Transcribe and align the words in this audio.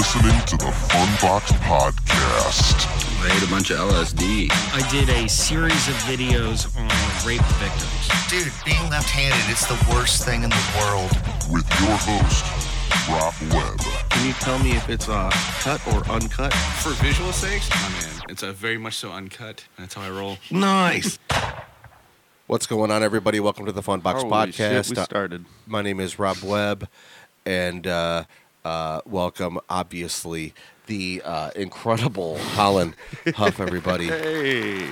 listening 0.00 0.40
to 0.46 0.56
the 0.56 0.72
Funbox 0.88 1.42
Podcast. 1.60 2.86
I 3.22 3.36
ate 3.36 3.46
a 3.46 3.50
bunch 3.50 3.68
of 3.70 3.76
LSD. 3.80 4.48
I 4.50 4.88
did 4.90 5.10
a 5.10 5.28
series 5.28 5.88
of 5.88 5.94
videos 6.08 6.74
on 6.74 6.88
rape 7.28 7.42
victims. 7.60 8.08
Dude, 8.30 8.50
being 8.64 8.80
left-handed, 8.88 9.38
it's 9.52 9.66
the 9.66 9.76
worst 9.94 10.24
thing 10.24 10.42
in 10.42 10.48
the 10.48 10.74
world. 10.80 11.10
With 11.52 11.68
your 11.82 11.98
host, 12.00 13.10
Rob 13.10 13.34
Webb. 13.52 13.78
Can 14.08 14.26
you 14.26 14.32
tell 14.34 14.58
me 14.60 14.72
if 14.72 14.88
it's 14.88 15.06
uh, 15.10 15.28
cut 15.60 15.86
or 15.88 16.02
uncut? 16.10 16.54
For 16.54 16.92
visual 17.04 17.30
sakes, 17.32 17.68
oh 17.70 17.90
man, 18.00 18.22
it's 18.30 18.42
a 18.42 18.52
very 18.54 18.78
much 18.78 18.94
so 18.94 19.12
uncut. 19.12 19.62
That's 19.78 19.92
how 19.92 20.00
I 20.00 20.08
roll. 20.18 20.38
Nice. 20.50 21.18
What's 22.46 22.66
going 22.66 22.90
on, 22.90 23.02
everybody? 23.02 23.38
Welcome 23.38 23.66
to 23.66 23.72
the 23.72 23.82
Funbox 23.82 24.22
Holy 24.22 24.30
Podcast. 24.30 24.86
shit, 24.86 24.96
we 24.96 24.96
Uh, 24.96 25.04
started. 25.04 25.44
My 25.66 25.82
name 25.82 26.00
is 26.00 26.18
Rob 26.18 26.38
Webb, 26.42 26.88
and 27.44 27.86
uh, 27.86 28.24
uh, 28.64 29.00
welcome, 29.06 29.58
obviously, 29.68 30.54
the 30.86 31.22
uh, 31.24 31.50
incredible 31.56 32.38
Holland 32.54 32.94
Huff, 33.34 33.60
everybody. 33.60 34.06
Hey. 34.06 34.88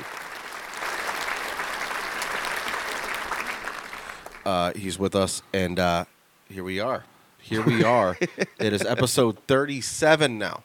Uh, 4.45 4.73
he's 4.75 4.99
with 4.99 5.15
us, 5.15 5.43
and 5.53 5.79
uh, 5.79 6.05
here 6.49 6.65
we 6.65 6.81
are. 6.81 7.05
Here 7.39 7.63
we 7.63 7.85
are. 7.85 8.17
it 8.59 8.73
is 8.73 8.85
episode 8.85 9.39
37 9.47 10.39
now. 10.39 10.63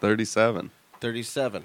37. 0.00 0.70
37. 1.00 1.64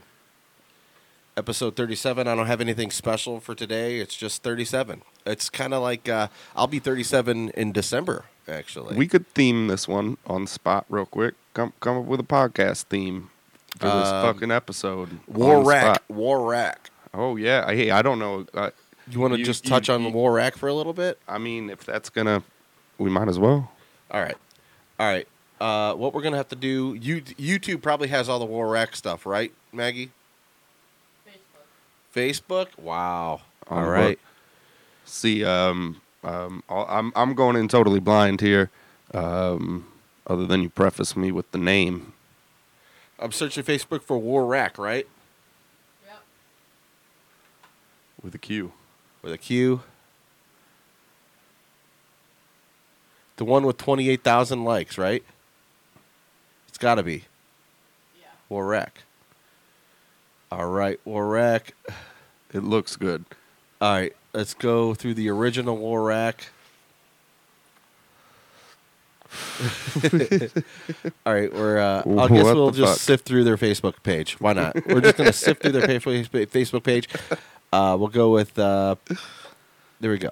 Episode 1.35 1.75
37. 1.75 2.27
I 2.27 2.35
don't 2.35 2.47
have 2.47 2.61
anything 2.61 2.91
special 2.91 3.39
for 3.39 3.55
today. 3.55 3.99
It's 3.99 4.15
just 4.15 4.43
37. 4.43 5.01
It's 5.25 5.49
kind 5.49 5.73
of 5.73 5.81
like 5.81 6.09
uh, 6.09 6.27
I'll 6.55 6.67
be 6.67 6.79
37 6.79 7.49
in 7.51 7.71
December, 7.71 8.25
actually. 8.47 8.95
We 8.97 9.07
could 9.07 9.27
theme 9.33 9.67
this 9.67 9.87
one 9.87 10.17
on 10.27 10.47
spot 10.47 10.85
real 10.89 11.05
quick. 11.05 11.35
Come 11.53 11.73
come 11.79 11.97
up 11.97 12.05
with 12.05 12.19
a 12.19 12.23
podcast 12.23 12.83
theme 12.85 13.29
for 13.77 13.85
this 13.85 14.07
Um, 14.07 14.33
fucking 14.33 14.51
episode. 14.51 15.19
War 15.27 15.57
on 15.57 15.65
Rack. 15.65 15.83
spot. 15.83 16.03
War 16.09 16.45
Rack. 16.49 16.89
Oh, 17.13 17.35
yeah. 17.35 17.63
I, 17.67 17.75
hey, 17.75 17.91
I 17.91 18.01
don't 18.01 18.19
know. 18.19 18.45
Uh, 18.53 18.71
You 19.09 19.19
want 19.19 19.33
to 19.33 19.39
You- 19.39 19.45
just 19.45 19.65
you- 19.65 19.69
touch 19.69 19.89
on 19.89 20.01
you- 20.03 20.09
War 20.09 20.31
Rack 20.33 20.55
for 20.57 20.67
a 20.69 20.73
little 20.73 20.93
bit? 20.93 21.19
I 21.27 21.37
mean, 21.37 21.69
if 21.69 21.85
that's 21.85 22.09
going 22.09 22.25
to, 22.27 22.41
we 22.97 23.09
might 23.09 23.27
as 23.27 23.37
well. 23.37 23.71
All 24.09 24.21
right. 24.21 24.35
All 24.99 25.07
right. 25.07 25.27
Uh, 25.59 25.93
what 25.93 26.13
we're 26.13 26.21
going 26.21 26.31
to 26.33 26.37
have 26.37 26.47
to 26.49 26.55
do, 26.55 26.97
you, 26.99 27.21
YouTube 27.21 27.81
probably 27.81 28.07
has 28.07 28.29
all 28.29 28.39
the 28.39 28.45
War 28.45 28.67
Rack 28.69 28.95
stuff, 28.95 29.25
right, 29.25 29.51
Maggie? 29.71 30.11
Facebook. 32.13 32.15
Facebook? 32.15 32.67
Wow. 32.77 33.41
On 33.67 33.77
All 33.79 33.85
the 33.85 33.91
right. 33.91 34.07
book. 34.09 34.19
See, 35.05 35.43
um, 35.45 36.01
um, 36.23 36.63
I'll- 36.69 36.87
I'm 36.89 37.11
I'm 37.15 37.33
going 37.33 37.55
in 37.55 37.67
totally 37.67 37.99
blind 37.99 38.41
here. 38.41 38.69
Um, 39.13 39.87
other 40.25 40.45
than 40.45 40.61
you 40.61 40.69
preface 40.69 41.15
me 41.15 41.31
with 41.31 41.51
the 41.51 41.57
name. 41.57 42.13
I'm 43.19 43.31
searching 43.31 43.63
Facebook 43.63 44.01
for 44.01 44.17
War 44.17 44.45
Rack, 44.45 44.77
right? 44.77 45.07
With 48.23 48.33
a 48.33 48.37
Q. 48.37 48.71
With 49.21 49.33
a 49.33 49.37
Q. 49.37 49.81
The 53.37 53.45
one 53.45 53.65
with 53.65 53.77
28,000 53.77 54.63
likes, 54.63 54.97
right? 54.97 55.23
It's 56.69 56.77
got 56.77 56.95
to 56.95 57.03
be. 57.03 57.25
Yeah. 58.19 58.27
War 58.49 58.65
Rack. 58.65 58.99
All 60.51 60.67
right, 60.67 60.99
War 61.05 61.27
Rack. 61.27 61.73
It 62.53 62.63
looks 62.63 62.95
good. 62.95 63.25
All 63.81 63.93
right, 63.93 64.15
let's 64.33 64.53
go 64.53 64.93
through 64.93 65.13
the 65.15 65.29
original 65.29 65.77
War 65.77 66.03
Rack. 66.03 66.47
All 71.25 71.33
right, 71.33 71.51
we're. 71.53 71.79
Uh, 71.79 72.03
I 72.05 72.27
guess 72.27 72.43
we'll 72.43 72.71
just 72.71 72.93
fuck? 72.93 72.99
sift 72.99 73.25
through 73.25 73.43
their 73.43 73.57
Facebook 73.57 73.95
page. 74.03 74.39
Why 74.39 74.53
not? 74.53 74.75
We're 74.85 75.01
just 75.01 75.17
gonna 75.17 75.33
sift 75.33 75.61
through 75.63 75.71
their 75.71 75.99
fa- 75.99 75.99
fa- 75.99 76.45
Facebook 76.47 76.83
page. 76.83 77.07
Uh, 77.71 77.97
we'll 77.99 78.09
go 78.09 78.31
with. 78.31 78.57
Uh, 78.59 78.95
there 79.99 80.11
we 80.11 80.19
go. 80.19 80.29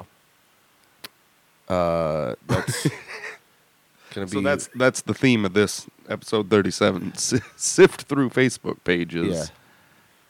Uh, 1.67 2.35
that's 2.47 2.87
gonna 4.13 4.27
be. 4.27 4.33
So 4.33 4.41
that's 4.41 4.69
that's 4.75 5.01
the 5.01 5.13
theme 5.15 5.45
of 5.45 5.53
this 5.53 5.87
episode 6.09 6.49
37. 6.49 7.15
Si- 7.15 7.39
Sift 7.55 8.03
through 8.03 8.29
Facebook 8.29 8.77
pages. 8.83 9.35
Yeah. 9.35 9.45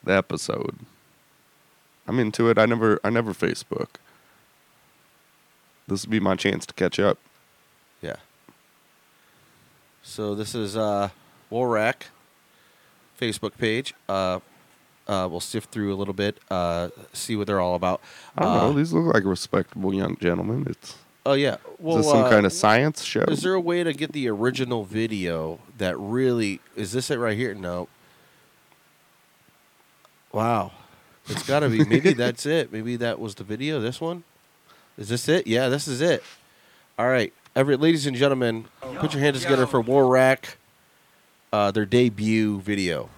The 0.03 0.13
episode. 0.17 0.77
I'm 2.07 2.19
into 2.19 2.49
it. 2.49 2.57
I 2.57 2.65
never 2.65 2.99
I 3.03 3.09
never 3.09 3.33
Facebook. 3.33 3.87
This 5.87 6.03
would 6.03 6.11
be 6.11 6.19
my 6.19 6.35
chance 6.35 6.65
to 6.65 6.73
catch 6.73 6.99
up. 6.99 7.17
Yeah. 8.01 8.15
So 10.03 10.35
this 10.35 10.55
is 10.55 10.75
uh, 10.77 11.09
War 11.49 11.69
Rack 11.69 12.07
Facebook 13.19 13.57
page. 13.57 13.93
Uh, 14.09 14.39
uh, 15.07 15.27
we'll 15.29 15.39
sift 15.39 15.71
through 15.71 15.93
a 15.93 15.97
little 15.97 16.13
bit, 16.13 16.37
uh, 16.49 16.89
see 17.11 17.35
what 17.35 17.45
they're 17.47 17.59
all 17.59 17.75
about. 17.75 18.01
I 18.37 18.43
don't 18.43 18.51
Uh, 18.51 18.61
know. 18.61 18.73
These 18.73 18.93
look 18.93 19.13
like 19.13 19.23
respectable 19.25 19.93
young 19.93 20.15
gentlemen. 20.17 20.65
It's 20.69 20.95
Oh 21.25 21.33
yeah. 21.33 21.57
Well, 21.77 21.97
is 21.99 22.05
this 22.05 22.11
some 22.11 22.23
uh, 22.23 22.29
kind 22.29 22.45
of 22.47 22.53
science 22.53 23.03
show? 23.03 23.23
Is 23.27 23.43
there 23.43 23.53
a 23.53 23.59
way 23.59 23.83
to 23.83 23.93
get 23.93 24.11
the 24.11 24.27
original 24.29 24.83
video 24.85 25.59
that 25.77 25.95
really 25.99 26.61
is 26.75 26.93
this 26.93 27.11
it 27.11 27.17
right 27.19 27.37
here? 27.37 27.53
No. 27.53 27.87
Wow. 30.31 30.71
It's 31.31 31.47
got 31.47 31.61
to 31.61 31.69
be. 31.69 31.83
Maybe 31.85 32.13
that's 32.25 32.45
it. 32.45 32.71
Maybe 32.71 32.95
that 32.97 33.19
was 33.19 33.35
the 33.35 33.43
video. 33.43 33.79
This 33.79 34.01
one. 34.01 34.23
Is 34.97 35.09
this 35.09 35.27
it? 35.29 35.47
Yeah, 35.47 35.69
this 35.69 35.87
is 35.87 36.01
it. 36.01 36.23
All 36.99 37.07
right, 37.07 37.33
every 37.55 37.77
ladies 37.77 38.05
and 38.05 38.15
gentlemen, 38.15 38.65
put 38.97 39.13
your 39.13 39.21
hands 39.21 39.41
together 39.41 39.65
for 39.65 39.81
War 39.81 40.07
Rack, 40.07 40.57
uh, 41.51 41.71
their 41.71 41.85
debut 41.85 42.59
video. 42.59 43.09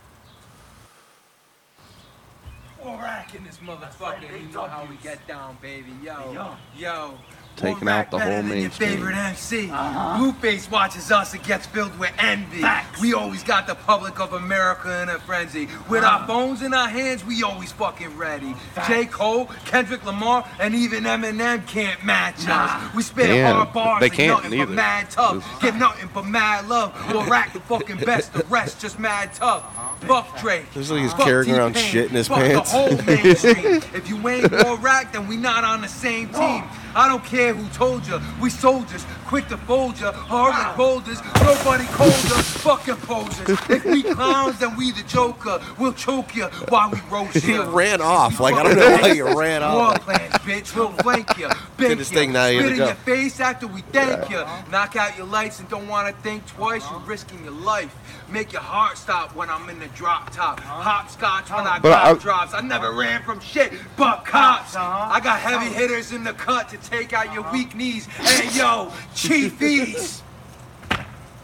Warrack 2.84 3.34
in 3.36 3.44
this 3.44 3.58
motherfucker. 3.58 4.42
You 4.42 4.54
know 4.54 4.64
how 4.64 4.86
we 4.86 4.96
get 4.98 5.26
down, 5.28 5.58
baby. 5.62 5.92
Yo, 6.04 6.56
yo. 6.78 7.18
Taking 7.56 7.88
out 7.88 8.12
the 8.12 8.18
better 8.18 8.32
whole 8.32 8.42
than 8.42 8.48
your 8.48 8.56
mainstream. 8.58 8.90
favorite 8.90 9.16
MC. 9.16 9.68
Blueface 9.68 10.70
watches 10.70 11.12
us 11.12 11.34
and 11.34 11.44
gets 11.44 11.66
filled 11.66 11.98
with 12.00 12.12
envy. 12.18 12.64
We 13.02 13.14
always 13.14 13.44
got 13.44 13.68
the 13.68 13.76
public 13.76 14.20
of 14.20 14.34
America 14.34 15.02
in 15.04 15.10
a 15.10 15.20
frenzy. 15.20 15.68
With 15.90 16.04
our 16.04 16.26
phones 16.28 16.62
in 16.62 16.74
our 16.74 16.88
hands, 16.90 17.24
we 17.26 17.44
always 17.44 17.72
fucking 17.72 18.18
ready. 18.18 18.56
J. 18.88 19.06
Cole, 19.06 19.46
Kendrick 19.66 20.04
Lamar, 20.06 20.48
and 20.60 20.74
even 20.76 21.04
Eminem 21.04 21.66
can't 21.68 22.04
match 22.04 22.48
us. 22.48 22.94
We 22.96 23.04
spit 23.04 23.28
Damn, 23.28 23.56
hard 23.56 23.74
bars 23.74 24.00
they 24.02 24.10
can't 24.10 24.30
nothing 24.44 24.52
neither. 24.52 24.66
but 24.68 24.76
mad 24.76 25.10
tough. 25.12 25.62
Give 25.62 25.76
nothing 25.76 26.10
but 26.14 26.26
mad 26.26 26.68
love. 26.68 26.94
We'll 27.14 27.26
rack 27.30 27.54
the 27.54 27.60
fucking 27.62 27.98
best, 27.98 28.34
the 28.34 28.44
rest 28.46 28.82
just 28.82 29.00
mad 29.00 29.34
tough. 29.34 29.64
Buff 30.08 30.42
Drake. 30.42 30.76
Looks 30.76 30.90
like 30.90 31.02
he's 31.02 31.14
carrying 31.14 31.56
around 31.56 31.76
T-Pain. 31.76 31.92
shit 31.92 32.10
in 32.10 32.16
his 32.16 32.28
Fuck 32.28 32.40
pants. 32.40 32.72
The 32.72 32.78
whole 32.78 32.90
if 33.96 34.10
you 34.10 34.28
ain't 34.28 34.52
Warrack, 34.52 35.14
then 35.14 35.28
we 35.28 35.38
not 35.38 35.64
on 35.64 35.82
the 35.82 35.88
same 35.88 36.28
team. 36.30 36.64
I 36.96 37.08
don't 37.08 37.24
care 37.26 37.54
who 37.54 37.68
told 37.70 38.06
you. 38.06 38.20
We 38.42 38.50
soldiers, 38.50 39.04
quick 39.34 39.48
to 39.48 39.58
fold 39.58 40.00
you, 40.00 40.12
hard 40.12 40.52
like 40.54 40.78
boulders. 40.78 41.20
Nobody 41.42 41.86
colder, 41.86 42.44
fucking 42.62 42.98
posers. 42.98 43.58
If 43.68 43.84
we 43.84 44.04
clowns, 44.04 44.60
then 44.60 44.78
we 44.78 44.92
the 44.92 45.02
Joker. 45.08 45.60
We'll 45.80 45.94
choke 45.94 46.36
you 46.36 46.44
while 46.70 46.92
we 46.92 47.00
roast 47.10 47.38
He 47.38 47.54
you. 47.54 47.64
ran 47.64 48.00
off. 48.00 48.40
Like 48.40 48.54
I 48.54 48.62
don't 48.62 48.78
know 48.78 48.92
why 48.92 49.16
he 49.16 49.22
ran 49.24 49.62
War 49.62 49.82
off. 49.88 50.02
plans, 50.02 50.34
bitch. 50.46 50.76
We'll 50.76 50.92
flank 50.92 51.36
you. 51.40 51.50
Bink 51.78 51.98
his 51.98 52.12
you, 52.12 52.18
thing, 52.18 52.32
now 52.32 52.48
he 52.48 52.60
spit 52.60 52.64
had 52.64 52.72
in 52.74 52.78
go. 52.78 52.86
your 52.86 52.96
face 52.96 53.40
after 53.40 53.66
we 53.66 53.82
thank 53.82 54.30
you. 54.30 54.46
Knock 54.70 54.96
out 54.98 55.18
your 55.18 55.26
lights 55.26 55.60
and 55.60 55.68
don't 55.68 55.88
want 55.88 56.16
to 56.16 56.22
think 56.22 56.46
twice. 56.46 56.88
You're 56.92 57.00
risking 57.00 57.44
your 57.44 57.54
life. 57.54 57.92
Make 58.30 58.54
your 58.54 58.62
heart 58.62 58.98
stop 58.98 59.36
when 59.36 59.50
I'm 59.50 59.68
in 59.70 59.80
the 59.80 59.88
drop 59.88 60.32
top. 60.32 60.60
Uh-huh. 60.60 60.82
Hopscotch 60.82 61.50
when 61.50 61.68
I 61.68 61.80
But 61.80 61.90
got 61.90 62.06
I- 62.06 62.14
drops. 62.20 62.54
I 62.54 62.60
uh-huh. 62.60 62.68
never 62.68 62.92
ran 62.94 63.24
from 63.24 63.40
shit 63.40 63.74
but 63.98 64.26
cops. 64.26 64.76
Uh-huh. 64.76 65.10
I 65.12 65.20
got 65.20 65.40
heavy 65.40 65.74
hitters 65.74 66.12
in 66.12 66.24
the 66.24 66.34
cut 66.34 66.70
to 66.70 66.78
take 66.78 67.14
out 67.14 67.34
your 67.34 67.46
weak 67.52 67.76
knees. 67.76 68.06
Hey 68.06 68.50
yo, 68.58 68.92
Chiefies. 69.24 70.22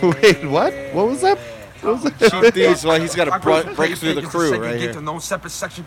Wait, 0.01 0.43
what? 0.45 0.73
What 0.93 1.07
was 1.07 1.21
that? 1.21 1.37
What 1.81 1.93
was 1.93 2.03
that? 2.03 2.31
Chief 2.31 2.53
Thieves, 2.53 2.85
well, 2.85 2.99
he's 2.99 3.15
got 3.15 3.25
to 3.25 3.39
br- 3.39 3.73
break 3.73 3.97
through 3.97 4.13
the 4.13 4.21
crew 4.21 4.57
right 4.59 4.79
here. 4.79 4.93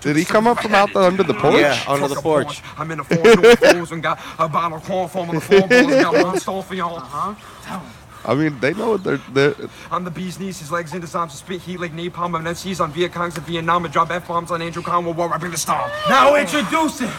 Did 0.01 0.17
he 0.17 0.25
come 0.25 0.47
up 0.47 0.61
from 0.61 0.75
out 0.75 0.93
the, 0.93 1.01
under 1.01 1.23
the 1.23 1.35
porch? 1.35 1.61
Yeah, 1.61 1.83
under 1.87 2.09
the 2.09 2.17
porch. 2.17 2.63
I'm 2.77 2.91
in 2.91 2.99
the 2.99 3.05
four 3.05 3.23
door 3.23 3.57
fools 3.73 3.93
and 3.93 4.03
got 4.03 4.21
a 4.39 4.49
bottle 4.49 4.79
of 4.79 4.85
cornform 4.85 5.29
on 5.29 5.35
the 5.37 5.41
floor 5.41 5.69
balls 5.69 5.93
and 5.93 6.03
got 6.03 6.25
one 6.25 6.41
stall 6.41 6.63
for 6.63 6.75
y'all. 6.75 6.97
Uh-huh. 6.97 7.81
I 8.27 8.35
mean, 8.35 8.59
they 8.59 8.73
know 8.73 8.91
what 8.91 9.05
they're, 9.05 9.21
they're 9.33 9.55
I'm 9.91 10.05
the 10.05 10.11
bee's 10.11 10.41
knees, 10.41 10.59
his 10.59 10.73
legs 10.73 10.95
into 10.95 11.19
arms 11.19 11.33
to 11.33 11.39
spit 11.39 11.61
heat 11.61 11.79
like 11.79 11.93
napalm. 11.93 12.35
I'm 12.37 12.45
MCs 12.45 12.81
on 12.81 12.91
Viet 12.93 13.13
Congs 13.13 13.37
in 13.37 13.45
Vietnam 13.45 13.85
and 13.85 13.93
drop 13.93 14.11
F 14.11 14.29
bombs 14.29 14.51
on 14.51 14.63
Andrew 14.63 14.83
Conwell 14.83 15.15
while 15.15 15.29
rapping 15.29 15.51
the 15.51 15.59
storm. 15.59 15.91
Now 16.09 16.35
introducing 16.37 17.11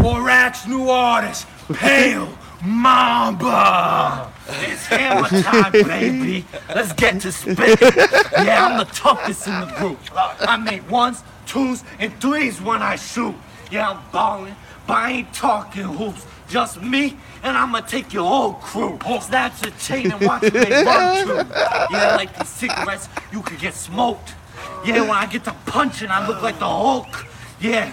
Warrack's 0.00 0.66
new 0.66 0.90
artist, 0.90 1.46
Pale 1.72 2.28
Mamba. 2.62 4.32
It's 4.48 4.86
hammer 4.86 5.28
time, 5.42 5.72
baby. 5.72 6.44
Let's 6.74 6.92
get 6.92 7.20
to 7.22 7.32
spitting. 7.32 7.88
Yeah, 8.32 8.66
I'm 8.66 8.78
the 8.78 8.84
toughest 8.92 9.46
in 9.46 9.60
the 9.60 9.66
group. 9.78 9.98
I 10.14 10.56
make 10.56 10.88
ones, 10.90 11.22
twos, 11.46 11.84
and 11.98 12.12
threes 12.20 12.60
when 12.60 12.82
I 12.82 12.96
shoot. 12.96 13.34
Yeah, 13.70 13.90
I'm 13.90 14.02
ballin', 14.12 14.56
but 14.86 14.94
I 14.94 15.10
ain't 15.10 15.32
talking 15.32 15.84
hoops. 15.84 16.26
just 16.50 16.82
me, 16.82 17.16
and 17.42 17.56
I'm 17.56 17.72
gonna 17.72 17.86
take 17.86 18.12
your 18.12 18.28
whole 18.28 18.54
crew. 18.54 18.98
Snatch 19.20 19.60
the 19.60 19.70
chain 19.72 20.10
and 20.10 20.20
watch 20.20 20.42
me 20.42 20.50
run 20.50 21.24
through. 21.24 21.54
Yeah, 21.90 22.16
like 22.16 22.36
these 22.36 22.48
cigarettes, 22.48 23.08
you 23.32 23.40
could 23.40 23.60
get 23.60 23.74
smoked. 23.74 24.34
Yeah, 24.84 25.02
when 25.02 25.12
I 25.12 25.26
get 25.26 25.44
to 25.44 25.54
punching, 25.66 26.10
I 26.10 26.26
look 26.26 26.42
like 26.42 26.58
the 26.58 26.66
Hulk. 26.66 27.26
Yeah, 27.60 27.92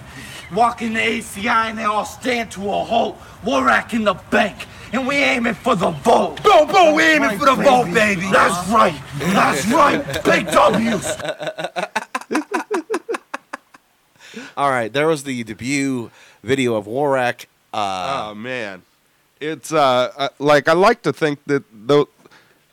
walk 0.54 0.82
in 0.82 0.94
the 0.94 1.00
ACI 1.00 1.70
and 1.70 1.78
they 1.78 1.84
all 1.84 2.06
stand 2.06 2.52
to 2.52 2.70
a 2.70 2.84
halt. 2.84 3.18
Warrack 3.44 3.94
in 3.94 4.04
the 4.04 4.16
bank, 4.32 4.66
and 4.92 5.08
we 5.08 5.16
aiming 5.16 5.54
for 5.54 5.76
the 5.76 5.92
vote. 5.92 6.42
Boom, 6.44 6.68
boom, 6.68 6.96
we 6.96 7.04
aiming 7.04 7.38
for 7.38 7.46
the 7.46 7.56
vote, 7.56 7.94
baby. 7.94 8.28
That's 8.32 8.68
right. 8.70 9.00
That's 9.20 9.66
right. 9.68 10.04
Big 10.24 10.48
W's. 10.48 11.18
All 14.58 14.70
right, 14.70 14.92
there 14.92 15.08
was 15.08 15.24
the 15.24 15.44
debut 15.44 16.12
video 16.44 16.76
of 16.76 16.88
Warrack. 16.88 17.48
Uh, 17.74 18.30
oh 18.30 18.36
man, 18.36 18.82
it's 19.40 19.72
uh, 19.72 20.12
uh, 20.18 20.30
like 20.40 20.68
I 20.68 20.74
like 20.74 21.04
to 21.04 21.14
think 21.14 21.40
that 21.46 21.64
though 21.72 22.10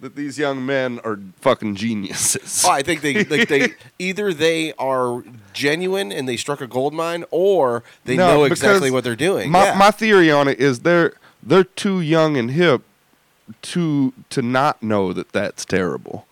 that 0.05 0.15
these 0.17 0.39
young 0.39 0.65
men 0.65 1.01
are 1.03 1.19
fucking 1.41 1.75
geniuses. 1.75 2.63
oh, 2.67 2.71
I 2.71 2.83
think 2.83 3.01
they 3.01 3.25
like 3.25 3.49
they 3.49 3.73
either 3.99 4.33
they 4.35 4.73
are 4.75 5.25
genuine 5.53 6.13
and 6.13 6.29
they 6.29 6.37
struck 6.37 6.61
a 6.61 6.67
gold 6.67 6.93
mine, 6.95 7.25
or 7.31 7.83
they 8.05 8.17
No, 8.17 8.29
know 8.29 8.45
exactly 8.45 8.81
because 8.89 8.93
what 8.93 9.05
they're 9.05 9.17
doing. 9.17 9.51
My 9.51 9.65
yeah. 9.67 9.75
my 9.79 9.91
theory 9.91 10.31
on 10.31 10.47
it 10.47 10.61
is 10.61 10.81
they're 10.81 11.15
they're 11.43 11.65
too 11.65 12.01
young 12.01 12.37
and 12.37 12.51
hip 12.51 12.83
to 13.63 14.13
to 14.31 14.43
not 14.43 14.83
know 14.83 15.13
that 15.13 15.33
that's 15.33 15.65
terrible. 15.65 16.27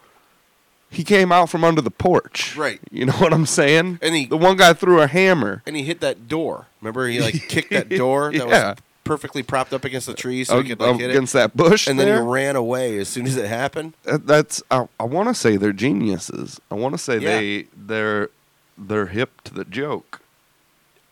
He 0.90 1.04
came 1.04 1.32
out 1.32 1.48
from 1.48 1.64
under 1.64 1.80
the 1.80 1.90
porch. 1.90 2.54
Right. 2.54 2.78
You 2.90 3.06
know 3.06 3.14
what 3.14 3.32
I'm 3.32 3.46
saying? 3.46 3.98
And 4.02 4.14
he- 4.14 4.26
the 4.26 4.36
one 4.36 4.58
guy 4.58 4.74
threw 4.74 5.00
a 5.00 5.06
hammer 5.06 5.62
and 5.66 5.74
he 5.74 5.82
hit 5.84 6.00
that 6.00 6.28
door. 6.28 6.66
Remember, 6.82 7.06
he 7.08 7.20
like 7.20 7.34
kicked 7.48 7.70
that 7.70 7.88
door 7.88 8.30
that 8.32 8.46
Yeah. 8.48 8.74
Perfectly 9.04 9.42
propped 9.42 9.72
up 9.72 9.84
against 9.84 10.06
the 10.06 10.14
tree, 10.14 10.44
so 10.44 10.60
he 10.62 10.68
could 10.70 10.80
uh, 10.80 10.92
like 10.92 11.00
against 11.02 11.32
that 11.32 11.56
bush 11.56 11.86
and 11.88 11.98
then 11.98 12.06
he 12.06 12.28
ran 12.28 12.54
away 12.56 12.98
as 12.98 13.08
soon 13.08 13.26
as 13.26 13.36
it 13.36 13.46
happened. 13.46 13.94
That- 14.04 14.26
That's 14.26 14.62
I, 14.70 14.88
I 15.00 15.04
want 15.04 15.28
to 15.28 15.34
say 15.34 15.56
they're 15.56 15.72
geniuses. 15.72 16.60
I 16.70 16.74
want 16.76 16.94
to 16.94 16.98
say 16.98 17.14
Yeah. 17.18 17.38
they 17.38 17.66
they're 17.76 18.30
they're 18.78 19.06
hip 19.06 19.40
to 19.42 19.54
the 19.54 19.64
joke. 19.64 20.20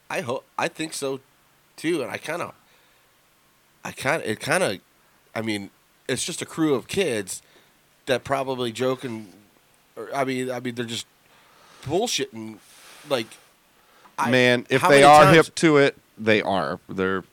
I 0.08 0.20
hope 0.22 0.44
I 0.58 0.68
think 0.68 0.92
so 0.94 1.20
too, 1.76 2.02
and 2.02 2.10
I 2.10 2.16
kind 2.18 2.42
of, 2.42 2.54
I 3.84 3.92
kind 3.92 4.22
of 4.22 4.28
it 4.28 4.40
kind 4.40 4.62
of, 4.62 4.78
I 5.34 5.42
mean, 5.42 5.70
it's 6.08 6.24
just 6.24 6.42
a 6.42 6.46
crew 6.46 6.74
of 6.74 6.88
kids 6.88 7.42
that 8.06 8.24
probably 8.24 8.72
joke 8.72 9.04
and, 9.04 9.32
or, 9.96 10.08
I 10.14 10.24
mean, 10.24 10.50
I 10.50 10.60
mean 10.60 10.74
they're 10.74 10.84
just 10.84 11.06
bullshitting, 11.84 12.58
like. 13.08 13.26
I- 14.18 14.30
Man, 14.30 14.66
if 14.68 14.82
they 14.82 15.02
are 15.02 15.24
times- 15.24 15.36
hip 15.46 15.54
to 15.56 15.76
it, 15.78 15.96
they 16.18 16.42
are. 16.42 16.78
They're 16.88 17.24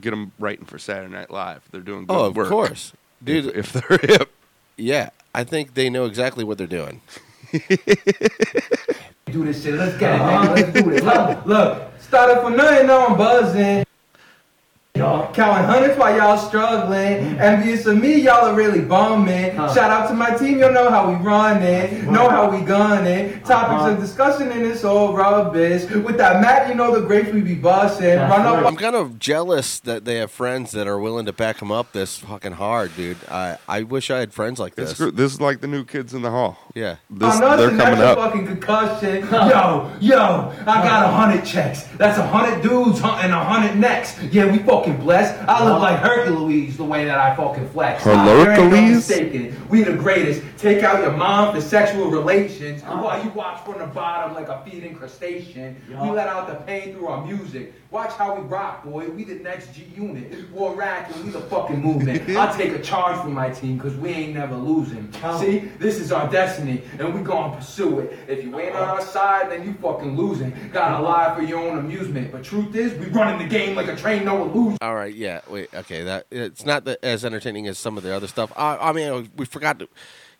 get 0.00 0.10
them 0.10 0.32
writing 0.38 0.64
for 0.64 0.78
Saturday 0.78 1.12
Night 1.12 1.30
Live. 1.30 1.62
They're 1.70 1.80
doing 1.80 2.06
good 2.06 2.14
Oh, 2.14 2.24
of 2.26 2.36
work. 2.36 2.48
course, 2.48 2.92
dude. 3.24 3.46
If, 3.46 3.74
if 3.76 3.88
they're 3.88 3.98
hip, 4.02 4.30
yeah, 4.76 5.10
I 5.34 5.44
think 5.44 5.74
they 5.74 5.90
know 5.90 6.04
exactly 6.06 6.44
what 6.44 6.58
they're 6.58 6.66
doing. 6.66 7.00
Do 9.26 9.44
this 9.44 9.62
shit. 9.62 9.74
Let's 9.74 9.96
get 9.98 10.14
it, 10.14 10.18
nigga. 10.22 10.56
Let's 10.56 10.72
do 10.72 10.90
this. 10.90 11.02
Look, 11.02 11.46
look. 11.46 12.00
Started 12.00 12.42
for 12.42 12.50
nothing, 12.50 12.86
now 12.86 13.06
I'm 13.06 13.16
buzzing. 13.16 13.84
Counting 14.94 15.64
hundreds 15.64 15.98
while 15.98 16.14
y'all 16.14 16.36
struggling. 16.36 16.98
Mm-hmm. 17.24 17.40
Envious 17.40 17.86
of 17.86 17.96
me, 17.98 18.20
y'all 18.20 18.44
are 18.44 18.54
really 18.54 18.82
bumming. 18.82 19.52
Shout 19.56 19.90
out 19.90 20.06
to 20.08 20.14
my 20.14 20.36
team, 20.36 20.58
y'all 20.58 20.70
know 20.70 20.90
how 20.90 21.08
we 21.08 21.14
run 21.16 21.62
it. 21.62 22.04
Know 22.04 22.28
how 22.28 22.50
we 22.50 22.60
gun 22.62 23.06
it. 23.06 23.36
Uh-huh. 23.36 23.48
Topics 23.48 23.90
of 23.94 24.00
discussion 24.06 24.52
and 24.52 24.66
it's 24.66 24.84
all 24.84 25.14
rubbish. 25.14 25.90
With 25.90 26.18
that 26.18 26.42
Mac, 26.42 26.68
you 26.68 26.74
know 26.74 26.94
the 27.00 27.06
grapes 27.06 27.32
we 27.32 27.40
be 27.40 27.54
busting. 27.54 28.16
Run 28.18 28.42
up 28.42 28.66
I'm 28.66 28.76
kind 28.76 28.94
of 28.94 29.18
jealous 29.18 29.80
that 29.80 30.04
they 30.04 30.16
have 30.16 30.30
friends 30.30 30.72
that 30.72 30.86
are 30.86 30.98
willing 30.98 31.24
to 31.24 31.32
back 31.32 31.58
them 31.60 31.72
up 31.72 31.92
this 31.92 32.18
fucking 32.18 32.52
hard, 32.52 32.94
dude. 32.94 33.16
I 33.30 33.56
I 33.66 33.84
wish 33.84 34.10
I 34.10 34.18
had 34.18 34.34
friends 34.34 34.60
like 34.60 34.74
this. 34.74 34.92
gr- 34.98 35.08
this 35.08 35.32
is 35.32 35.40
like 35.40 35.62
the 35.62 35.68
new 35.68 35.86
kids 35.86 36.12
in 36.12 36.20
the 36.20 36.30
hall. 36.30 36.58
Yeah. 36.74 36.96
This, 37.08 37.34
I'm 37.34 37.40
not 37.40 37.56
they're 37.56 37.70
coming 37.70 37.98
up. 38.00 38.18
fucking 38.18 38.46
concussion. 38.46 39.22
Yo, 39.32 39.90
yo, 40.00 40.52
I 40.60 40.64
got 40.84 41.04
a 41.06 41.12
hundred 41.12 41.46
checks. 41.46 41.84
That's 41.96 42.18
a 42.18 42.26
hundred 42.26 42.60
dudes 42.62 42.98
hun- 43.00 43.24
and 43.24 43.32
a 43.32 43.42
hundred 43.42 43.78
necks. 43.78 44.22
Yeah, 44.24 44.50
we 44.52 44.58
fucking 44.82 45.00
blessed. 45.00 45.48
I 45.48 45.64
look 45.64 45.80
like 45.80 45.98
Hercules 45.98 46.76
the 46.76 46.84
way 46.84 47.04
that 47.04 47.18
I 47.18 47.34
fucking 47.36 47.68
flex. 47.70 48.04
There 48.04 48.16
no 48.16 48.44
Hercules? 48.44 49.08
We 49.68 49.82
the 49.82 49.94
greatest. 49.94 50.42
Take 50.58 50.82
out 50.82 51.02
your 51.02 51.16
mom 51.16 51.54
for 51.54 51.60
sexual 51.60 52.08
relations 52.08 52.82
uh-huh. 52.82 53.02
while 53.02 53.24
you 53.24 53.30
watch 53.30 53.64
from 53.64 53.78
the 53.78 53.86
bottom 53.86 54.34
like 54.34 54.48
a 54.48 54.62
feeding 54.64 54.94
crustacean. 54.94 55.76
We 55.88 56.10
let 56.10 56.28
out 56.28 56.46
the 56.46 56.54
pain 56.66 56.94
through 56.94 57.08
our 57.08 57.24
music. 57.24 57.74
Watch 57.90 58.12
how 58.12 58.34
we 58.34 58.42
rock, 58.42 58.84
boy. 58.84 59.08
We 59.10 59.24
the 59.24 59.34
next 59.34 59.74
G 59.74 59.86
unit. 59.94 60.50
War 60.50 60.74
rack 60.74 61.14
and 61.14 61.24
we 61.24 61.30
the 61.30 61.40
fucking 61.40 61.80
movement. 61.80 62.28
I'll 62.36 62.56
take 62.56 62.72
a 62.72 62.80
charge 62.80 63.20
for 63.20 63.28
my 63.28 63.50
team 63.50 63.76
because 63.76 63.94
we 63.96 64.10
ain't 64.10 64.34
never 64.34 64.56
losing. 64.56 65.12
See, 65.38 65.58
this 65.78 66.00
is 66.00 66.10
our 66.10 66.30
destiny 66.30 66.82
and 66.98 67.12
we 67.12 67.22
gonna 67.22 67.54
pursue 67.54 68.00
it. 68.00 68.18
If 68.28 68.44
you 68.44 68.58
ain't 68.58 68.74
on 68.74 68.88
our 68.88 69.02
side, 69.02 69.50
then 69.50 69.66
you 69.66 69.74
fucking 69.74 70.16
losing. 70.16 70.54
Gotta 70.72 71.02
lie 71.02 71.34
for 71.34 71.42
your 71.42 71.58
own 71.58 71.78
amusement. 71.78 72.32
But 72.32 72.44
truth 72.44 72.74
is, 72.74 72.98
we 72.98 73.06
running 73.06 73.46
the 73.46 73.52
game 73.52 73.76
like 73.76 73.88
a 73.88 73.96
train, 73.96 74.24
no 74.24 74.44
illusion. 74.44 74.71
All 74.80 74.94
right, 74.94 75.14
yeah, 75.14 75.40
wait, 75.48 75.72
okay, 75.74 76.02
that 76.04 76.26
it's 76.30 76.64
not 76.64 76.84
that 76.86 76.98
as 77.04 77.24
entertaining 77.24 77.66
as 77.68 77.78
some 77.78 77.96
of 77.96 78.02
the 78.02 78.14
other 78.14 78.26
stuff. 78.26 78.52
I, 78.56 78.76
I 78.76 78.92
mean, 78.92 79.08
uh, 79.12 79.24
we 79.36 79.44
forgot 79.44 79.78
to. 79.80 79.88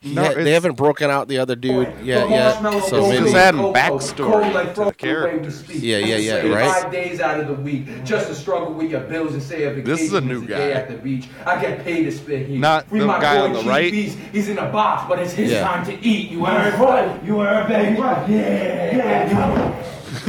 No, 0.05 0.25
ha- 0.25 0.34
they 0.34 0.50
haven't 0.50 0.75
broken 0.76 1.11
out 1.11 1.29
the 1.29 1.38
other 1.38 1.55
dude 1.55 1.87
yet, 2.02 2.29
yet. 2.29 2.55
So 2.87 3.08
maybe 3.08 3.23
Just 3.26 3.37
adding 3.37 3.61
backstory 3.73 4.75
to 4.75 4.84
the 4.87 4.93
characters. 4.94 5.62
Yeah, 5.70 5.99
yeah, 5.99 6.17
yeah, 6.17 6.40
Say 6.43 6.50
right. 6.50 6.82
Five 6.82 6.90
days 6.90 7.20
out 7.20 7.38
of 7.38 7.46
the 7.46 7.55
week, 7.55 7.87
just 8.05 8.26
to 8.26 8.34
struggle 8.34 8.75
with 8.75 8.90
your 8.90 9.02
bills 9.02 9.32
and 9.34 9.40
say 9.40 9.62
a 9.62 9.69
vacation 9.70 9.84
This 9.88 10.00
is 10.00 10.12
a 10.12 10.20
new 10.20 10.44
day 10.44 10.73
guy. 10.73 10.81
at 10.81 10.88
the 10.88 10.96
beach. 10.96 11.29
I 11.46 11.61
get 11.62 11.84
paid 11.84 12.02
to 12.02 12.11
spit 12.11 12.49
heat. 12.49 12.58
Not 12.58 12.88
Free 12.88 12.99
the 12.99 13.06
my 13.06 13.20
guy 13.20 13.38
boy 13.46 13.56
on 13.58 13.64
the 13.64 13.70
right. 13.70 13.93
Beast. 13.93 14.19
He's 14.32 14.49
in 14.49 14.58
a 14.58 14.69
box, 14.73 15.05
but 15.08 15.20
it's 15.20 15.34
his 15.34 15.52
Yeah. 15.52 15.62
time 15.62 15.87
to 15.87 15.93
eat. 16.05 16.31
You 16.32 16.46
heard? 16.46 16.75
Right. 16.81 17.23
You 17.25 17.38
heard, 17.38 17.69
baby? 17.69 17.96
Yeah. 17.96 18.96
Yeah. 18.96 20.01
I'm 20.12 20.29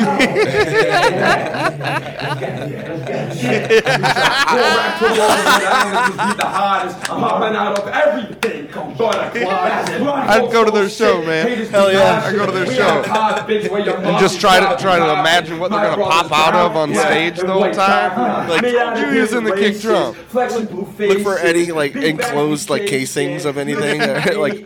hopping 7.20 7.56
out 7.56 7.80
of 7.80 7.88
everything. 7.90 8.70
I'd 8.76 10.50
go 10.52 10.64
to 10.64 10.72
their 10.72 10.90
show, 10.90 11.22
man. 11.24 11.66
Hell 11.68 11.92
yeah. 11.92 12.24
I'd 12.26 12.36
go 12.36 12.46
to 12.46 12.52
their 12.52 12.66
show. 12.66 13.04
And 13.44 14.20
just 14.20 14.40
try 14.40 14.60
to 14.60 14.82
try 14.82 15.00
to 15.00 15.20
imagine 15.20 15.60
what 15.60 15.72
they're 15.72 15.82
gonna 15.82 16.02
pop 16.04 16.32
out 16.32 16.56
of 16.56 16.76
on 16.76 16.96
stage 16.96 17.40
the 17.40 17.52
whole 17.52 17.72
time. 17.72 18.50
Like 18.50 18.62
Julia's 18.62 19.34
in 19.34 19.44
the 19.44 19.56
kick 19.56 19.80
drum. 19.82 20.16
Look 20.34 21.22
for 21.22 21.38
any 21.40 21.72
like 21.72 21.96
enclosed 21.96 22.70
like 22.70 22.88
casings 22.88 23.46
of 23.46 23.58
anything, 23.58 24.00
like 24.40 24.66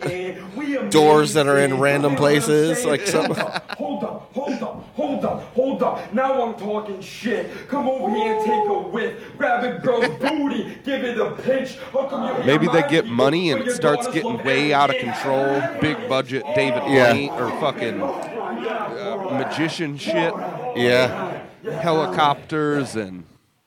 doors 0.90 1.34
that 1.34 1.46
are 1.46 1.58
in 1.58 1.78
random 1.78 2.16
places, 2.16 2.84
like 2.84 3.06
some. 3.06 3.30
Hold 3.78 4.04
up, 4.04 4.30
hold 4.34 4.62
up, 4.62 4.84
hold 4.94 5.24
up, 5.24 5.42
hold 5.54 5.82
up. 5.82 6.12
Now 6.12 6.42
I'm 6.42 6.54
talking 6.58 7.00
shit. 7.00 7.68
Come 7.68 7.88
over 7.88 8.14
here 8.14 8.34
and 8.36 8.44
take 8.44 8.68
a 8.68 8.78
whiff. 8.88 9.36
Grab 9.36 9.64
a 9.64 9.78
girl's 9.78 10.06
booty, 10.20 10.78
give 10.84 11.04
it 11.04 11.18
a 11.18 11.30
pinch. 11.32 11.76
How 11.92 12.06
come 12.08 12.38
you 12.38 12.44
Maybe 12.44 12.66
they 12.68 12.82
get 12.88 13.06
money 13.06 13.50
and 13.50 13.62
it 13.62 13.72
starts 13.72 14.06
getting 14.08 14.42
way 14.44 14.72
out 14.72 14.90
of 14.90 14.96
control. 14.96 15.60
Big 15.80 16.08
budget 16.08 16.44
David 16.54 16.82
Yeah. 16.88 17.12
Blaine 17.12 17.30
or 17.30 17.50
fucking 17.60 18.02
uh, 18.02 19.28
magician 19.30 19.96
shit. 19.96 20.34
Yeah, 20.76 21.42
Helicopters 21.64 22.94
and 22.96 23.24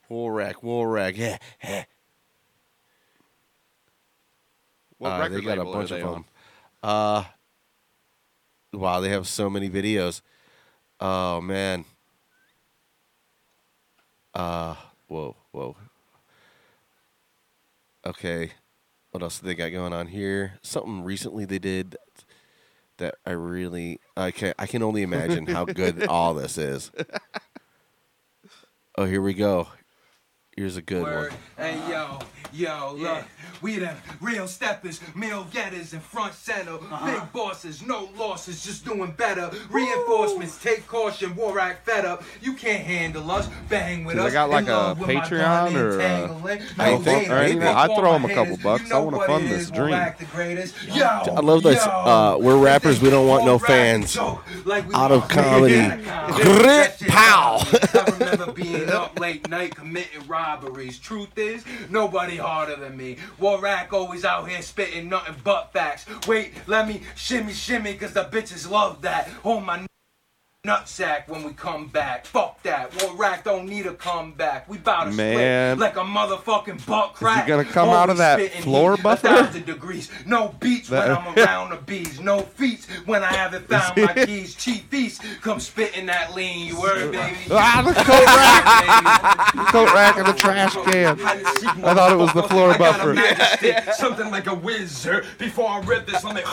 Warrack, 0.10 0.62
Warrack, 0.63 1.17
yeah. 1.17 1.38
yeah. 1.63 1.84
what 4.98 5.10
Uh, 5.13 5.20
record 5.20 5.38
they 5.38 5.46
got 5.46 5.58
a 5.58 5.62
label 5.62 5.72
are 5.72 5.77
bunch 5.79 5.91
of 5.91 6.00
them. 6.00 6.25
Uh, 6.84 7.24
wow, 8.74 9.00
they 9.00 9.10
have 9.10 9.28
so 9.28 9.50
many 9.50 9.70
videos. 9.70 10.22
Oh 11.00 11.42
man. 11.42 11.86
Uh, 14.34 14.76
whoa, 15.08 15.36
whoa. 15.52 15.76
Okay, 18.06 18.52
what 19.12 19.22
else 19.22 19.40
do 19.40 19.48
they 19.48 19.56
got 19.56 19.72
going 19.72 19.94
on 19.94 20.08
here? 20.08 20.54
Something 20.62 21.04
recently 21.04 21.46
they 21.46 21.60
did 21.60 21.92
that, 21.92 22.26
that 22.98 23.16
I 23.26 23.32
really 23.32 24.00
I 24.18 24.32
can 24.32 24.54
I 24.58 24.66
can 24.66 24.82
only 24.82 25.04
imagine 25.04 25.46
how 25.48 25.66
good 25.66 26.08
all 26.08 26.34
this 26.34 26.58
is. 26.58 26.92
Oh, 28.98 29.06
here 29.06 29.22
we 29.22 29.34
go. 29.34 29.70
Here's 30.58 30.75
a 30.75 30.81
good 30.81 31.03
one. 31.03 31.29
Hey 31.58 31.79
yo, 31.89 32.20
yo, 32.51 32.93
look, 32.98 33.24
we 33.62 33.77
the 33.79 33.93
real 34.20 34.48
steppers, 34.50 35.00
meal 35.15 35.48
getters 35.50 35.93
in 35.93 36.01
front 36.01 36.34
center, 36.34 36.77
big 37.05 37.31
bosses, 37.31 37.81
no 37.81 38.10
losses, 38.17 38.62
just 38.62 38.84
doing 38.84 39.12
better. 39.13 39.50
Reinforcements, 39.70 40.62
take 40.62 40.86
caution, 40.88 41.36
Warrack 41.38 41.86
fed 41.86 42.03
up. 42.03 42.24
You 42.41 42.53
can't 42.53 42.84
handle 42.84 43.31
us, 43.31 43.48
bang 43.70 44.03
with 44.03 44.15
Do 44.17 44.22
they 44.24 44.27
us. 44.27 44.34
got, 44.34 44.50
like, 44.50 44.67
a 44.67 44.72
love 44.72 45.00
with 45.00 45.08
my 45.08 45.22
Patreon 45.22 45.39
gun 45.39 45.75
or, 45.77 46.01
uh, 46.01 46.03
entangling. 46.03 46.62
No 46.77 46.84
anything- 46.84 47.31
or 47.31 47.38
anything? 47.38 47.63
I'd 47.63 47.96
throw 47.96 48.10
my 48.10 48.15
'em 48.15 48.25
a 48.25 48.34
couple 48.34 48.58
bucks. 48.58 48.89
You 48.89 48.96
I 48.96 49.00
wanna 49.00 49.25
fund 49.25 49.48
this 49.48 49.70
dream. 49.72 49.91
Warrack 49.91 50.20
the 50.20 50.25
greatest. 50.25 50.75
Yo, 50.93 51.05
I 51.05 51.39
love 51.39 51.63
this. 51.63 51.81
Uh, 51.81 52.36
we're 52.38 52.58
rappers. 52.58 53.00
We 53.00 53.10
don't 53.10 53.25
want 53.27 53.46
no 53.46 53.58
fans. 53.58 54.17
like 54.65 54.84
Out 54.93 55.12
of 55.13 55.29
comedy. 55.29 55.75
Yeah. 56.01 56.27
Grip, 56.43 57.00
pow. 57.08 57.60
I 57.93 58.13
remember 58.20 58.51
being 58.51 58.89
up 58.89 59.20
late 59.20 59.50
night 59.50 59.75
committing 59.75 60.22
robberies. 60.42 61.00
Truth 61.00 61.38
is, 61.38 61.64
nobody 61.90 62.38
harder 62.38 62.76
than 62.76 62.98
me. 62.98 63.18
Warrack 63.40 63.94
always 63.94 64.26
out 64.26 64.50
here 64.50 64.62
spitting 64.62 65.10
nothing 65.10 65.36
but 65.44 65.72
facts. 65.72 66.06
Wait, 66.28 66.54
let 66.68 66.88
me 66.88 67.02
shimmy 67.16 67.54
shimmy, 67.54 67.94
cause 67.94 68.14
the 68.14 68.26
bitches 68.26 68.70
love 68.70 69.02
that. 69.04 69.28
Hold 69.44 69.64
my 69.64 69.86
nutsack 70.65 71.27
when 71.27 71.41
we 71.41 71.53
come 71.53 71.88
back. 71.88 72.24
Fuck 72.27 72.62
that. 72.62 72.94
War 73.01 73.15
rack 73.15 73.44
don't 73.44 73.65
need 73.68 73.88
a 73.88 73.96
comeback. 73.96 74.70
We 74.70 74.77
bout 74.77 75.06
to 75.06 75.12
Man. 75.12 75.75
split 75.75 75.80
like 75.80 75.98
a 75.98 76.08
motherfucking 76.08 76.86
butt 76.86 77.13
crack. 77.15 77.48
You 77.48 77.56
gonna 77.56 77.68
come 77.68 77.89
out 77.89 78.12
of 78.12 78.18
that 78.18 78.39
floor 78.62 78.96
heat, 78.96 79.01
buffer? 79.01 79.27
A 79.27 79.44
thousand 79.44 79.65
degrees. 79.65 80.12
No 80.27 80.50
beats 80.60 80.89
That- 80.89 81.08
when 81.08 81.18
I'm 81.18 81.36
around 81.48 81.70
the 81.72 81.77
bees. 81.77 82.20
No 82.20 82.41
feats 82.41 82.86
when 83.06 83.24
I 83.24 83.34
haven't 83.34 83.68
found 83.68 83.98
my 83.98 84.13
keys. 84.25 84.53
Cheap 84.53 84.88
feast. 84.91 85.24
Come 85.41 85.60
spitting 85.60 86.06
that 86.06 86.36
lean. 86.36 86.68
You 86.68 86.75
heard, 86.80 87.12
baby. 87.12 87.38
Ah, 87.50 87.82
the 87.84 87.94
coat 88.03 88.25
rack! 88.27 89.65
coat 89.72 89.94
rack 89.96 90.18
and 90.18 90.27
the 90.27 90.34
trash 90.34 90.74
can. 90.91 91.20
I 91.22 91.94
thought 91.96 92.12
it 92.12 92.18
was 92.18 92.34
the 92.34 92.44
floor 92.44 92.77
buffer. 92.77 93.15
something 93.94 94.30
like 94.30 94.46
a 94.46 94.53
wizard. 94.53 95.25
Before 95.39 95.70
I 95.70 95.80
rip 95.80 96.06
this, 96.06 96.24
let 96.24 96.36
me 96.36 96.44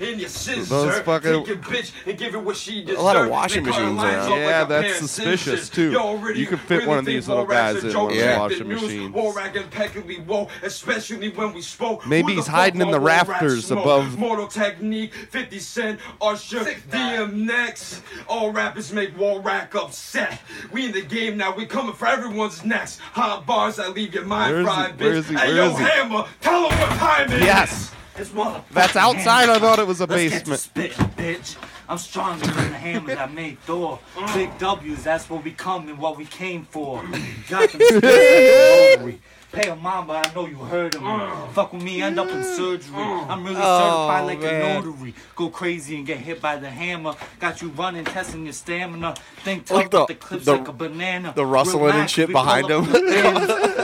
in 0.00 0.18
your 0.18 0.28
scissor. 0.28 0.64
Those 0.68 0.98
fucking- 1.00 1.44
Take 1.44 1.46
your 1.48 1.56
bitch 1.56 1.92
and 2.06 2.18
give 2.18 2.34
it 2.34 2.40
what 2.42 2.56
she 2.56 2.82
deserves. 2.82 3.00
A 3.00 3.02
lot 3.04 3.16
of 3.16 3.28
washing 3.28 3.64
They 3.64 3.70
cut 3.70 3.80
her 3.80 3.90
machines 3.90 4.04
around. 4.04 4.32
off 4.32 4.38
Yeah, 4.38 4.58
like 4.60 4.68
that's 4.68 4.98
suspicious, 4.98 5.68
too. 5.68 5.90
You 6.34 6.46
could 6.46 6.60
fit 6.60 6.76
really 6.76 6.86
one 6.88 6.98
of 6.98 7.04
these 7.04 7.28
little 7.28 7.44
guys 7.46 7.82
in 7.84 7.90
joke. 7.90 8.10
one 8.10 8.12
of 8.12 8.18
the 8.18 8.36
washing 8.38 8.68
news. 8.68 8.82
machines. 8.82 9.12
Warrack 9.14 9.56
impeccably 9.56 10.20
woke, 10.20 10.50
especially 10.62 11.30
when 11.30 11.52
we 11.52 11.62
spoke. 11.62 12.06
Maybe 12.06 12.34
he's 12.34 12.46
hiding 12.46 12.80
in 12.80 12.90
the 12.90 13.00
rafters 13.00 13.70
above- 13.70 14.18
Mortal 14.18 14.46
Technique, 14.46 15.14
50 15.14 15.58
Cent, 15.58 16.00
Usher, 16.20 16.64
DMX. 16.90 18.00
All 18.28 18.50
rappers 18.50 18.92
make 18.92 19.16
Warrack 19.18 19.74
upset. 19.74 20.40
We 20.72 20.86
in 20.86 20.92
the 20.92 21.02
game 21.02 21.36
now, 21.36 21.54
we 21.54 21.66
coming 21.66 21.92
for 21.94 22.06
everyone's 22.06 22.64
necks. 22.64 22.98
Hot 23.12 23.46
bars 23.46 23.76
that 23.76 23.94
leave 23.94 24.14
your 24.14 24.24
mind 24.24 24.52
Where 24.52 24.60
is 24.62 24.66
he? 24.68 24.74
fried, 24.74 25.00
Where 25.00 25.12
bitch. 25.12 25.16
is 25.16 25.28
he? 25.28 25.34
Hey, 25.36 25.46
Where 25.48 25.56
yo, 25.56 25.74
he? 25.76 25.84
Hammer, 25.84 26.24
tell 26.40 26.68
him 26.70 26.78
what 26.80 26.90
time 26.98 27.32
it 27.32 27.40
is. 27.40 27.44
Yes! 27.44 27.90
This 28.18 28.30
motherfucking 28.30 28.64
That's 28.72 28.96
outside. 28.96 29.48
I 29.48 29.60
thought 29.60 29.78
it 29.78 29.86
was 29.86 30.00
a 30.00 30.06
Let's 30.06 30.22
get 30.22 30.44
to 30.44 30.50
basement. 30.50 30.60
spitting, 30.60 31.06
bitch. 31.16 31.56
I'm 31.88 31.98
stronger 31.98 32.46
than 32.46 32.72
the 32.72 32.76
hammer 32.76 33.14
that 33.14 33.32
made 33.32 33.60
Thor. 33.60 34.00
Big 34.34 34.50
W's, 34.58 35.04
that's 35.04 35.30
what 35.30 35.44
we 35.44 35.52
come 35.52 35.88
and 35.88 35.96
what 35.98 36.16
we 36.18 36.24
came 36.24 36.64
for. 36.64 37.00
Got 37.48 37.70
them 37.70 37.80
spitting. 37.80 39.22
Pay 39.50 39.68
a 39.70 39.76
mama, 39.76 40.12
I 40.12 40.34
know 40.34 40.44
you 40.46 40.56
heard 40.56 40.94
of 40.94 41.02
me. 41.02 41.52
Fuck 41.54 41.72
with 41.72 41.82
me, 41.82 42.02
end 42.02 42.20
up 42.20 42.28
in 42.28 42.44
surgery. 42.44 42.94
I'm 42.94 43.42
really 43.42 43.54
certified 43.56 44.26
like 44.26 44.40
man. 44.40 44.82
a 44.82 44.84
notary. 44.86 45.14
Go 45.36 45.48
crazy 45.48 45.96
and 45.96 46.06
get 46.06 46.18
hit 46.18 46.42
by 46.42 46.56
the 46.56 46.68
hammer. 46.68 47.14
Got 47.40 47.62
you 47.62 47.68
running, 47.70 48.04
testing 48.04 48.44
your 48.44 48.52
stamina. 48.52 49.14
Think 49.44 49.64
tough 49.64 49.76
Like 49.78 49.90
the- 49.90 50.04
the 50.06 50.14
clips 50.16 50.44
the- 50.44 50.52
like 50.56 50.68
a 50.68 50.72
banana. 50.72 51.32
the 51.34 51.46
rustling 51.46 51.94
and 51.94 52.10
shit 52.10 52.28
behind 52.30 52.70
up 52.70 52.84
him. 52.84 52.94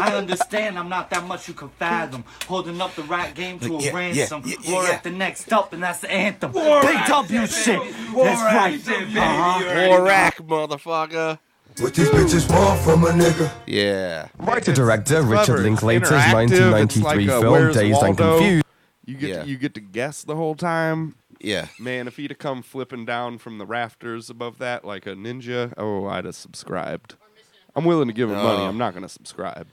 I 0.02 0.12
understand 0.14 0.78
I'm 0.78 0.90
not 0.90 1.08
that 1.10 1.26
much 1.26 1.48
you 1.48 1.54
can 1.54 1.70
fathom. 1.70 2.24
Holding 2.46 2.78
up 2.82 2.94
the 2.94 3.02
rap 3.04 3.34
game 3.34 3.58
to 3.60 3.72
Like, 3.72 3.82
a 3.84 3.86
yeah, 3.86 3.96
ransom. 3.96 4.42
yeah, 4.44 4.56
yeah, 4.60 4.72
War 4.72 4.84
yeah. 4.84 4.90
at 4.90 5.02
the 5.02 5.10
next 5.10 5.50
up, 5.50 5.72
and 5.72 5.82
that's 5.82 6.00
the 6.00 6.10
anthem. 6.10 6.52
Warrack, 6.52 6.82
Big 6.82 7.06
W 7.06 7.46
shit. 7.46 7.80
baby. 7.80 7.92
That's 8.16 8.42
right. 8.42 8.78
yeah, 8.86 8.98
baby. 8.98 9.18
Uh-huh. 9.18 9.60
You 9.60 9.66
already 9.70 9.88
Warrack, 9.88 10.36
motherfucker. 10.38 11.38
What 11.78 11.92
these 11.94 12.08
bitches 12.08 12.48
want 12.50 12.80
from 12.82 13.04
a 13.04 13.08
nigga. 13.08 13.50
Yeah. 13.66 14.28
Writer-director 14.38 15.18
It's 15.18 15.26
Richard 15.26 15.44
clever. 15.46 15.62
Linklater's 15.62 16.08
interactive. 16.10 16.72
1993 16.72 17.02
like 17.02 17.20
a 17.28 17.40
film 17.40 17.52
Where's 17.52 17.74
Dazed 17.74 17.84
and 18.02 18.18
Waldo? 18.18 18.38
Confused. 18.38 18.64
You 19.06 19.14
get 19.16 19.28
Yeah. 19.30 19.42
to, 19.42 19.48
you 19.48 19.56
get 19.56 19.74
to 19.74 19.80
guess 19.80 20.22
the 20.22 20.36
whole 20.36 20.54
time. 20.54 21.16
Yeah. 21.40 21.66
Man, 21.80 22.06
if 22.06 22.16
he'd 22.16 22.30
have 22.30 22.38
come 22.38 22.62
flipping 22.62 23.04
down 23.04 23.38
from 23.38 23.58
the 23.58 23.66
rafters 23.66 24.30
above 24.30 24.58
that 24.58 24.84
like 24.84 25.04
a 25.06 25.14
ninja, 25.14 25.74
oh, 25.76 26.06
I'd 26.06 26.24
have 26.24 26.36
subscribed. 26.36 27.16
I'm 27.76 27.84
willing 27.84 28.06
to 28.08 28.14
give 28.14 28.30
him 28.30 28.36
money. 28.36 28.62
Oh. 28.62 28.68
I'm 28.68 28.78
not 28.78 28.92
going 28.94 29.02
to 29.02 29.08
subscribe. 29.08 29.66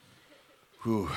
Whew. 0.84 1.10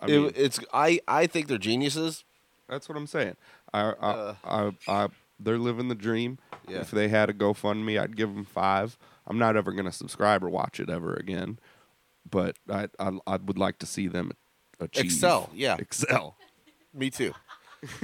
I 0.00 0.06
It- 0.06 0.34
it's 0.36 0.60
I 0.72 1.00
I 1.06 1.26
think 1.26 1.46
they're 1.48 1.58
geniuses. 1.58 2.24
that's 2.68 2.88
what 2.88 2.96
I'm 2.96 3.06
saying. 3.06 3.36
I, 3.74 3.80
I, 3.80 4.10
Uh. 4.10 4.34
I, 4.44 4.72
I, 4.88 5.08
they're 5.38 5.58
living 5.58 5.88
the 5.88 5.94
dream. 5.94 6.38
Yeah. 6.68 6.78
If 6.78 6.90
they 6.90 7.08
had 7.08 7.28
a 7.28 7.34
GoFundMe, 7.34 8.00
I'd 8.00 8.16
give 8.16 8.34
them 8.34 8.44
five. 8.46 8.96
I'm 9.32 9.38
not 9.38 9.56
ever 9.56 9.72
going 9.72 9.86
to 9.86 9.92
subscribe 9.92 10.44
or 10.44 10.50
watch 10.50 10.78
it 10.78 10.90
ever 10.90 11.14
again. 11.14 11.58
But 12.30 12.58
I, 12.68 12.88
I, 12.98 13.18
I 13.26 13.36
would 13.36 13.56
like 13.56 13.78
to 13.78 13.86
see 13.86 14.08
them 14.08 14.32
achieve. 14.78 15.06
Excel, 15.06 15.48
yeah. 15.54 15.76
Excel. 15.78 16.36
Me 16.94 17.08
too. 17.08 17.32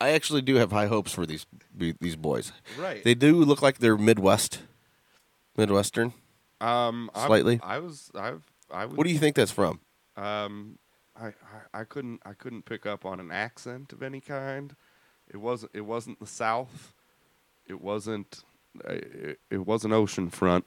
I 0.00 0.10
actually 0.10 0.40
do 0.40 0.54
have 0.54 0.72
high 0.72 0.86
hopes 0.86 1.12
for 1.12 1.26
these 1.26 1.44
these 1.76 2.16
boys. 2.16 2.52
Right. 2.78 3.04
They 3.04 3.14
do 3.14 3.44
look 3.44 3.60
like 3.60 3.78
they're 3.78 3.98
Midwest, 3.98 4.62
Midwestern. 5.54 6.14
Um, 6.62 7.10
Slightly. 7.14 7.60
I, 7.62 7.78
was. 7.78 8.10
I've. 8.14 8.42
I 8.70 8.86
would, 8.86 8.96
What 8.96 9.06
do 9.06 9.12
you 9.12 9.18
think 9.18 9.36
that's 9.36 9.52
from? 9.52 9.80
Um, 10.16 10.78
I, 11.14 11.26
I, 11.26 11.80
I 11.80 11.84
couldn't. 11.84 12.22
I 12.24 12.32
couldn't 12.32 12.64
pick 12.64 12.86
up 12.86 13.04
on 13.04 13.20
an 13.20 13.30
accent 13.30 13.92
of 13.92 14.02
any 14.02 14.20
kind. 14.22 14.74
It 15.28 15.36
wasn't. 15.36 15.72
It 15.74 15.82
wasn't 15.82 16.20
the 16.20 16.26
South. 16.26 16.94
It 17.66 17.82
wasn't. 17.82 18.42
It, 18.86 19.38
it 19.50 19.58
wasn't 19.66 19.94
oceanfront. 19.94 20.62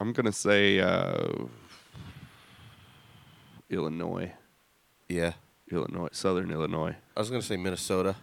I'm 0.00 0.12
gonna 0.12 0.32
say 0.32 0.80
uh, 0.80 1.28
Illinois. 3.70 4.32
Yeah. 5.08 5.32
Illinois, 5.70 6.08
Southern 6.12 6.50
Illinois. 6.50 6.96
I 7.16 7.20
was 7.20 7.30
gonna 7.30 7.42
say 7.42 7.56
Minnesota. 7.56 8.16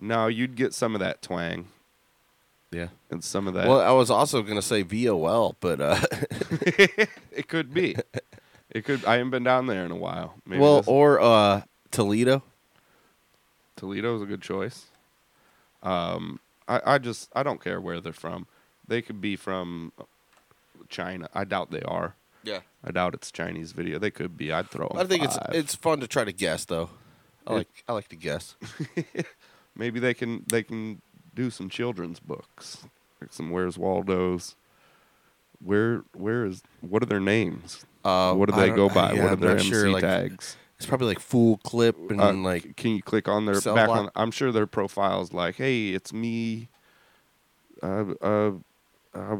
No, 0.00 0.26
you'd 0.26 0.54
get 0.56 0.74
some 0.74 0.94
of 0.94 1.00
that 1.00 1.22
twang 1.22 1.68
Yeah. 2.70 2.88
and 3.10 3.22
some 3.24 3.46
of 3.46 3.54
that. 3.54 3.68
Well, 3.68 3.80
I 3.80 3.92
was 3.92 4.10
also 4.10 4.42
gonna 4.42 4.62
say 4.62 4.82
VOL, 4.82 5.56
but 5.60 5.80
uh, 5.80 6.00
it 7.32 7.48
could 7.48 7.72
be. 7.72 7.96
It 8.70 8.84
could. 8.84 9.04
I 9.04 9.14
haven't 9.14 9.30
been 9.30 9.42
down 9.44 9.66
there 9.66 9.84
in 9.84 9.90
a 9.90 9.96
while. 9.96 10.34
Maybe 10.46 10.60
well, 10.60 10.84
or 10.86 11.20
uh, 11.20 11.62
Toledo. 11.90 12.42
is 13.82 14.22
a 14.22 14.26
good 14.26 14.42
choice. 14.42 14.86
Um, 15.82 16.38
I, 16.70 16.94
I 16.94 16.98
just 16.98 17.28
I 17.34 17.42
don't 17.42 17.62
care 17.62 17.80
where 17.80 18.00
they're 18.00 18.12
from. 18.12 18.46
They 18.86 19.02
could 19.02 19.20
be 19.20 19.36
from 19.36 19.92
China. 20.88 21.28
I 21.34 21.44
doubt 21.44 21.70
they 21.70 21.82
are. 21.82 22.14
Yeah. 22.44 22.60
I 22.84 22.92
doubt 22.92 23.14
it's 23.14 23.30
Chinese 23.30 23.72
video. 23.72 23.98
They 23.98 24.10
could 24.10 24.36
be. 24.36 24.52
I'd 24.52 24.70
throw. 24.70 24.90
I 24.96 25.04
think 25.04 25.24
it's 25.24 25.36
five. 25.36 25.50
it's 25.52 25.74
fun 25.74 26.00
to 26.00 26.06
try 26.06 26.24
to 26.24 26.32
guess 26.32 26.64
though. 26.64 26.90
I 27.46 27.54
like 27.54 27.84
I 27.88 27.92
like 27.92 28.08
to 28.08 28.16
guess. 28.16 28.54
Maybe 29.76 29.98
they 30.00 30.14
can 30.14 30.44
they 30.48 30.62
can 30.62 31.02
do 31.34 31.50
some 31.50 31.68
children's 31.68 32.20
books, 32.20 32.84
like 33.20 33.32
some 33.32 33.50
Where's 33.50 33.76
Waldo's. 33.76 34.54
Where 35.62 36.04
where 36.14 36.46
is 36.46 36.62
what 36.80 37.02
are 37.02 37.06
their 37.06 37.20
names? 37.20 37.84
Uh, 38.04 38.34
what 38.34 38.48
do 38.48 38.54
I 38.54 38.68
they 38.68 38.74
go 38.74 38.88
by? 38.88 39.12
yeah, 39.12 39.22
what 39.24 39.30
are 39.30 39.34
I'm 39.34 39.40
their 39.40 39.50
MC 39.58 39.68
sure, 39.68 39.90
like, 39.90 40.02
tags? 40.02 40.56
It's 40.80 40.86
probably 40.86 41.08
like 41.08 41.20
full 41.20 41.58
clip 41.58 41.94
and 42.10 42.18
Uh, 42.18 42.32
like 42.32 42.74
can 42.76 42.92
you 42.96 43.02
click 43.02 43.28
on 43.28 43.44
their 43.44 43.60
back 43.60 43.86
block? 43.86 43.90
on? 43.90 44.10
I'm 44.16 44.30
sure 44.30 44.50
their 44.50 44.66
profiles 44.66 45.30
like, 45.30 45.56
hey, 45.56 45.90
it's 45.90 46.10
me, 46.10 46.68
uh, 47.82 48.06
uh, 48.22 48.52
uh, 49.14 49.36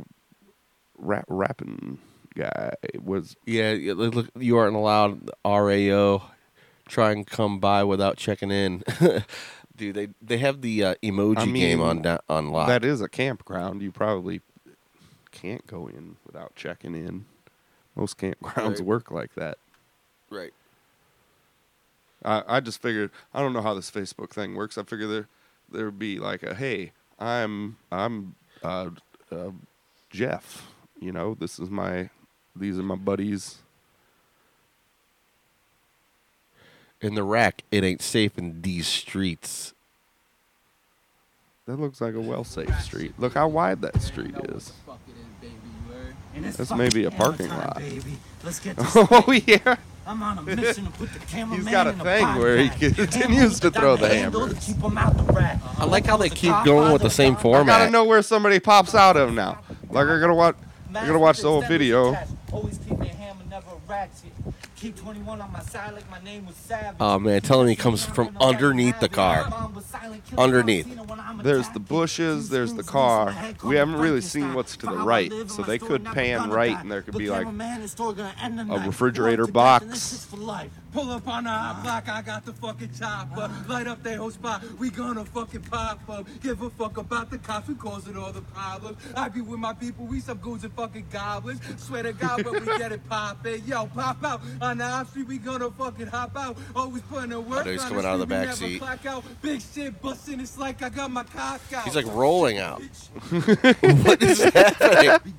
rap 0.98 1.24
rapping 1.28 1.96
guy 2.34 2.72
was 3.02 3.36
yeah. 3.46 3.74
Look, 3.94 4.28
you 4.38 4.58
aren't 4.58 4.76
allowed 4.76 5.30
RAO. 5.42 6.30
Try 6.86 7.12
and 7.12 7.26
come 7.26 7.58
by 7.58 7.84
without 7.84 8.18
checking 8.18 8.50
in. 8.50 8.82
Dude, 9.76 9.94
they 9.94 10.08
they 10.20 10.36
have 10.36 10.60
the 10.60 10.84
uh, 10.84 10.94
emoji 11.02 11.38
I 11.38 11.46
game 11.52 11.80
on 11.80 12.04
on 12.28 12.50
lock. 12.50 12.68
That 12.68 12.84
is 12.84 13.00
a 13.00 13.08
campground. 13.08 13.80
You 13.80 13.90
probably 13.92 14.42
can't 15.30 15.66
go 15.66 15.86
in 15.86 16.16
without 16.26 16.54
checking 16.54 16.94
in. 16.94 17.24
Most 17.96 18.18
campgrounds 18.18 18.76
Right. 18.76 18.80
work 18.80 19.10
like 19.10 19.34
that. 19.36 19.56
right. 20.28 20.52
I, 22.24 22.42
I 22.46 22.60
just 22.60 22.82
figured 22.82 23.10
I 23.32 23.40
don't 23.40 23.52
know 23.52 23.62
how 23.62 23.74
this 23.74 23.90
Facebook 23.90 24.30
thing 24.30 24.54
works. 24.54 24.76
I 24.78 24.82
figured 24.82 25.10
there 25.10 25.28
there'd 25.70 25.98
be 25.98 26.18
like 26.18 26.42
a 26.42 26.54
hey, 26.54 26.92
I'm 27.18 27.76
I'm 27.90 28.34
uh, 28.62 28.90
uh, 29.30 29.50
Jeff. 30.10 30.66
You 31.00 31.12
know, 31.12 31.34
this 31.34 31.58
is 31.58 31.70
my 31.70 32.10
these 32.54 32.78
are 32.78 32.82
my 32.82 32.96
buddies. 32.96 33.58
In 37.00 37.14
the 37.14 37.22
rack, 37.22 37.62
it 37.70 37.82
ain't 37.82 38.02
safe 38.02 38.36
in 38.36 38.60
these 38.60 38.86
streets. 38.86 39.72
That 41.66 41.76
looks 41.80 42.00
like 42.00 42.14
a 42.14 42.20
well 42.20 42.44
safe 42.44 42.78
street. 42.82 43.14
Look 43.18 43.34
how 43.34 43.48
wide 43.48 43.80
that 43.82 44.02
street 44.02 44.34
is. 44.50 44.72
And 46.34 46.46
it's 46.46 46.56
That's 46.56 46.72
maybe 46.72 47.04
a 47.04 47.10
parking 47.10 47.48
lot. 47.48 47.82
Let's 48.44 48.60
get 48.60 48.76
Oh 48.78 49.32
yeah. 49.46 49.76
I'm 50.06 50.22
on 50.22 50.38
a 50.38 50.42
mission 50.56 50.86
to 50.86 50.90
put 50.92 51.12
the 51.12 51.18
cameraman 51.20 51.60
He's 51.60 51.70
got 51.70 51.86
a 51.86 51.90
in 51.90 51.98
thing 52.00 52.26
where 52.36 52.56
he 52.58 52.68
continues 52.70 53.60
to 53.60 53.70
throw 53.70 53.96
the 53.96 54.08
handle 54.08 54.48
to 54.48 54.54
hammers. 54.54 54.66
Keep 54.66 54.84
'em 54.84 54.98
out. 54.98 55.14
I 55.78 55.84
like 55.84 56.06
how 56.06 56.16
they 56.16 56.28
keep 56.30 56.54
going 56.64 56.92
with 56.92 57.02
the 57.02 57.10
same 57.10 57.36
format. 57.36 57.74
I 57.74 57.78
gotta 57.80 57.90
know 57.90 58.04
where 58.04 58.22
somebody 58.22 58.58
pops 58.60 58.94
out 58.94 59.16
of 59.16 59.32
now. 59.32 59.60
Like 59.90 60.08
I 60.08 60.18
gotta 60.18 60.34
watch 60.34 60.56
I 60.90 61.06
gotta 61.06 61.18
watch 61.18 61.38
the 61.40 61.48
whole 61.48 61.62
video. 61.62 62.16
Always 62.52 62.78
keep 62.78 62.98
your 62.98 63.06
hammer, 63.14 63.42
never 63.48 63.66
racks 63.86 64.22
it. 64.24 64.54
Keep 64.80 64.96
21 64.96 65.42
on 65.42 65.52
my 65.52 65.60
side 65.60 65.92
like 65.92 66.10
my 66.10 66.22
name 66.22 66.46
was 66.46 66.56
Savage. 66.56 66.96
Oh 67.00 67.18
man, 67.18 67.42
telling 67.42 67.66
me 67.66 67.72
he 67.72 67.76
comes 67.76 68.02
from 68.02 68.34
underneath 68.40 68.98
the 68.98 69.10
car. 69.10 69.46
Underneath. 70.38 70.86
There's 71.42 71.68
the 71.68 71.80
bushes, 71.80 72.48
there's 72.48 72.72
the 72.72 72.82
car. 72.82 73.34
We 73.62 73.76
haven't 73.76 73.96
really 73.96 74.22
seen 74.22 74.54
what's 74.54 74.78
to 74.78 74.86
the 74.86 74.96
right, 74.96 75.30
so 75.48 75.62
they 75.62 75.78
could 75.78 76.06
pan 76.06 76.48
right 76.48 76.78
and 76.78 76.90
there 76.90 77.02
could 77.02 77.18
be 77.18 77.28
like 77.28 77.46
a 77.46 78.82
refrigerator 78.86 79.46
box. 79.46 80.26
Pull 80.92 81.10
up 81.10 81.28
on 81.28 81.44
the 81.44 81.50
hot 81.50 81.82
block, 81.84 82.08
I 82.08 82.22
got 82.22 82.44
the 82.44 82.52
fucking 82.52 82.90
chopper. 82.98 83.42
Uh-huh. 83.42 83.72
Light 83.72 83.86
up 83.86 84.02
that 84.02 84.18
whole 84.18 84.30
spot, 84.30 84.62
we 84.78 84.90
gonna 84.90 85.24
fucking 85.24 85.62
pop 85.62 86.00
up. 86.08 86.26
Give 86.42 86.60
a 86.62 86.70
fuck 86.70 86.96
about 86.96 87.30
the 87.30 87.38
cops 87.38 87.68
who 87.68 87.76
causing 87.76 88.16
all 88.16 88.32
the 88.32 88.42
problems. 88.42 88.96
I 89.16 89.28
be 89.28 89.40
with 89.40 89.60
my 89.60 89.72
people, 89.72 90.06
we 90.06 90.20
some 90.20 90.38
goons 90.38 90.64
and 90.64 90.72
fucking 90.72 91.06
goblins. 91.12 91.60
Swear 91.76 92.02
to 92.02 92.12
God, 92.12 92.42
but 92.42 92.52
we 92.52 92.66
get 92.78 92.90
it 92.90 93.08
poppin'. 93.08 93.62
Yo, 93.66 93.86
pop 93.86 94.24
out 94.24 94.40
on 94.60 94.78
the 94.78 94.86
hot 94.86 95.08
street, 95.08 95.28
we 95.28 95.38
gonna 95.38 95.70
fucking 95.70 96.08
hop 96.08 96.36
out. 96.36 96.58
Always 96.74 97.02
putting 97.02 97.32
in 97.32 97.48
work. 97.48 97.66
Oh, 97.66 97.70
he's 97.70 97.84
coming 97.84 98.04
out 98.04 98.14
of 98.14 98.20
the 98.20 98.26
back 98.26 98.54
seat. 98.54 98.82
out. 98.82 99.24
Big 99.42 99.62
shit 99.62 100.00
bustin', 100.02 100.40
it's 100.40 100.58
like 100.58 100.82
I 100.82 100.88
got 100.88 101.10
my 101.10 101.22
cock 101.22 101.60
out. 101.72 101.84
He's 101.84 101.94
like 101.94 102.06
rolling 102.06 102.58
out. 102.58 102.80
what 103.30 104.22
is 104.22 104.42
happening? 104.42 105.34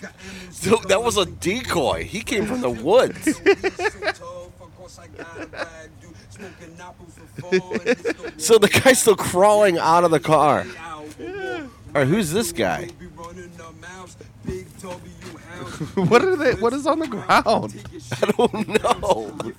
So 0.52 0.78
that 0.88 1.04
was 1.04 1.18
a 1.18 1.26
decoy. 1.26 2.06
He 2.06 2.22
came 2.22 2.46
from 2.46 2.62
the 2.62 2.70
woods. 2.70 3.42
so 8.38 8.58
the 8.58 8.68
guy's 8.68 9.00
still 9.00 9.16
crawling 9.16 9.78
out 9.78 10.04
of 10.04 10.12
the 10.12 10.20
car. 10.20 10.66
All 11.20 11.70
right, 11.94 12.08
who's 12.08 12.32
this 12.32 12.52
guy? 12.52 12.86
what 15.96 16.22
are 16.24 16.36
they? 16.36 16.56
What 16.56 16.74
is 16.74 16.86
on 16.88 17.00
the 17.00 17.08
ground? 17.08 17.74
I 18.22 18.32
don't 18.32 18.68
know. 18.84 19.54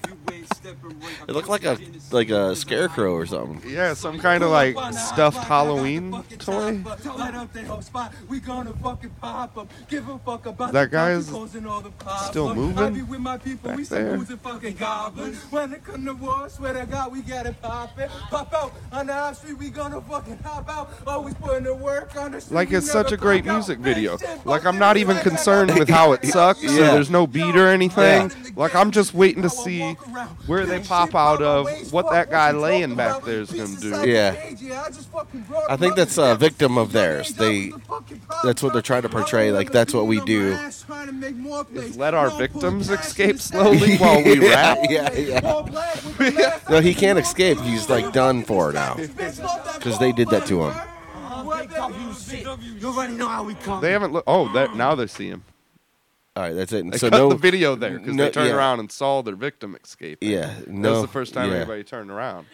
It 1.29 1.33
looked 1.33 1.49
like 1.49 1.65
a 1.65 1.79
like 2.11 2.31
a 2.31 2.55
scarecrow 2.57 3.15
or 3.15 3.27
something. 3.27 3.71
Yeah, 3.71 3.95
some 3.95 4.19
kind 4.19 4.43
of 4.43 4.51
like 4.51 4.77
stuffed 4.95 5.39
Halloween 5.39 6.23
toy. 6.39 6.79
That 6.79 7.65
whole 7.67 7.83
spot, 7.83 8.13
we 8.29 8.41
gonna 8.41 8.73
fucking 8.75 9.11
pop 9.21 9.57
up. 9.57 9.71
Give 9.89 10.09
a 10.09 10.19
fuck 10.19 10.47
about 10.47 10.73
That 10.73 10.91
the 10.91 10.97
guy 10.97 11.13
is 11.13 11.33
all 11.33 11.47
the 11.47 11.91
pop 11.99 12.31
still 12.31 12.55
moving 12.55 12.95
be 12.95 13.03
with 13.03 13.21
my 13.21 13.39
people, 13.39 13.71
back 13.71 13.87
there. 13.87 14.17
goons 14.17 14.33
fucking 14.43 14.77
goblins. 14.77 15.39
When 15.51 15.73
it 15.73 15.85
come 15.85 16.05
to 16.05 16.15
war, 16.15 16.49
swear 16.49 16.75
to 16.75 16.87
God, 16.87 17.13
we 17.13 17.23
got 17.23 17.47
it 17.47 17.61
poppin'. 17.63 18.09
Pop 18.31 18.53
out 18.53 18.73
on 18.91 19.07
the 19.07 19.13
high 19.13 19.33
street, 19.33 19.59
we 19.59 19.71
gonna 19.71 20.01
fucking 20.01 20.39
hop 20.39 20.69
out. 20.69 20.91
Always 21.07 21.35
putting 21.35 21.65
the 21.65 21.75
work 21.75 22.17
on 22.17 22.33
the 22.33 22.41
street. 22.41 22.55
Like 22.55 22.73
it's 22.73 22.91
such 22.91 23.13
a 23.13 23.17
great 23.17 23.45
music 23.45 23.79
video. 23.79 24.19
Like 24.45 24.65
I'm 24.65 24.79
not 24.79 24.97
even 24.97 25.17
like 25.17 25.27
I 25.27 25.29
got 25.29 25.31
concerned 25.31 25.79
with 25.79 25.89
how 25.89 26.13
it 26.13 26.25
sucks. 26.27 26.65
out. 26.65 26.71
So 26.71 26.77
there's 26.77 27.11
no 27.11 27.27
beat 27.27 27.57
or 27.57 27.69
anything. 27.69 28.31
Like 28.57 28.75
I'm 28.75 28.91
just 28.91 29.15
waiting 29.15 29.43
to 29.43 29.51
see 29.51 29.97
where 30.47 30.67
they 30.67 30.81
pop 30.81 31.15
out 31.15 31.43
of, 31.43 31.93
what 31.93 32.11
that 32.11 32.31
guy 32.31 32.51
laying 32.51 32.95
back 32.95 33.23
there 33.25 33.41
is 33.41 33.51
gonna 33.51 33.77
do. 33.77 34.11
Yeah. 34.11 34.37
I 35.69 35.77
think 35.77 35.97
that's 35.97 36.19
a 36.19 36.37
victim 36.37 36.79
of 36.79 36.93
theirs. 36.93 37.31
They 37.35 37.73
that's 38.45 38.62
what 38.62 38.73
they're 38.73 38.83
trying 38.83 39.03
to 39.03 39.09
portray. 39.09 39.53
Like 39.53 39.73
that's 39.73 39.95
what 39.95 40.07
we 40.07 40.21
do. 40.21 40.53
Is 40.53 41.97
let 41.97 42.15
our 42.15 42.31
victims 42.31 42.91
escape 42.91 43.41
slowly 43.41 43.97
while 43.97 44.23
we 44.23 44.39
rap. 44.39 44.79
yeah, 44.89 45.12
yeah. 45.12 46.59
no, 46.71 46.81
he 46.81 46.95
can't 46.95 47.19
escape. 47.19 47.59
He's 47.61 47.89
like 47.89 48.12
done 48.12 48.43
for 48.45 48.73
now 48.73 48.95
because 49.75 49.99
they 49.99 50.12
did 50.12 50.29
that 50.31 50.47
to 50.47 50.65
him. 50.65 50.75
You 52.81 52.89
already 52.89 53.15
know 53.15 53.29
how 53.29 53.45
we 53.45 53.55
come. 53.55 53.81
They 53.81 53.93
haven't 53.93 54.12
looked. 54.12 54.29
Oh, 54.29 54.53
that 54.53 54.75
now 54.75 54.95
they 54.95 55.07
see 55.07 55.29
him. 55.29 55.45
All 56.35 56.43
right, 56.43 56.55
that's 56.55 56.73
it. 56.73 56.91
They 56.91 56.99
so 56.99 57.11
cut 57.11 57.19
no 57.19 57.29
the 57.31 57.37
video 57.37 57.75
there 57.75 57.99
because 57.99 58.15
no- 58.15 58.25
they 58.25 58.31
turned 58.31 58.49
yeah. 58.49 58.57
around 58.57 58.81
and 58.81 58.91
saw 58.91 59.23
their 59.23 59.37
victim 59.37 59.77
escape. 59.83 60.19
Yeah, 60.21 60.55
that 60.67 60.91
was 60.91 61.03
the 61.03 61.09
first 61.09 61.35
time 61.35 61.51
yeah. 61.51 61.59
anybody 61.59 61.85
turned 61.85 62.11
around. 62.11 62.47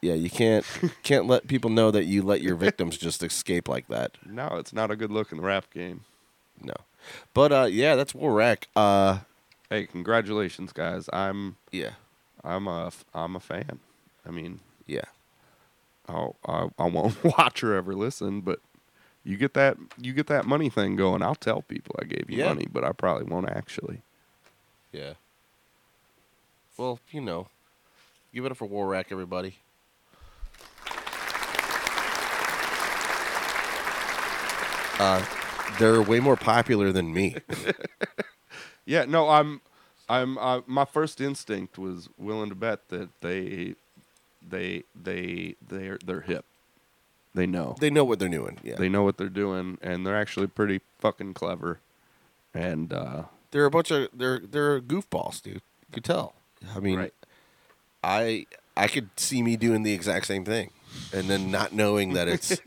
Yeah, 0.00 0.14
you 0.14 0.30
can't 0.30 0.64
can't 1.02 1.26
let 1.26 1.46
people 1.48 1.70
know 1.70 1.90
that 1.90 2.04
you 2.04 2.22
let 2.22 2.42
your 2.42 2.54
victims 2.54 2.96
just 2.96 3.22
escape 3.22 3.68
like 3.68 3.88
that. 3.88 4.18
No, 4.26 4.46
it's 4.54 4.72
not 4.72 4.90
a 4.90 4.96
good 4.96 5.10
look 5.10 5.32
in 5.32 5.38
the 5.38 5.44
rap 5.44 5.72
game. 5.72 6.04
No, 6.60 6.74
but 7.34 7.52
uh, 7.52 7.66
yeah, 7.70 7.96
that's 7.96 8.14
Warrack. 8.14 8.68
Uh, 8.76 9.20
Hey, 9.72 9.86
congratulations, 9.86 10.70
guys! 10.70 11.08
I'm 11.14 11.56
yeah, 11.70 11.92
I'm 12.44 12.68
a 12.68 12.92
I'm 13.14 13.34
a 13.34 13.40
fan. 13.40 13.80
I 14.26 14.30
mean, 14.30 14.60
yeah. 14.86 15.06
I'll, 16.06 16.36
I 16.46 16.68
I 16.78 16.88
won't 16.88 17.24
watch 17.38 17.64
or 17.64 17.74
ever 17.74 17.94
listen, 17.94 18.42
but 18.42 18.60
you 19.24 19.36
get 19.36 19.54
that 19.54 19.76
you 20.00 20.12
get 20.12 20.26
that 20.28 20.46
money 20.46 20.68
thing 20.68 20.96
going. 20.96 21.22
I'll 21.22 21.34
tell 21.34 21.62
people 21.62 21.94
I 22.00 22.04
gave 22.04 22.28
you 22.28 22.38
Yeah. 22.38 22.48
money, 22.48 22.66
but 22.70 22.84
I 22.84 22.92
probably 22.92 23.24
won't 23.24 23.48
actually. 23.48 24.02
Yeah. 24.92 25.14
Well, 26.76 26.98
you 27.10 27.20
know, 27.20 27.48
give 28.34 28.44
it 28.44 28.50
up 28.50 28.56
for 28.58 28.66
Warrack, 28.66 29.08
everybody. 29.12 29.56
Uh, 34.98 35.24
they're 35.78 36.02
way 36.02 36.20
more 36.20 36.36
popular 36.36 36.92
than 36.92 37.12
me. 37.12 37.36
Yeah, 38.84 39.04
no, 39.04 39.28
I'm 39.28 39.60
I'm 40.08 40.36
uh, 40.38 40.62
my 40.66 40.84
first 40.84 41.20
instinct 41.20 41.78
was 41.78 42.08
willing 42.18 42.48
to 42.48 42.56
bet 42.56 42.88
that 42.88 43.10
they 43.20 43.76
they 44.46 44.82
they 45.00 45.54
they're 45.68 45.98
they're 46.04 46.22
hip. 46.22 46.44
They 47.34 47.46
know. 47.46 47.76
they 47.80 47.88
know 47.90 48.04
what 48.04 48.18
they're 48.18 48.28
doing. 48.28 48.58
Yeah, 48.62 48.76
They 48.76 48.88
know 48.90 49.02
what 49.04 49.16
they're 49.16 49.28
doing, 49.28 49.78
and 49.80 50.06
they're 50.06 50.16
actually 50.16 50.48
pretty 50.48 50.80
fucking 50.98 51.32
clever. 51.34 51.80
And 52.52 52.92
uh, 52.92 53.24
they're 53.50 53.64
a 53.64 53.70
bunch 53.70 53.90
of 53.90 54.08
they're 54.12 54.38
they're 54.38 54.80
goofballs, 54.80 55.42
dude. 55.42 55.54
You 55.54 55.92
could 55.92 56.04
tell. 56.04 56.34
I 56.76 56.80
mean, 56.80 56.98
Right. 56.98 57.14
I 58.04 58.46
I 58.76 58.88
could 58.88 59.08
see 59.18 59.42
me 59.42 59.56
doing 59.56 59.82
the 59.82 59.92
exact 59.94 60.26
same 60.26 60.44
thing, 60.44 60.70
and 61.12 61.28
then 61.30 61.50
not 61.50 61.72
knowing 61.72 62.12
that 62.12 62.28
it's 62.28 62.60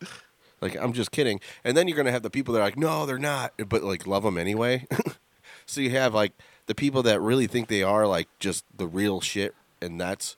like 0.60 0.76
I'm 0.76 0.92
just 0.92 1.10
kidding. 1.10 1.40
And 1.64 1.76
then 1.76 1.88
you're 1.88 1.96
gonna 1.96 2.12
have 2.12 2.22
the 2.22 2.30
people 2.30 2.54
that 2.54 2.60
are 2.60 2.64
like, 2.64 2.76
no, 2.78 3.06
they're 3.06 3.18
not, 3.18 3.52
but 3.68 3.82
like 3.82 4.06
love 4.06 4.22
them 4.24 4.38
anyway. 4.38 4.86
so 5.66 5.80
you 5.80 5.90
have 5.90 6.14
like 6.14 6.32
the 6.66 6.74
people 6.74 7.02
that 7.04 7.20
really 7.20 7.46
think 7.46 7.68
they 7.68 7.82
are 7.82 8.06
like 8.06 8.28
just 8.38 8.64
the 8.76 8.86
real 8.86 9.20
shit, 9.20 9.54
and 9.80 10.00
that's 10.00 10.36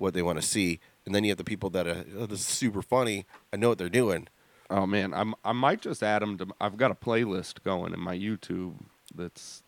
what 0.00 0.14
they 0.14 0.22
want 0.22 0.40
to 0.40 0.46
see. 0.46 0.80
And 1.06 1.14
then 1.14 1.24
you 1.24 1.30
have 1.30 1.38
the 1.38 1.44
people 1.44 1.70
that 1.70 1.86
are 1.86 2.04
oh, 2.18 2.26
this 2.26 2.40
is 2.40 2.46
super 2.46 2.82
funny. 2.82 3.26
I 3.52 3.56
know 3.56 3.68
what 3.68 3.78
they're 3.78 3.88
doing. 3.88 4.28
oh 4.68 4.86
man, 4.86 5.12
I'm 5.14 5.34
I 5.44 5.52
might 5.52 5.80
just 5.82 6.02
add 6.02 6.22
them 6.22 6.38
to. 6.38 6.48
I've 6.60 6.76
got 6.76 6.90
a 6.90 6.94
playlist 6.94 7.62
going 7.62 7.92
in 7.92 8.00
my 8.00 8.16
YouTube 8.16 8.74
that's 9.14 9.62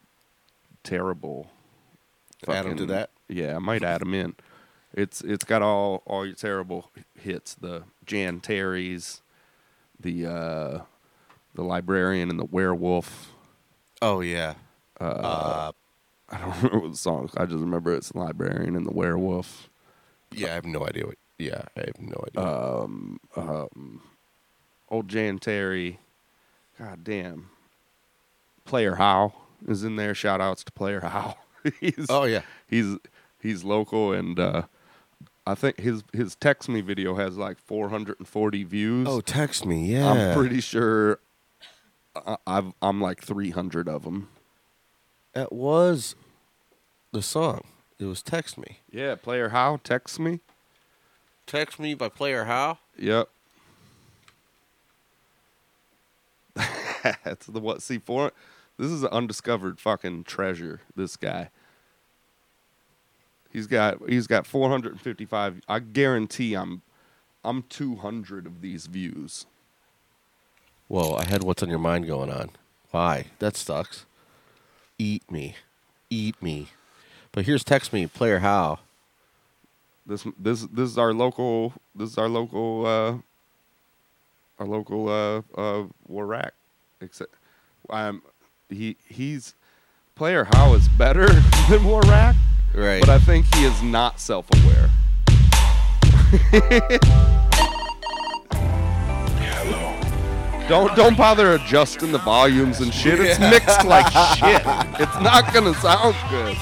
terrible. 0.84 1.50
add 2.48 2.64
them 2.64 2.76
to 2.76 2.86
that? 2.86 3.10
Yeah, 3.28 3.56
I 3.56 3.58
might 3.58 3.82
add 3.82 4.00
them 4.00 4.14
in. 4.14 4.34
It's 4.94 5.20
it's 5.22 5.44
got 5.44 5.62
all 5.62 6.02
all 6.06 6.26
your 6.26 6.34
terrible 6.34 6.90
hits. 7.18 7.54
The 7.54 7.84
Jan 8.04 8.40
Terri's, 8.40 9.22
the 9.98 10.26
uh, 10.26 10.80
the 11.54 11.62
librarian 11.62 12.30
and 12.30 12.38
the 12.38 12.44
werewolf. 12.44 13.32
Oh 14.00 14.20
yeah. 14.20 14.54
Uh, 15.00 15.72
I 16.28 16.38
don't 16.38 16.56
remember 16.62 16.88
the 16.88 16.96
songs. 16.96 17.32
I 17.36 17.44
just 17.44 17.58
remember 17.60 17.94
it's 17.94 18.10
the 18.10 18.18
librarian 18.18 18.76
and 18.76 18.86
the 18.86 18.92
werewolf. 18.92 19.68
Yeah, 20.34 20.48
I 20.48 20.54
have 20.54 20.64
no 20.64 20.86
idea. 20.86 21.06
What, 21.06 21.16
yeah, 21.38 21.62
I 21.76 21.80
have 21.80 22.00
no 22.00 22.24
idea. 22.26 22.42
Um, 22.42 23.20
um, 23.36 24.02
old 24.90 25.08
Jan 25.08 25.38
Terri. 25.38 25.98
God 26.78 27.04
damn. 27.04 27.50
Player 28.64 28.96
How 28.96 29.34
is 29.66 29.84
in 29.84 29.96
there. 29.96 30.14
Shout 30.14 30.40
outs 30.40 30.64
to 30.64 30.72
Player 30.72 31.00
How. 31.02 31.36
he's, 31.80 32.06
oh 32.08 32.24
yeah. 32.24 32.42
he's 32.66 32.96
he's 33.40 33.62
local 33.62 34.12
and 34.12 34.38
uh, 34.38 34.62
I 35.46 35.54
think 35.54 35.78
his 35.80 36.02
his 36.12 36.34
text 36.36 36.68
me 36.68 36.80
video 36.80 37.14
has 37.16 37.36
like 37.36 37.58
440 37.58 38.64
views. 38.64 39.08
Oh, 39.08 39.20
text 39.20 39.66
me. 39.66 39.86
Yeah. 39.86 40.10
I'm 40.10 40.36
pretty 40.36 40.60
sure 40.60 41.18
I, 42.14 42.36
I've 42.46 42.72
I'm 42.80 43.00
like 43.00 43.22
300 43.22 43.88
of 43.88 44.04
them. 44.04 44.28
That 45.34 45.52
was 45.52 46.14
the 47.12 47.22
song. 47.22 47.62
It 47.98 48.04
was 48.04 48.22
Text 48.22 48.58
Me. 48.58 48.78
Yeah, 48.90 49.14
Player 49.14 49.50
How 49.50 49.80
text 49.84 50.18
me. 50.18 50.40
Text 51.46 51.78
Me 51.78 51.94
by 51.94 52.08
Player 52.08 52.44
How. 52.44 52.78
Yep. 52.98 53.28
That's 57.24 57.46
the 57.46 57.60
what 57.60 57.82
see 57.82 57.98
for 57.98 58.32
this 58.78 58.90
is 58.90 59.02
an 59.02 59.10
undiscovered 59.12 59.80
fucking 59.80 60.24
treasure, 60.24 60.80
this 60.96 61.16
guy. 61.16 61.50
He's 63.52 63.66
got 63.66 63.98
he's 64.08 64.26
got 64.26 64.46
455 64.46 65.60
I 65.68 65.78
guarantee 65.78 66.54
I'm 66.54 66.82
I'm 67.44 67.64
200 67.64 68.46
of 68.46 68.60
these 68.60 68.86
views. 68.86 69.46
Whoa, 70.88 71.14
I 71.14 71.24
had 71.24 71.42
What's 71.42 71.62
on 71.62 71.68
Your 71.68 71.78
Mind 71.78 72.06
going 72.06 72.30
on. 72.30 72.50
Why? 72.90 73.26
That 73.38 73.56
sucks. 73.56 74.04
Eat 74.98 75.30
me. 75.30 75.56
Eat 76.10 76.40
me. 76.42 76.68
But 77.32 77.46
here's 77.46 77.64
Text 77.64 77.92
Me, 77.92 78.06
Player 78.06 78.38
How. 78.40 78.78
This 80.06 80.26
this 80.38 80.62
this 80.66 80.90
is 80.90 80.98
our 80.98 81.14
local 81.14 81.72
this 81.94 82.10
is 82.10 82.18
our 82.18 82.28
local 82.28 82.84
uh 82.86 83.14
our 84.58 84.66
local 84.66 85.08
uh 85.08 85.42
uh 85.58 85.84
Warrack. 86.08 86.52
Except 87.00 87.34
um 87.88 88.22
he 88.68 88.96
he's 89.08 89.54
Player 90.14 90.44
How 90.52 90.74
is 90.74 90.88
better 90.88 91.26
than 91.70 91.84
Warrack, 91.84 92.36
Right. 92.74 93.00
but 93.00 93.08
I 93.08 93.18
think 93.18 93.46
he 93.54 93.64
is 93.64 93.82
not 93.82 94.20
self-aware. 94.20 94.90
Don't 100.68 100.94
don't 100.96 101.16
bother 101.18 101.52
adjusting 101.54 102.12
the 102.12 102.18
volumes 102.18 102.80
and 102.80 102.94
shit. 102.94 103.18
It's 103.20 103.38
mixed 103.40 103.84
like 103.84 104.06
shit. 104.36 104.62
It's 105.00 105.20
not 105.20 105.52
gonna 105.52 105.74
sound 105.74 106.14
good. 106.30 106.56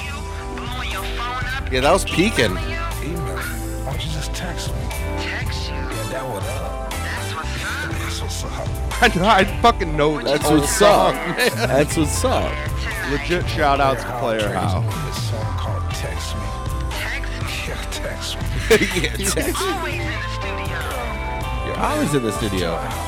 Yeah, 1.71 1.79
that 1.79 1.93
was 1.93 2.03
peaking. 2.03 2.51
Why 2.55 3.93
don't 3.93 4.05
you 4.05 4.11
just 4.11 4.33
text 4.35 4.67
me? 4.73 4.81
Text 5.19 5.69
you? 5.69 5.75
Yeah, 5.75 6.09
that 6.09 6.27
what 6.27 6.43
up. 6.43 6.91
That's 6.91 8.21
what's 8.21 8.43
up. 8.43 9.01
I, 9.01 9.07
know, 9.17 9.25
I 9.25 9.45
fucking 9.61 9.95
know 9.95 10.21
this 10.21 10.31
That's 10.31 10.49
what's 10.51 10.75
song. 10.77 11.15
up. 11.15 11.37
That's 11.55 11.95
what's 11.95 12.25
up. 12.25 12.51
Legit 13.09 13.47
shout 13.47 13.79
outs 13.79 14.03
to 14.03 14.19
Player 14.19 14.49
How. 14.49 14.81
This 14.81 15.29
song 15.29 15.57
called 15.57 15.89
Text 15.91 16.35
Me. 16.35 16.41
Yeah, 17.69 17.81
text 17.89 18.35
me. 18.35 18.43
yeah, 19.01 19.15
text. 19.29 19.61
You're 21.65 21.79
always 21.79 22.13
in 22.13 22.23
the 22.23 22.33
studio. 22.33 22.71
Yeah. 22.71 23.07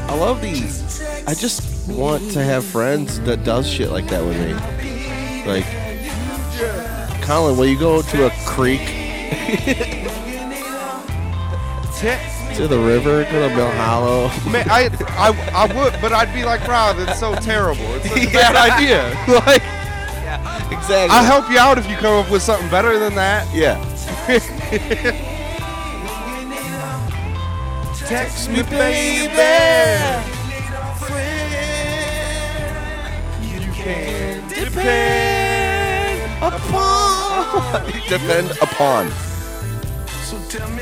I 0.09 0.15
love 0.15 0.41
these. 0.41 1.01
I 1.27 1.33
just 1.33 1.89
want 1.89 2.31
to 2.31 2.41
have 2.41 2.63
friends 2.63 3.19
that 3.21 3.43
does 3.43 3.67
shit 3.67 3.89
like 3.89 4.07
that 4.07 4.23
with 4.23 4.37
me. 4.39 4.53
Like, 5.45 5.65
Colin, 7.23 7.57
will 7.57 7.65
you 7.65 7.77
go 7.77 8.01
to 8.01 8.27
a 8.27 8.31
creek? 8.45 8.95
to 11.99 12.67
the 12.67 12.79
river, 12.79 13.25
go 13.25 13.49
to 13.49 13.55
Mill 13.55 13.69
Hollow. 13.71 14.27
Man, 14.51 14.65
I, 14.69 14.89
I, 15.09 15.33
I 15.53 15.65
would, 15.65 15.99
but 16.01 16.13
I'd 16.13 16.33
be 16.33 16.45
like, 16.45 16.65
Rob, 16.65 16.97
it's 16.97 17.19
so 17.19 17.35
terrible. 17.35 17.83
It's 17.95 18.07
such 18.07 18.23
a 18.23 18.31
bad 18.33 18.55
idea. 18.55 19.09
Like, 19.45 19.61
yeah, 19.61 20.77
exactly. 20.77 21.15
I'll 21.15 21.25
help 21.25 21.49
you 21.51 21.57
out 21.57 21.77
if 21.77 21.89
you 21.89 21.95
come 21.97 22.23
up 22.23 22.31
with 22.31 22.41
something 22.41 22.69
better 22.69 22.99
than 22.99 23.15
that. 23.15 23.47
Yeah. 23.53 23.77
Text 28.07 28.49
me, 28.49 28.63
baby. 28.63 29.33
You 33.43 33.71
can 33.73 34.47
depend 34.49 36.43
upon. 36.43 37.85
depend 38.07 38.51
upon. 38.61 39.11
So 40.23 40.37
tell 40.49 40.69
me 40.71 40.78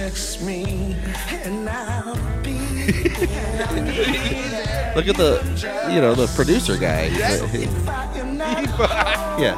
text 0.00 0.42
me 0.42 0.94
and 1.30 1.66
I'll 1.70 2.16
be. 2.42 2.52
Look 4.94 5.08
at 5.08 5.16
the, 5.16 5.40
you 5.90 6.00
know, 6.02 6.14
the 6.14 6.30
producer 6.36 6.76
guy. 6.76 7.08
If 7.12 7.88
I 7.88 8.04
am 8.18 8.36
not 8.42 9.40
Yeah. 9.40 9.56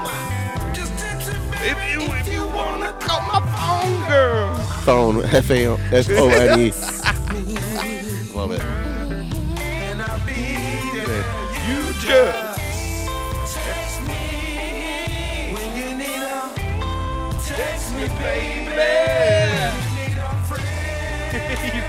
just 0.72 0.96
text 0.96 1.32
me, 1.32 1.36
If 1.72 1.78
you, 1.92 2.02
if 2.14 2.28
you 2.32 2.46
wanna 2.46 2.92
call 3.00 3.20
my 3.22 3.40
phone, 3.58 4.08
girl. 4.08 4.54
Phone. 4.86 5.24
F 5.24 5.50
A 5.50 5.66
F 5.92 6.08
O 6.10 6.28
N 6.28 6.60
E. 6.60 6.72
Love 8.32 8.52
it. 8.52 8.60
and 8.62 10.00
I'll 10.02 10.24
be 10.24 10.54
there. 10.94 11.24
You 11.66 11.92
just. 12.00 12.47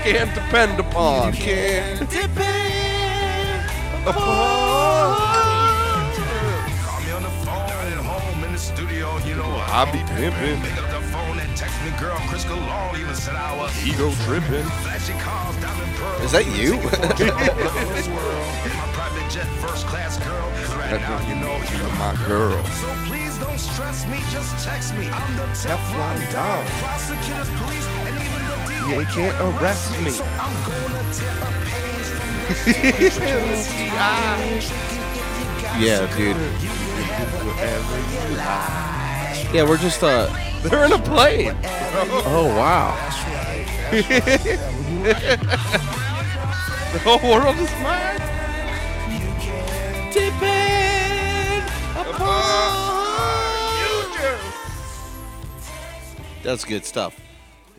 Friend. 0.02 0.06
you 0.06 0.12
can't 0.12 0.34
depend 0.34 0.80
upon. 0.80 1.32
Can 1.32 1.98
depend 2.06 3.70
upon. 4.06 5.16
Call 6.82 7.00
me 7.00 7.10
on 7.12 7.22
the 7.22 7.30
phone 7.44 7.70
at 7.70 7.92
home 8.04 8.44
in 8.44 8.52
the 8.52 8.58
studio, 8.58 9.16
you 9.26 9.34
know 9.34 9.48
I 9.72 9.84
be 9.92 9.98
pimping. 10.14 10.60
Pick 10.62 10.78
up 10.82 10.90
the 10.90 11.00
phone 11.08 11.38
and 11.38 11.56
text 11.56 11.76
me, 11.84 11.90
girl. 11.98 12.18
Chris 12.28 12.44
Cologne 12.44 12.96
even 13.00 13.14
said 13.14 13.34
I 13.36 13.56
was 13.56 13.70
Ego 13.86 14.10
tripping. 14.26 14.64
flashy 14.82 15.12
cars, 15.20 15.56
diamond 15.56 15.94
pearls. 15.96 16.22
Is 16.24 16.32
that 16.32 16.46
you? 16.56 16.76
my 16.80 16.88
private 18.96 19.30
jet, 19.30 19.46
first 19.60 19.86
class 19.86 20.18
girl. 20.18 20.50
'Cause 20.56 20.74
right 20.76 21.00
now, 21.00 21.20
you 21.28 21.34
know 21.36 21.56
You're 21.76 21.94
my 22.04 22.14
girl. 22.26 22.62
So 22.82 22.88
please 23.06 23.36
don't 23.38 23.58
stress 23.58 24.04
me, 24.06 24.18
just 24.30 24.58
text 24.64 24.94
me. 24.94 25.08
I'm 25.08 25.36
the 25.36 25.46
Teflon 25.54 26.18
Don. 26.32 26.64
prosecutors, 26.82 27.48
police, 27.60 27.86
and 28.92 29.02
even 29.02 29.04
the 29.04 29.12
DA. 29.12 29.24
You 29.24 29.30
can't 29.30 29.40
arrest 29.40 30.00
me. 30.00 30.10
So 30.10 30.24
I'm 30.24 30.54
gonna 30.66 31.14
tear 31.14 31.30
a 31.30 31.50
page 31.64 33.12
from 33.12 33.26
this 33.48 33.66
yeah, 35.78 36.06
dude. 36.16 36.36
Yeah, 39.54 39.68
we're 39.68 39.78
just 39.78 40.02
uh. 40.02 40.28
They're 40.62 40.84
in 40.84 40.92
a 40.92 40.98
plane. 40.98 41.56
Oh 42.26 42.52
wow. 42.56 42.96
The 46.92 46.98
whole 46.98 47.30
world 47.30 47.56
is 47.56 47.70
mine. 47.82 48.18
Depend 50.12 50.70
That's 56.42 56.64
good 56.64 56.84
stuff. 56.84 57.20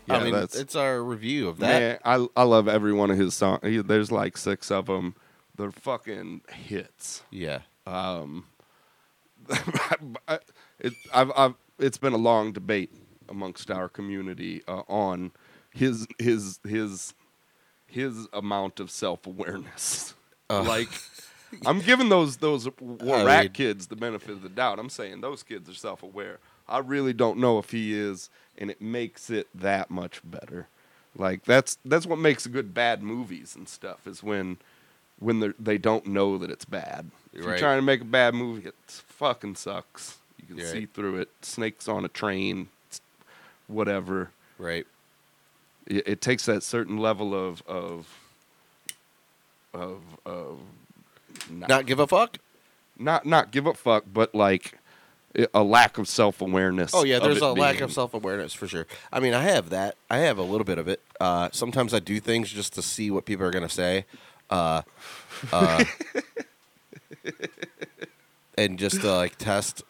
Yeah, 0.08 0.16
I 0.18 0.24
mean, 0.24 0.34
that's- 0.34 0.56
it's 0.56 0.76
our 0.76 1.02
review 1.04 1.48
of 1.48 1.60
that. 1.60 1.80
Man, 1.80 2.00
I 2.04 2.28
I 2.36 2.44
love 2.44 2.68
every 2.68 2.94
one 2.94 3.12
of 3.12 3.18
his 3.18 3.34
songs. 3.34 3.60
He, 3.64 3.78
there's 3.78 4.12
like 4.12 4.38
six 4.38 4.72
of 4.72 4.88
them. 4.88 5.16
They're 5.56 5.72
fucking 5.72 6.42
hits. 6.52 7.24
Yeah. 7.30 7.60
Um, 7.86 8.46
it, 10.80 10.94
I've, 11.14 11.32
I've, 11.36 11.54
it's 11.80 11.98
been 11.98 12.14
a 12.14 12.18
long 12.18 12.52
debate 12.52 12.92
amongst 13.30 13.70
our 13.72 13.90
community 13.90 14.62
uh, 14.68 14.84
on 14.88 15.32
his 15.72 16.08
his 16.20 16.60
his 16.68 17.14
his 17.88 18.28
amount 18.34 18.80
of 18.80 18.90
self 18.92 19.26
awareness. 19.28 20.14
Ugh. 20.50 20.66
like, 20.68 20.90
I'm 21.66 21.80
giving 21.80 22.10
those 22.10 22.38
those 22.38 22.68
I 23.02 23.24
rat 23.24 23.44
mean- 23.46 23.52
kids 23.54 23.88
the 23.88 23.96
benefit 23.96 24.32
of 24.32 24.42
the 24.42 24.50
doubt. 24.50 24.80
I'm 24.80 24.90
saying 24.90 25.22
those 25.22 25.44
kids 25.44 25.70
are 25.70 25.74
self 25.76 26.04
aware. 26.04 26.40
I 26.68 26.78
really 26.80 27.14
don't 27.14 27.40
know 27.40 27.60
if 27.60 27.72
he 27.72 27.94
is, 27.94 28.30
and 28.62 28.69
it 28.69 28.80
makes 28.80 29.30
it 29.32 29.47
that 29.56 29.89
much 29.89 30.21
better. 30.24 30.67
Like 31.17 31.43
that's 31.43 31.78
that's 31.84 32.06
what 32.06 32.19
makes 32.19 32.47
good 32.47 32.74
bad 32.74 33.04
movies 33.04 33.56
and 33.56 33.67
stuff 33.67 34.08
is 34.08 34.24
when 34.24 34.58
when 35.19 35.39
they 35.41 35.50
they 35.60 35.78
don't 35.78 36.06
know 36.06 36.38
that 36.38 36.50
it's 36.50 36.63
bad. 36.63 37.12
If 37.34 37.43
you're 37.43 37.58
trying 37.58 37.80
to 37.80 37.82
make 37.82 38.02
a 38.02 38.06
bad 38.06 38.34
movie, 38.34 38.67
it 38.69 38.76
fucking 38.88 39.56
sucks. 39.56 40.19
You 40.39 40.56
can 40.56 40.65
see 40.65 40.86
through 40.86 41.17
it. 41.17 41.30
Snakes 41.41 41.88
on 41.88 42.06
a 42.06 42.08
train, 42.08 42.69
whatever. 43.67 44.30
Right. 44.58 44.86
It, 45.88 46.08
it 46.08 46.21
takes 46.21 46.45
that 46.45 46.63
certain 46.63 46.97
level 46.97 47.34
of 47.34 47.63
of 47.67 48.08
of 49.74 50.02
of 50.26 50.60
Not 51.50 51.86
give 51.88 52.00
a 52.00 52.08
fuck. 52.08 52.38
not 52.97 53.26
not 53.26 53.52
give 53.52 53.65
a 53.65 53.74
fuck, 53.74 54.06
but 54.13 54.36
like 54.36 54.78
a 55.54 55.63
lack 55.63 55.98
of 55.98 56.08
self 56.08 56.41
awareness. 56.41 56.91
Oh 56.94 57.04
yeah, 57.04 57.20
there's 57.20 57.41
a 57.41 57.52
lack 57.52 57.82
of 57.82 57.91
self 57.91 58.13
awareness 58.13 58.54
for 58.54 58.67
sure. 58.67 58.88
I 59.12 59.20
mean, 59.20 59.34
I 59.34 59.44
have 59.44 59.70
that. 59.70 59.96
I 60.10 60.20
have 60.20 60.38
a 60.38 60.44
little 60.44 60.65
bit 60.65 60.78
of 60.78 60.88
it. 60.88 61.02
Uh, 61.20 61.50
sometimes 61.52 61.94
I 61.94 62.00
do 62.00 62.20
things 62.20 62.50
just 62.52 62.74
to 62.74 62.82
see 62.82 63.12
what 63.12 63.26
people 63.26 63.46
are 63.46 63.52
gonna 63.52 63.70
say, 63.70 64.06
uh, 64.50 64.82
uh, 65.54 65.84
and 68.58 68.78
just 68.78 69.02
to 69.02 69.12
like 69.12 69.38
test 69.38 69.84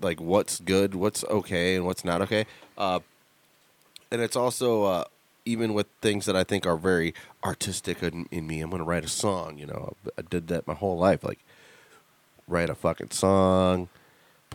like 0.00 0.20
what's 0.20 0.60
good, 0.60 0.94
what's 0.94 1.24
okay, 1.24 1.76
and 1.76 1.86
what's 1.86 2.04
not 2.04 2.22
okay. 2.22 2.46
Uh, 2.76 3.00
and 4.10 4.20
it's 4.20 4.36
also 4.36 4.84
uh, 4.84 5.04
even 5.44 5.74
with 5.74 5.86
things 6.00 6.26
that 6.26 6.36
I 6.36 6.44
think 6.44 6.66
are 6.66 6.76
very 6.76 7.14
artistic 7.44 8.02
in, 8.02 8.26
in 8.30 8.46
me. 8.46 8.60
I'm 8.60 8.70
gonna 8.70 8.84
write 8.84 9.04
a 9.04 9.08
song. 9.08 9.58
You 9.58 9.66
know, 9.66 9.96
I 10.18 10.22
did 10.22 10.48
that 10.48 10.66
my 10.66 10.74
whole 10.74 10.98
life. 10.98 11.24
Like 11.24 11.38
write 12.48 12.70
a 12.70 12.74
fucking 12.74 13.10
song, 13.10 13.88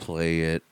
play 0.02 0.42
it, 0.42 0.64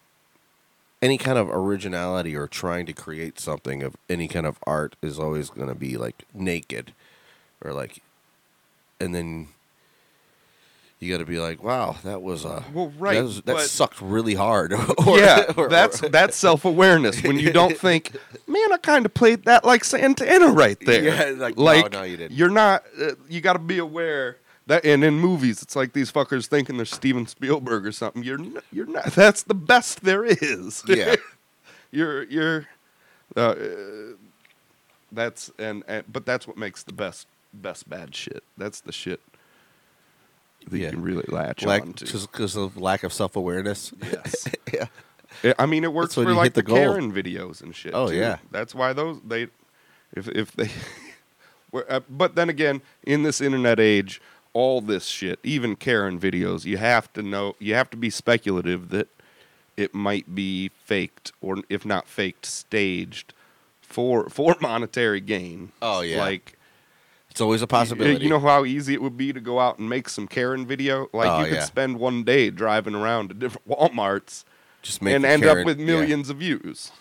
any 1.01 1.17
kind 1.17 1.37
of 1.37 1.47
originality 1.49 2.35
or 2.35 2.47
trying 2.47 2.85
to 2.87 2.93
create 2.93 3.39
something 3.39 3.81
of 3.83 3.95
any 4.09 4.27
kind 4.27 4.45
of 4.45 4.57
art 4.67 4.95
is 5.01 5.17
always 5.17 5.49
going 5.49 5.69
to 5.69 5.75
be 5.75 5.95
like 5.95 6.23
naked 6.33 6.91
or 7.63 7.71
like 7.71 8.01
and 8.99 9.15
then 9.15 9.47
you 10.99 11.09
got 11.09 11.19
to 11.19 11.25
be 11.25 11.39
like, 11.39 11.63
wow, 11.63 11.95
that 12.03 12.21
was 12.21 12.43
a 12.43 12.65
Well, 12.73 12.91
right, 12.99 13.15
that, 13.15 13.23
was- 13.23 13.41
that 13.43 13.55
but- 13.55 13.61
sucked 13.69 14.01
really 14.01 14.33
hard. 14.35 14.73
Or- 15.07 15.17
yeah, 15.17 15.45
or- 15.57 15.69
that's 15.69 16.01
that's 16.01 16.35
self 16.35 16.65
awareness 16.65 17.23
when 17.23 17.39
you 17.39 17.53
don't 17.53 17.77
think, 17.85 18.17
man, 18.47 18.73
I 18.73 18.77
kind 18.77 19.05
of 19.05 19.13
played 19.13 19.45
that 19.45 19.63
like 19.63 19.85
Santana 19.85 20.47
right 20.49 20.77
there. 20.85 21.03
Yeah, 21.03 21.35
like, 21.37 21.57
no, 21.57 21.99
no, 21.99 22.03
you 22.03 22.17
didn't. 22.17 22.35
You're 22.37 22.49
not. 22.49 22.83
Uh, 23.01 23.11
you 23.29 23.39
got 23.39 23.53
to 23.53 23.59
be 23.59 23.77
aware 23.77 24.35
that, 24.69 24.85
and 24.85 25.03
in 25.03 25.19
movies, 25.19 25.61
it's 25.61 25.75
like 25.75 25.93
these 25.93 26.11
fuckers 26.11 26.47
thinking 26.47 26.77
they're 26.77 26.85
Steven 26.85 27.27
Spielberg 27.27 27.85
or 27.85 27.91
something. 27.91 28.23
You're 28.23 28.39
n- 28.39 28.57
you're 28.71 28.85
not. 28.85 29.05
That's 29.07 29.43
the 29.43 29.53
best 29.53 30.03
there 30.03 30.23
is. 30.25 30.83
Yeah. 30.87 31.15
you're 31.91 32.23
you're. 32.23 32.67
Uh, 33.35 33.39
uh, 33.41 33.55
that's 35.11 35.51
and, 35.59 35.83
and 35.87 36.03
but 36.11 36.25
that's 36.25 36.47
what 36.47 36.57
makes 36.57 36.83
the 36.83 36.93
best 36.93 37.27
best 37.53 37.89
bad 37.89 38.15
shit. 38.15 38.43
That's 38.57 38.79
the 38.81 38.91
shit 38.91 39.19
that 40.69 40.77
Yeah. 40.77 40.85
you 40.85 40.91
can 40.91 41.01
really 41.01 41.25
latch 41.27 41.63
lack, 41.63 41.81
on 41.81 41.93
to. 41.93 42.05
because 42.05 42.55
of 42.55 42.77
lack 42.77 43.03
of 43.03 43.11
self 43.13 43.35
awareness. 43.35 43.91
Yes. 44.03 44.47
yeah. 44.73 45.53
I 45.57 45.65
mean, 45.65 45.83
it 45.83 45.93
works 45.93 46.15
for 46.15 46.31
like 46.33 46.53
the 46.53 46.61
the. 46.61 46.71
Karen 46.73 47.11
videos 47.13 47.61
and 47.61 47.75
shit. 47.75 47.93
Oh, 47.93 48.09
too. 48.09 48.15
yeah. 48.15 48.37
that's 48.51 48.73
why 48.75 48.93
those 48.93 49.19
they, 49.25 49.47
if 50.13 50.27
if 50.27 50.51
they, 50.53 50.69
were- 51.71 51.85
uh, 51.91 52.01
but 52.09 52.35
then 52.35 52.49
again, 52.49 52.81
in 53.03 53.23
this 53.23 53.41
internet 53.41 53.79
age, 53.79 54.21
all 54.53 54.81
this 54.81 55.05
shit, 55.05 55.39
even 55.43 55.75
Karen 55.75 56.19
videos, 56.19 56.65
you 56.65 56.77
have 56.77 57.11
to 57.13 57.21
know, 57.21 57.55
you 57.59 57.73
have 57.75 57.89
to 57.91 57.97
be 57.97 58.09
speculative 58.09 58.89
that 58.89 59.07
it 59.77 59.93
might 59.93 60.33
be 60.35 60.69
faked 60.83 61.31
or 61.41 61.57
if 61.69 61.85
not 61.85 62.07
faked, 62.07 62.45
staged 62.45 63.33
for 63.81 64.29
for 64.29 64.55
monetary 64.61 65.21
gain. 65.21 65.71
Oh, 65.81 66.01
yeah. 66.01 66.19
like. 66.19 66.55
It's 67.31 67.41
always 67.41 67.61
a 67.61 67.67
possibility. 67.67 68.23
you 68.23 68.29
know 68.29 68.39
how 68.39 68.65
easy 68.65 68.95
it 68.95 69.03
would 69.03 69.15
be 69.15 69.31
to 69.31 69.39
go 69.39 69.59
out 69.59 69.77
and 69.77 69.87
make 69.87 70.09
some 70.09 70.27
Karen 70.27 70.65
video? 70.65 71.09
Like 71.13 71.29
Oh, 71.29 71.39
you 71.41 71.45
could 71.49 71.53
yeah. 71.59 71.63
spend 71.63 71.99
one 71.99 72.23
day 72.23 72.49
driving 72.49 72.95
around 72.95 73.27
to 73.27 73.35
different 73.35 73.67
Walmarts 73.69 74.45
Just 74.81 75.03
make 75.03 75.13
and 75.15 75.23
end 75.23 75.43
Karen- 75.43 75.59
up 75.59 75.65
with 75.67 75.79
yeah. 75.79 75.85
millions 75.85 76.31
of 76.31 76.37
views. 76.37 76.91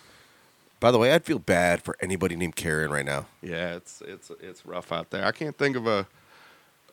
By 0.81 0.91
the 0.91 0.99
way, 0.99 1.13
I'd 1.13 1.25
feel 1.25 1.39
bad 1.39 1.83
for 1.83 1.97
anybody 2.01 2.37
named 2.37 2.57
Karen 2.57 2.91
right 2.91 3.07
now. 3.07 3.27
Yeah, 3.43 3.75
it's 3.75 4.03
it's 4.07 4.31
it's 4.41 4.67
rough 4.67 4.93
out 4.93 5.11
there. 5.11 5.25
I 5.25 5.33
can't 5.33 5.57
think 5.57 5.77
of 5.77 5.87
a 5.87 6.07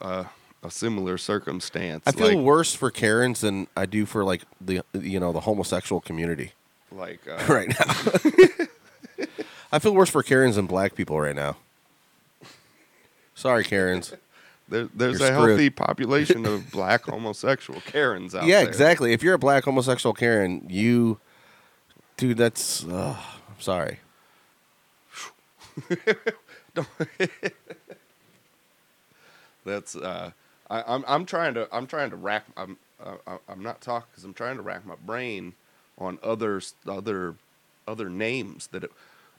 a, 0.01 0.25
a 0.65 0.71
similar 0.71 1.17
circumstance. 1.17 2.03
I 2.05 2.11
feel 2.11 2.27
like, 2.27 2.37
worse 2.37 2.73
for 2.73 2.91
Karens 2.91 3.41
than 3.41 3.67
I 3.77 3.85
do 3.85 4.05
for 4.05 4.23
like 4.23 4.43
the 4.59 4.81
you 4.93 5.19
know 5.19 5.31
the 5.31 5.41
homosexual 5.41 6.01
community 6.01 6.53
like 6.91 7.21
uh, 7.29 7.43
right 7.47 7.69
now. 7.69 9.25
I 9.71 9.79
feel 9.79 9.93
worse 9.93 10.09
for 10.09 10.23
Karens 10.23 10.55
than 10.55 10.65
black 10.67 10.95
people 10.95 11.19
right 11.19 11.35
now. 11.35 11.57
Sorry, 13.33 13.63
Karens. 13.63 14.13
there, 14.69 14.87
there's 14.93 15.19
You're 15.19 15.29
a 15.29 15.33
screwed. 15.33 15.49
healthy 15.49 15.69
population 15.69 16.45
of 16.45 16.71
black 16.71 17.03
homosexual 17.03 17.81
Karens 17.81 18.33
out 18.33 18.45
yeah, 18.45 18.55
there. 18.55 18.63
Yeah, 18.63 18.69
exactly. 18.69 19.13
If 19.13 19.21
you're 19.21 19.33
a 19.33 19.39
black 19.39 19.65
homosexual 19.65 20.13
Karen, 20.13 20.65
you, 20.69 21.19
dude, 22.17 22.37
that's. 22.37 22.85
Uh, 22.85 23.17
I'm 23.49 23.59
sorry. 23.59 23.99
That's 29.65 29.95
uh, 29.95 30.31
I, 30.69 30.83
I'm 30.87 31.03
I'm 31.07 31.25
trying 31.25 31.53
to 31.55 31.67
I'm 31.71 31.87
trying 31.87 32.09
to 32.09 32.15
rack 32.15 32.45
I'm 32.57 32.77
uh, 33.03 33.15
I- 33.27 33.37
I'm 33.49 33.61
not 33.63 33.81
talking 33.81 34.07
because 34.11 34.23
I'm 34.23 34.33
trying 34.33 34.55
to 34.57 34.61
rack 34.63 34.85
my 34.85 34.95
brain 35.05 35.53
on 35.97 36.17
others 36.23 36.73
other 36.87 37.35
other 37.87 38.09
names 38.09 38.67
that 38.67 38.83
it, 38.83 38.91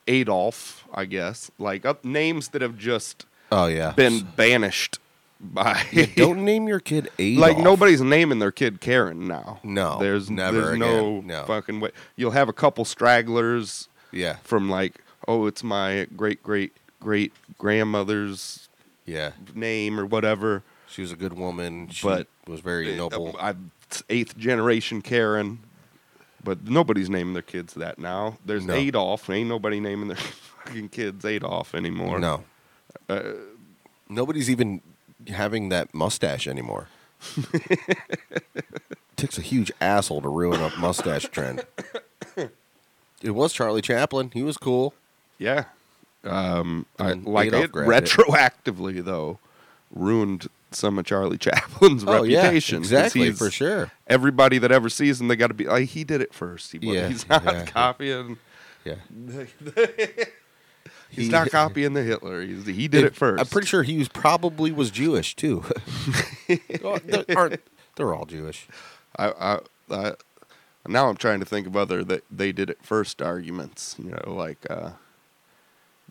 Adolf 0.07 0.87
I 0.95 1.05
guess 1.05 1.51
like 1.59 1.85
uh, 1.85 1.95
names 2.03 2.49
that 2.49 2.63
have 2.63 2.79
just 2.79 3.27
Oh 3.53 3.67
yeah. 3.67 3.93
been 3.93 4.23
banished 4.37 4.99
by 5.41 5.83
Yeah, 5.93 6.07
don't 6.17 6.45
name 6.45 6.67
your 6.69 6.81
kid 6.81 7.09
Adolf. 7.19 7.41
like 7.57 7.59
nobody's 7.59 8.01
naming 8.01 8.39
their 8.39 8.53
kid 8.53 8.81
Karen 8.81 9.27
now. 9.27 9.61
No, 9.63 9.99
there's 9.99 10.31
never 10.31 10.61
there's 10.61 10.79
no, 10.79 11.21
no. 11.21 11.45
fucking 11.45 11.81
way. 11.81 11.91
You'll 12.17 12.31
have 12.33 12.49
a 12.49 12.53
couple 12.53 12.85
stragglers 12.85 13.89
Yeah. 14.13 14.37
from 14.45 14.71
like 14.71 14.95
oh 15.29 15.47
it's 15.47 15.63
my 15.65 16.07
great 16.17 16.43
great 16.43 16.73
great 17.01 17.33
grandmother's 17.59 18.69
Yeah. 19.05 19.33
name 19.55 19.99
or 20.01 20.07
whatever. 20.07 20.63
She 20.89 21.03
was 21.03 21.13
a 21.13 21.17
good 21.17 21.33
woman. 21.35 21.89
She 21.89 22.07
But 22.07 22.27
was 22.47 22.61
very 22.61 22.95
Uh, 22.95 22.97
noble. 22.97 23.37
I, 23.41 23.55
eighth 24.09 24.37
generation 24.39 25.03
Karen, 25.03 25.59
but 26.43 26.65
nobody's 26.69 27.11
naming 27.11 27.35
their 27.35 27.43
kids 27.43 27.75
that 27.75 27.99
now. 27.99 28.39
There's 28.45 28.65
No. 28.65 28.75
Adolf. 28.75 29.29
Ain't 29.31 29.49
nobody 29.49 29.81
naming 29.81 30.09
their 30.09 30.17
fucking 30.65 30.89
kids 30.91 31.25
Adolf 31.25 31.75
anymore. 31.75 32.19
No. 32.19 32.45
Uh, 33.09 33.23
Nobody's 34.09 34.49
even 34.49 34.81
having 35.29 35.69
that 35.71 35.93
mustache 35.93 36.47
anymore. 36.47 36.89
Takes 39.17 39.39
a 39.39 39.43
huge 39.43 39.73
asshole 39.81 40.21
to 40.23 40.29
ruin 40.29 40.61
a 40.61 40.71
mustache 40.79 41.25
trend. 41.25 41.65
It 43.23 43.31
was 43.31 43.53
Charlie 43.53 43.81
Chaplin. 43.83 44.31
He 44.35 44.43
was 44.43 44.57
cool. 44.59 44.93
Yeah. 45.39 45.65
Um, 46.23 46.85
I, 46.99 47.13
like 47.15 47.49
Adolf 47.49 47.65
it 47.65 47.73
grabbed 47.73 48.07
it. 48.07 48.11
retroactively 48.13 49.03
though 49.05 49.39
ruined 49.91 50.49
some 50.77 50.99
of 50.99 51.05
Charlie 51.07 51.39
Chaplin's 51.41 52.05
Oh, 52.07 52.23
yeah, 52.23 52.51
exactly, 52.51 53.33
for 53.33 53.51
sure. 53.51 53.91
Everybody 54.07 54.59
that 54.59 54.71
ever 54.71 54.89
sees 54.89 55.21
him, 55.21 55.29
they 55.29 55.37
got 55.37 55.49
to 55.49 55.55
be 55.55 55.65
like 55.65 55.89
he 55.89 56.05
did 56.05 56.21
it 56.21 56.33
first. 56.35 56.73
He, 56.73 56.79
Yeah, 56.83 57.09
he's 57.09 57.29
not 57.29 57.45
yeah. 57.45 57.65
copying. 57.65 58.39
Yeah. 58.85 58.97
He's 61.09 61.27
He- 61.27 61.31
not 61.31 61.51
copying 61.53 61.95
the 61.95 62.03
Hitler. 62.03 62.43
He's, 62.43 62.67
he 62.67 62.89
did 62.89 63.05
it 63.05 63.15
first. 63.15 63.41
I'm 63.41 63.47
pretty 63.47 63.67
sure 63.69 63.83
he 63.85 63.97
was 63.99 64.09
probably 64.09 64.71
was 64.73 64.91
Jewish 64.91 65.35
too. 65.37 65.65
They're, 66.69 67.59
they're 67.97 68.15
all 68.15 68.27
Jewish. 68.27 68.67
I, 69.17 69.29
I, 69.31 69.59
I, 69.91 70.13
now 70.87 71.09
I'm 71.09 71.17
trying 71.17 71.41
to 71.41 71.47
think 71.47 71.67
of 71.67 71.77
other 71.77 72.05
that 72.05 72.25
they 72.31 72.53
did 72.53 72.71
it 72.71 72.79
first 72.83 73.23
arguments. 73.23 73.97
You 73.99 74.11
know, 74.11 74.35
like 74.35 74.67
uh, 74.71 74.91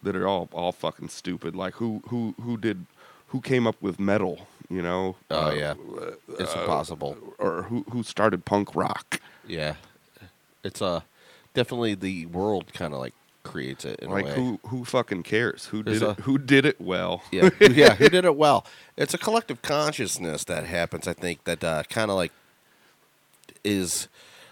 that 0.02 0.16
are 0.16 0.28
all 0.28 0.50
all 0.54 0.72
fucking 0.72 1.10
stupid. 1.10 1.56
Like 1.56 1.76
who 1.76 2.02
who 2.08 2.36
who 2.42 2.58
did 2.58 2.86
who 3.28 3.42
came 3.42 3.68
up 3.68 3.82
with 3.82 4.00
metal? 4.00 4.48
You 4.70 4.82
know? 4.82 5.16
Oh 5.30 5.48
Uh, 5.48 5.52
yeah, 5.52 5.74
it's 6.40 6.56
uh, 6.56 6.60
impossible. 6.62 7.18
Or 7.38 7.64
who 7.64 7.86
who 7.92 8.04
started 8.04 8.46
punk 8.46 8.76
rock? 8.76 9.20
Yeah, 9.48 9.76
it's 10.64 10.82
uh 10.82 11.02
definitely 11.54 11.94
the 11.96 12.26
world 12.28 12.74
kind 12.74 12.94
of 12.94 13.00
like 13.00 13.14
creates 13.44 13.86
it 13.86 14.00
in 14.00 14.10
like 14.10 14.26
a 14.26 14.28
way. 14.30 14.36
who 14.36 14.60
who 14.68 14.84
fucking 14.86 15.22
cares? 15.24 15.66
Who 15.68 15.84
There's 15.84 16.00
did 16.00 16.08
a- 16.08 16.12
it? 16.12 16.20
Who 16.22 16.38
did 16.40 16.66
it 16.66 16.82
well? 16.82 17.22
yeah, 17.32 17.50
who- 17.50 17.74
yeah, 17.74 17.94
who 17.96 18.10
did 18.10 18.26
it 18.26 18.36
well? 18.36 18.66
It's 18.98 19.14
a 19.14 19.18
collective 19.18 19.62
consciousness 19.62 20.44
that 20.46 20.64
happens. 20.66 21.06
I 21.08 21.14
think 21.14 21.44
that 21.44 21.64
uh, 21.64 21.84
kind 21.90 22.10
of 22.10 22.16
like 22.18 22.32
is. 23.64 24.08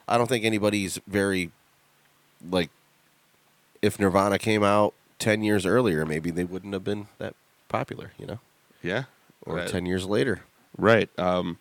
I 0.07 0.17
don't 0.17 0.27
think 0.27 0.45
anybody's 0.45 0.99
very 1.07 1.49
like. 2.51 2.69
If 3.81 3.99
Nirvana 3.99 4.37
came 4.39 4.63
out 4.63 4.93
ten 5.19 5.43
years 5.43 5.65
earlier, 5.65 6.05
maybe 6.05 6.29
they 6.31 6.43
wouldn't 6.43 6.73
have 6.73 6.83
been 6.83 7.07
that 7.17 7.35
popular. 7.69 8.11
You 8.17 8.25
know, 8.27 8.39
yeah. 8.81 9.03
Or 9.45 9.55
Right. 9.57 9.67
ten 9.67 9.85
years 9.85 10.05
later. 10.05 10.41
Right. 10.77 11.09
Um, 11.19 11.57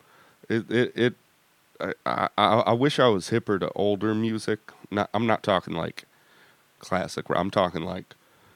it 0.48 0.70
it, 0.70 0.92
it 0.96 1.14
I, 2.06 2.28
I 2.38 2.44
I 2.44 2.72
wish 2.72 2.98
I 2.98 3.08
was 3.08 3.30
hipper 3.30 3.58
to 3.60 3.70
older 3.74 4.14
music. 4.14 4.58
Not 4.90 5.10
I'm 5.14 5.26
not 5.26 5.42
talking 5.42 5.74
like 5.74 6.04
classic. 6.78 7.26
I'm 7.30 7.50
talking 7.50 7.82
like 7.82 8.14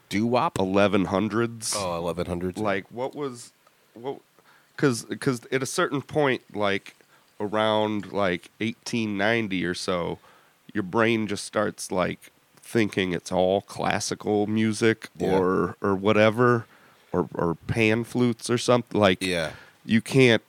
doo 0.08 0.26
wop, 0.26 0.58
1100s. 0.58 1.74
Oh, 1.76 2.00
1100s. 2.14 2.58
Like 2.58 2.86
what 2.90 3.14
was 3.14 3.52
what? 3.94 4.18
Because 4.76 5.04
because 5.04 5.44
at 5.50 5.62
a 5.62 5.66
certain 5.66 6.02
point, 6.02 6.42
like 6.54 6.94
around 7.40 8.12
like 8.12 8.50
1890 8.60 9.64
or 9.64 9.74
so, 9.74 10.18
your 10.72 10.82
brain 10.82 11.26
just 11.26 11.44
starts 11.44 11.90
like 11.90 12.30
thinking 12.60 13.12
it's 13.12 13.32
all 13.32 13.62
classical 13.62 14.46
music 14.46 15.08
Yeah. 15.16 15.30
or 15.38 15.76
or 15.80 15.94
whatever 15.94 16.66
or 17.16 17.28
or 17.34 17.54
pan 17.66 18.04
flutes 18.04 18.50
or 18.50 18.58
something 18.58 19.00
like 19.00 19.22
Yeah. 19.22 19.52
you 19.84 20.00
can't 20.00 20.42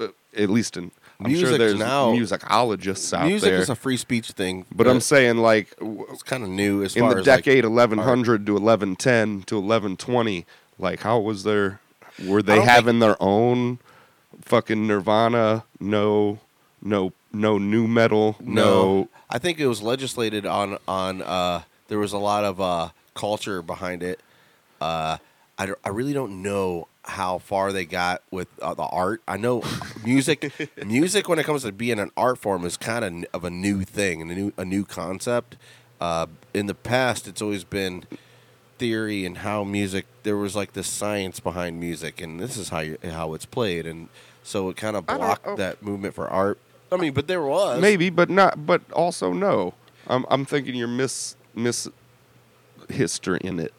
uh, 0.00 0.08
at 0.36 0.50
least 0.50 0.76
in 0.76 0.90
I'm 1.18 1.34
sure 1.34 1.56
there's 1.56 1.78
now- 1.78 2.12
musicologists 2.12 3.12
out 3.14 3.20
there. 3.20 3.28
Music 3.28 3.52
is 3.52 3.70
a 3.70 3.74
free 3.74 3.96
speech 3.96 4.32
thing, 4.32 4.66
but 4.70 4.86
I'm 4.86 5.00
saying 5.00 5.38
like 5.38 5.74
it's 5.80 6.22
kind 6.22 6.42
of 6.42 6.50
new 6.50 6.82
as 6.84 6.94
in 6.94 7.00
far 7.00 7.14
the 7.14 7.20
as 7.20 7.26
like, 7.26 7.44
decade 7.44 7.64
1100 7.64 8.44
to 8.46 8.52
1110 8.52 9.42
to 9.44 9.54
1120 9.56 10.44
like 10.78 11.00
how 11.00 11.18
was 11.18 11.42
there 11.44 11.80
were 12.26 12.42
they 12.42 12.56
don't 12.56 12.64
think- 12.66 12.70
having 12.70 12.98
their 12.98 13.16
own 13.20 13.78
fucking 14.42 14.86
nirvana 14.86 15.64
no 15.80 16.38
no 16.82 17.12
no 17.32 17.56
new 17.58 17.86
metal 17.88 18.36
no, 18.40 19.08
I 19.30 19.38
think 19.38 19.58
it 19.58 19.66
was 19.66 19.80
legislated 19.82 20.44
on 20.46 20.78
on. 20.86 21.20
Uh, 21.22 21.62
there 21.88 21.98
was 21.98 22.12
a 22.12 22.18
lot 22.18 22.44
of 22.44 22.60
uh, 22.60 22.90
culture 23.14 23.60
behind 23.62 24.02
it. 24.02 24.20
Uh, 24.80 25.16
I, 25.58 25.72
I 25.84 25.88
really 25.88 26.12
don't 26.12 26.42
know 26.42 26.88
how 27.04 27.38
far 27.38 27.72
they 27.72 27.84
got 27.84 28.22
with 28.30 28.48
uh, 28.60 28.74
the 28.74 28.82
art. 28.82 29.22
I 29.26 29.36
know 29.36 29.62
music 30.04 30.52
music 30.84 31.28
when 31.28 31.38
it 31.38 31.44
comes 31.44 31.62
to 31.62 31.72
being 31.72 31.98
an 31.98 32.10
art 32.16 32.38
form 32.38 32.64
is 32.64 32.76
kind 32.76 33.04
of 33.04 33.24
of 33.32 33.44
a 33.44 33.50
new 33.50 33.82
thing 33.82 34.20
and 34.22 34.30
a 34.30 34.34
new 34.34 34.52
a 34.56 34.64
new 34.64 34.84
concept. 34.84 35.56
Uh, 36.00 36.26
in 36.52 36.66
the 36.66 36.74
past, 36.74 37.26
it's 37.26 37.40
always 37.40 37.64
been 37.64 38.04
theory 38.78 39.24
and 39.24 39.38
how 39.38 39.64
music 39.64 40.04
there 40.24 40.36
was 40.36 40.54
like 40.54 40.74
this 40.74 40.88
science 40.88 41.40
behind 41.40 41.80
music, 41.80 42.20
and 42.20 42.38
this 42.38 42.56
is 42.56 42.68
how 42.68 42.80
you, 42.80 42.98
how 43.02 43.32
it's 43.34 43.46
played, 43.46 43.86
and 43.86 44.08
so 44.42 44.68
it 44.68 44.76
kind 44.76 44.96
of 44.96 45.06
blocked 45.06 45.46
oh. 45.46 45.56
that 45.56 45.82
movement 45.82 46.14
for 46.14 46.28
art. 46.28 46.58
I 46.92 46.96
mean, 46.96 47.14
but 47.14 47.26
there 47.26 47.42
was 47.42 47.80
Maybe, 47.80 48.10
but 48.10 48.30
not. 48.30 48.66
But 48.66 48.82
also 48.92 49.32
no. 49.32 49.74
I'm 50.06 50.24
I'm 50.28 50.44
thinking 50.44 50.74
you're 50.74 50.88
miss 50.88 51.36
miss 51.54 51.88
history 52.88 53.40
in 53.42 53.58
it. 53.58 53.72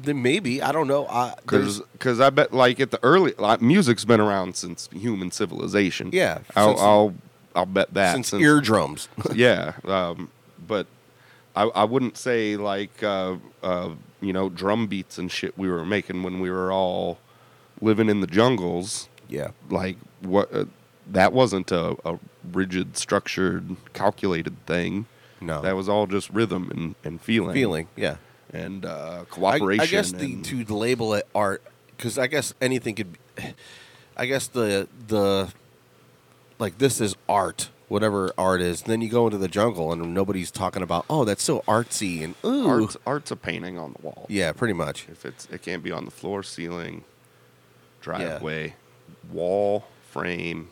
Then 0.00 0.22
maybe 0.22 0.62
I 0.62 0.70
don't 0.72 0.86
know. 0.86 1.04
Because 1.44 2.20
I 2.20 2.30
bet 2.30 2.52
like 2.52 2.78
at 2.80 2.90
the 2.90 3.00
early 3.02 3.34
like, 3.38 3.60
music's 3.60 4.04
been 4.04 4.20
around 4.20 4.54
since 4.56 4.88
human 4.92 5.30
civilization. 5.30 6.10
Yeah, 6.12 6.38
I'll 6.54 6.68
since- 6.70 6.80
I'll, 6.80 7.14
I'll 7.56 7.66
bet 7.66 7.94
that 7.94 8.12
since 8.12 8.32
eardrums. 8.32 9.08
yeah, 9.34 9.72
um, 9.84 10.30
but 10.66 10.86
I 11.56 11.64
I 11.64 11.84
wouldn't 11.84 12.16
say 12.16 12.56
like 12.56 13.02
uh, 13.02 13.36
uh, 13.62 13.90
you 14.20 14.32
know 14.32 14.48
drum 14.48 14.86
beats 14.86 15.18
and 15.18 15.30
shit 15.32 15.58
we 15.58 15.68
were 15.68 15.84
making 15.84 16.22
when 16.22 16.38
we 16.40 16.50
were 16.50 16.70
all 16.70 17.18
living 17.80 18.08
in 18.08 18.20
the 18.20 18.26
jungles. 18.28 19.08
Yeah, 19.28 19.50
like 19.68 19.96
what 20.20 20.52
uh, 20.54 20.66
that 21.10 21.32
wasn't 21.32 21.72
a, 21.72 21.96
a 22.04 22.18
rigid, 22.52 22.96
structured, 22.96 23.76
calculated 23.94 24.64
thing. 24.66 25.06
No, 25.40 25.60
that 25.62 25.74
was 25.76 25.88
all 25.88 26.06
just 26.06 26.30
rhythm 26.30 26.70
and, 26.70 26.94
and 27.04 27.20
feeling. 27.20 27.54
Feeling, 27.54 27.88
yeah. 27.96 28.16
And 28.52 28.84
uh, 28.84 29.24
cooperation. 29.30 29.80
I 29.80 29.86
guess 29.86 30.12
the, 30.12 30.40
to 30.42 30.64
label 30.64 31.14
it 31.14 31.26
art 31.34 31.62
because 31.96 32.18
I 32.18 32.26
guess 32.26 32.54
anything 32.60 32.94
could. 32.94 33.12
Be, 33.12 33.18
I 34.16 34.26
guess 34.26 34.46
the 34.48 34.88
the 35.06 35.52
like 36.58 36.78
this 36.78 37.00
is 37.00 37.14
art, 37.28 37.70
whatever 37.88 38.32
art 38.36 38.60
is. 38.60 38.82
Then 38.82 39.00
you 39.00 39.08
go 39.08 39.26
into 39.26 39.38
the 39.38 39.48
jungle 39.48 39.92
and 39.92 40.12
nobody's 40.14 40.50
talking 40.50 40.82
about 40.82 41.04
oh 41.08 41.24
that's 41.24 41.42
so 41.42 41.60
artsy 41.68 42.24
and 42.24 42.34
ooh 42.44 42.68
art's, 42.68 42.96
art's 43.06 43.30
a 43.30 43.36
painting 43.36 43.78
on 43.78 43.94
the 43.94 44.06
wall. 44.06 44.26
yeah 44.28 44.50
pretty 44.52 44.74
much 44.74 45.06
If 45.10 45.24
it's 45.24 45.46
it 45.52 45.62
can't 45.62 45.82
be 45.84 45.92
on 45.92 46.04
the 46.04 46.10
floor, 46.10 46.42
ceiling, 46.42 47.04
driveway, 48.00 48.74
wall, 49.30 49.84
frame. 50.10 50.68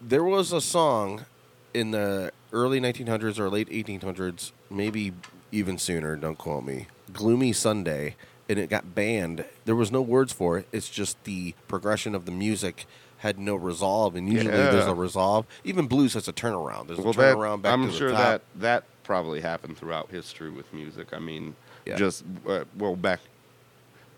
there 0.00 0.24
was 0.24 0.52
a 0.52 0.60
song 0.60 1.24
in 1.72 1.90
the 1.92 2.30
early 2.52 2.80
1900s 2.80 3.38
or 3.38 3.48
late 3.50 3.68
1800s, 3.70 4.52
maybe 4.70 5.12
even 5.54 5.78
sooner. 5.78 6.16
Don't 6.16 6.36
quote 6.38 6.64
me. 6.64 6.86
"Gloomy 7.12 7.52
Sunday," 7.52 8.16
and 8.48 8.58
it 8.58 8.68
got 8.68 8.94
banned. 8.94 9.44
There 9.64 9.76
was 9.76 9.90
no 9.92 10.02
words 10.02 10.32
for 10.32 10.58
it. 10.58 10.66
It's 10.72 10.88
just 10.88 11.22
the 11.24 11.54
progression 11.68 12.14
of 12.14 12.24
the 12.26 12.32
music 12.32 12.86
had 13.18 13.38
no 13.38 13.54
resolve, 13.54 14.16
and 14.16 14.28
usually 14.30 14.50
there's 14.52 14.86
a 14.86 14.94
resolve. 14.94 15.46
Even 15.64 15.86
blues 15.86 16.12
has 16.14 16.28
a 16.28 16.32
turnaround. 16.32 16.88
There's 16.88 16.98
well, 16.98 17.10
a 17.10 17.16
that, 17.16 17.36
turnaround 17.36 17.62
back 17.62 17.72
I'm 17.72 17.86
to 17.86 17.92
the 17.92 17.96
sure 17.98 18.10
top. 18.10 18.18
that 18.18 18.42
that 18.56 18.84
probably 19.02 19.40
happened 19.40 19.78
throughout 19.78 20.10
history 20.10 20.50
with 20.50 20.70
music. 20.74 21.08
I 21.12 21.18
mean, 21.20 21.56
Yeah. 21.86 21.96
just 21.96 22.24
uh, 22.46 22.64
well 22.76 22.96
back 22.96 23.20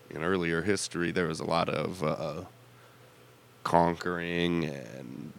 in 0.09 0.23
earlier 0.23 0.61
history, 0.61 1.11
there 1.11 1.27
was 1.27 1.39
a 1.39 1.45
lot 1.45 1.69
of 1.69 2.03
uh, 2.03 2.41
conquering 3.63 4.65
and 4.65 5.33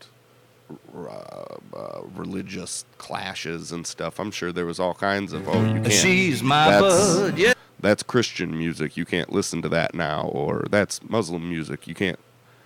uh, 0.95 1.57
uh, 1.75 2.01
religious 2.15 2.85
clashes 2.99 3.73
and 3.73 3.87
stuff. 3.87 4.19
I'm 4.19 4.31
sure 4.31 4.53
there 4.53 4.67
was 4.67 4.81
all 4.81 4.95
kinds 4.95 5.33
of 5.33 5.49
oh, 5.49 5.61
you 5.61 5.81
can't. 5.81 5.93
She's 5.93 6.43
my 6.43 6.71
that's, 6.71 7.17
bud, 7.17 7.39
yeah. 7.39 7.55
That's 7.81 8.03
Christian 8.03 8.57
music. 8.57 8.97
You 8.97 9.05
can't 9.05 9.33
listen 9.33 9.63
to 9.63 9.69
that 9.71 9.95
now, 9.95 10.29
or 10.33 10.67
that's 10.71 11.01
Muslim 11.09 11.49
music. 11.49 11.87
You 11.87 11.95
can't. 11.95 12.19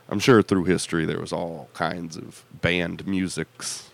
I'm 0.08 0.18
sure 0.18 0.42
through 0.42 0.64
history 0.64 1.04
there 1.04 1.20
was 1.20 1.32
all 1.32 1.68
kinds 1.74 2.16
of 2.16 2.44
banned 2.60 3.06
musics. 3.06 3.90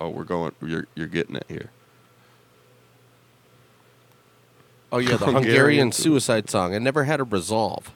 Oh, 0.00 0.10
we're 0.10 0.24
going. 0.24 0.52
You're 0.62 0.86
you're 0.94 1.06
getting 1.06 1.36
it 1.36 1.46
here. 1.48 1.70
Oh 4.92 4.98
yeah, 4.98 5.16
the 5.16 5.16
Hungarian 5.26 5.44
Hungarian 5.44 5.92
suicide 5.92 6.48
song. 6.48 6.72
It 6.72 6.80
never 6.80 7.04
had 7.04 7.20
a 7.20 7.24
resolve. 7.24 7.90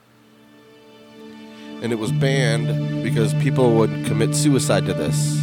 And 1.83 1.91
it 1.91 1.99
was 1.99 2.13
banned 2.13 3.03
because 3.03 3.33
people 3.35 3.75
would 3.75 4.05
commit 4.05 4.33
suicide 4.33 4.85
to 4.85 4.93
this. 4.93 5.41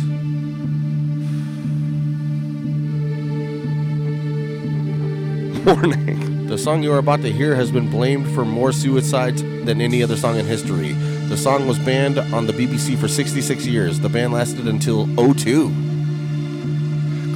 Warning. 5.67 6.47
The 6.47 6.57
song 6.57 6.83
you 6.83 6.93
are 6.93 6.99
about 6.99 7.21
to 7.21 7.31
hear 7.31 7.55
has 7.55 7.71
been 7.71 7.91
blamed 7.91 8.35
for 8.35 8.47
more 8.47 8.73
suicides 8.73 9.43
than 9.43 9.83
any 9.83 10.03
other 10.03 10.17
song 10.17 10.39
in 10.39 10.47
history. 10.47 10.93
The 11.29 11.37
song 11.37 11.69
was 11.69 11.79
banned 11.79 12.19
on 12.19 12.47
the 12.47 12.55
BBC 12.55 12.99
for 12.99 13.07
66 13.07 13.67
years. 13.67 14.01
The 14.01 14.09
ban 14.09 14.33
lasted 14.33 14.67
until 14.67 15.07
02. 15.35 15.69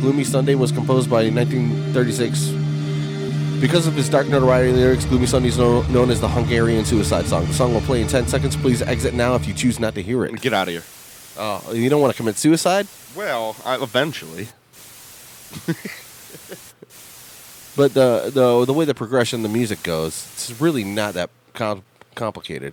Gloomy 0.00 0.24
Sunday 0.24 0.54
was 0.54 0.72
composed 0.72 1.10
by 1.10 1.28
1936 1.28 2.63
because 3.60 3.86
of 3.86 3.94
his 3.94 4.08
dark 4.08 4.26
notoriety 4.28 4.72
lyrics, 4.72 5.04
Gloomy 5.04 5.26
Sunday 5.26 5.48
is 5.48 5.58
kno- 5.58 5.82
known 5.88 6.10
as 6.10 6.20
the 6.20 6.28
Hungarian 6.28 6.84
suicide 6.84 7.26
song. 7.26 7.46
The 7.46 7.52
song 7.54 7.72
will 7.74 7.80
play 7.82 8.00
in 8.02 8.08
10 8.08 8.26
seconds. 8.28 8.56
Please 8.56 8.82
exit 8.82 9.14
now 9.14 9.34
if 9.34 9.46
you 9.46 9.54
choose 9.54 9.78
not 9.80 9.94
to 9.94 10.02
hear 10.02 10.24
it. 10.24 10.40
Get 10.40 10.52
out 10.52 10.68
of 10.68 10.74
here. 10.74 10.82
Oh, 11.36 11.72
you 11.72 11.88
don't 11.88 12.00
want 12.00 12.12
to 12.12 12.16
commit 12.16 12.36
suicide? 12.36 12.86
Well, 13.16 13.56
I, 13.64 13.76
eventually. 13.82 14.48
But 17.76 17.92
the, 17.92 18.30
the 18.32 18.64
the 18.66 18.72
way 18.72 18.84
the 18.84 18.94
progression 18.94 19.40
of 19.40 19.42
the 19.42 19.48
music 19.48 19.82
goes, 19.82 20.28
it's 20.34 20.60
really 20.60 20.84
not 20.84 21.14
that 21.14 21.28
com- 21.54 21.82
complicated. 22.14 22.72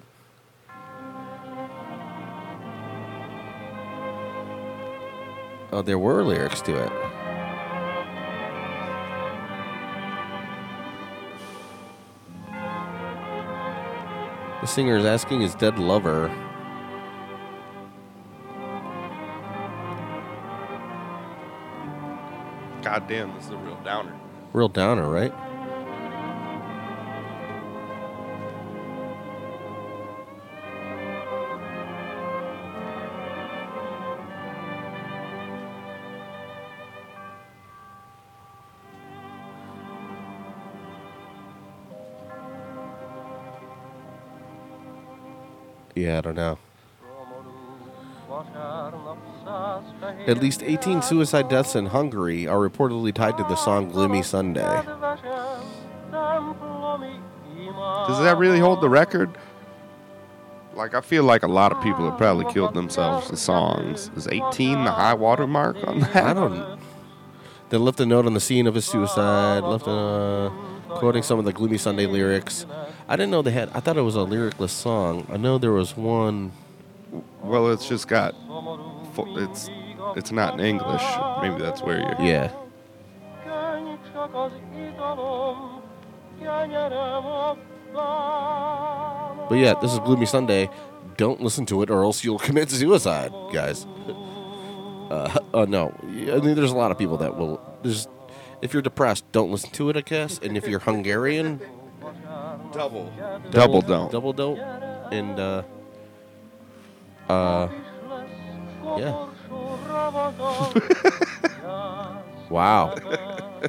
Oh, 5.72 5.82
there 5.84 5.98
were 5.98 6.24
lyrics 6.24 6.62
to 6.63 6.76
it. 6.84 6.91
The 14.62 14.67
singer 14.67 14.95
is 14.95 15.06
asking 15.06 15.41
his 15.41 15.56
dead 15.56 15.80
lover. 15.80 16.28
God 22.84 23.08
damn, 23.08 23.34
this 23.36 23.45
is 23.45 23.52
a 23.52 23.58
real 23.58 23.80
downer. 23.84 24.15
Real 24.54 24.69
downer, 24.69 25.10
right? 25.10 25.34
Yeah, 46.02 46.18
I 46.18 46.22
don't 46.22 46.36
know. 46.36 46.58
At 50.26 50.40
least 50.40 50.64
18 50.64 51.04
suicide 51.04 51.48
deaths 51.48 51.76
in 51.76 51.88
Hungary 51.88 52.48
are 52.48 52.58
reportedly 52.58 53.14
tied 53.14 53.38
to 53.38 53.44
the 53.44 53.56
song 53.56 53.90
Gloomy 53.92 54.24
Sunday. 54.24 54.62
Does 58.08 58.20
that 58.20 58.38
really 58.38 58.60
hold 58.60 58.82
the 58.82 58.90
record? 58.90 59.30
Like, 60.74 60.96
I 60.96 61.02
feel 61.02 61.24
like 61.24 61.44
a 61.44 61.48
lot 61.48 61.72
of 61.72 61.84
people 61.84 62.10
have 62.10 62.18
probably 62.18 62.52
killed 62.52 62.74
themselves 62.74 63.30
to 63.30 63.38
songs. 63.38 64.10
Is 64.16 64.28
18 64.28 64.84
the 64.86 64.92
high 64.92 65.14
water 65.14 65.46
mark 65.46 65.78
on 65.86 66.00
that? 66.00 66.16
I 66.16 66.34
don't. 66.34 66.80
They 67.70 67.78
left 67.78 68.00
a 68.00 68.08
note 68.08 68.26
on 68.26 68.34
the 68.34 68.40
scene 68.40 68.66
of 68.66 68.74
his 68.74 68.86
suicide, 68.86 69.60
left 69.60 69.86
a, 69.86 70.52
quoting 70.90 71.22
some 71.24 71.38
of 71.38 71.46
the 71.46 71.54
Gloomy 71.54 71.78
Sunday 71.78 72.08
lyrics. 72.08 72.66
I 73.12 73.17
didn't 73.17 73.32
know 73.32 73.41
they 73.41 73.52
had. 73.52 73.69
I 73.74 73.82
thought 73.82 73.97
it 73.97 74.04
was 74.04 74.15
a 74.15 74.24
lyricless 74.24 74.71
song. 74.71 75.28
I 75.30 75.36
know 75.36 75.58
there 75.58 75.74
was 75.74 75.97
one. 75.97 76.54
Well, 77.41 77.69
it's 77.69 77.86
just 77.86 78.08
got. 78.08 78.34
It's 79.17 79.69
it's 80.15 80.32
not 80.32 80.54
in 80.54 80.65
English. 80.65 81.04
Maybe 81.41 81.62
that's 81.62 81.82
where 81.82 82.00
you're. 82.00 82.15
Yeah. 82.21 82.54
But 89.50 89.56
yeah, 89.56 89.74
this 89.82 89.91
is 89.91 90.00
Gloomy 90.00 90.26
Sunday. 90.26 90.69
Don't 91.17 91.41
listen 91.41 91.65
to 91.65 91.82
it, 91.82 91.89
or 91.89 92.04
else 92.04 92.24
you'll 92.24 92.39
commit 92.39 92.69
suicide, 92.69 93.34
guys. 93.52 93.86
Uh, 95.10 95.38
uh, 95.54 95.65
no, 95.67 95.94
I 96.02 96.40
mean, 96.40 96.56
there's 96.56 96.71
a 96.71 96.77
lot 96.77 96.92
of 96.92 96.98
people 96.98 97.17
that 97.17 97.38
will. 97.38 97.60
There's, 97.83 98.08
if 98.62 98.71
you're 98.71 98.81
depressed, 98.81 99.29
don't 99.33 99.52
listen 99.52 99.71
to 99.71 99.90
it, 99.90 99.98
I 99.98 100.02
guess. 100.02 100.40
And 100.42 100.56
if 100.56 100.65
you're 100.65 100.79
Hungarian, 100.79 101.60
Double. 102.71 103.12
Double 103.52 103.81
don't. 103.81 104.12
Double 104.12 104.33
don't. 104.33 104.60
And 105.12 105.39
uh, 105.39 105.63
uh, 107.29 107.69
yeah. 108.97 109.27
wow. 112.49 112.95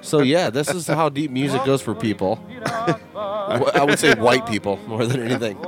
So 0.02 0.22
yeah, 0.22 0.50
this 0.50 0.68
is 0.68 0.86
how 0.86 1.08
deep 1.08 1.30
music 1.30 1.64
goes 1.64 1.82
for 1.82 1.94
people. 1.94 2.44
I 2.64 3.84
would 3.84 3.98
say 3.98 4.14
white 4.14 4.46
people 4.46 4.78
more 4.86 5.06
than 5.06 5.22
anything. 5.22 5.58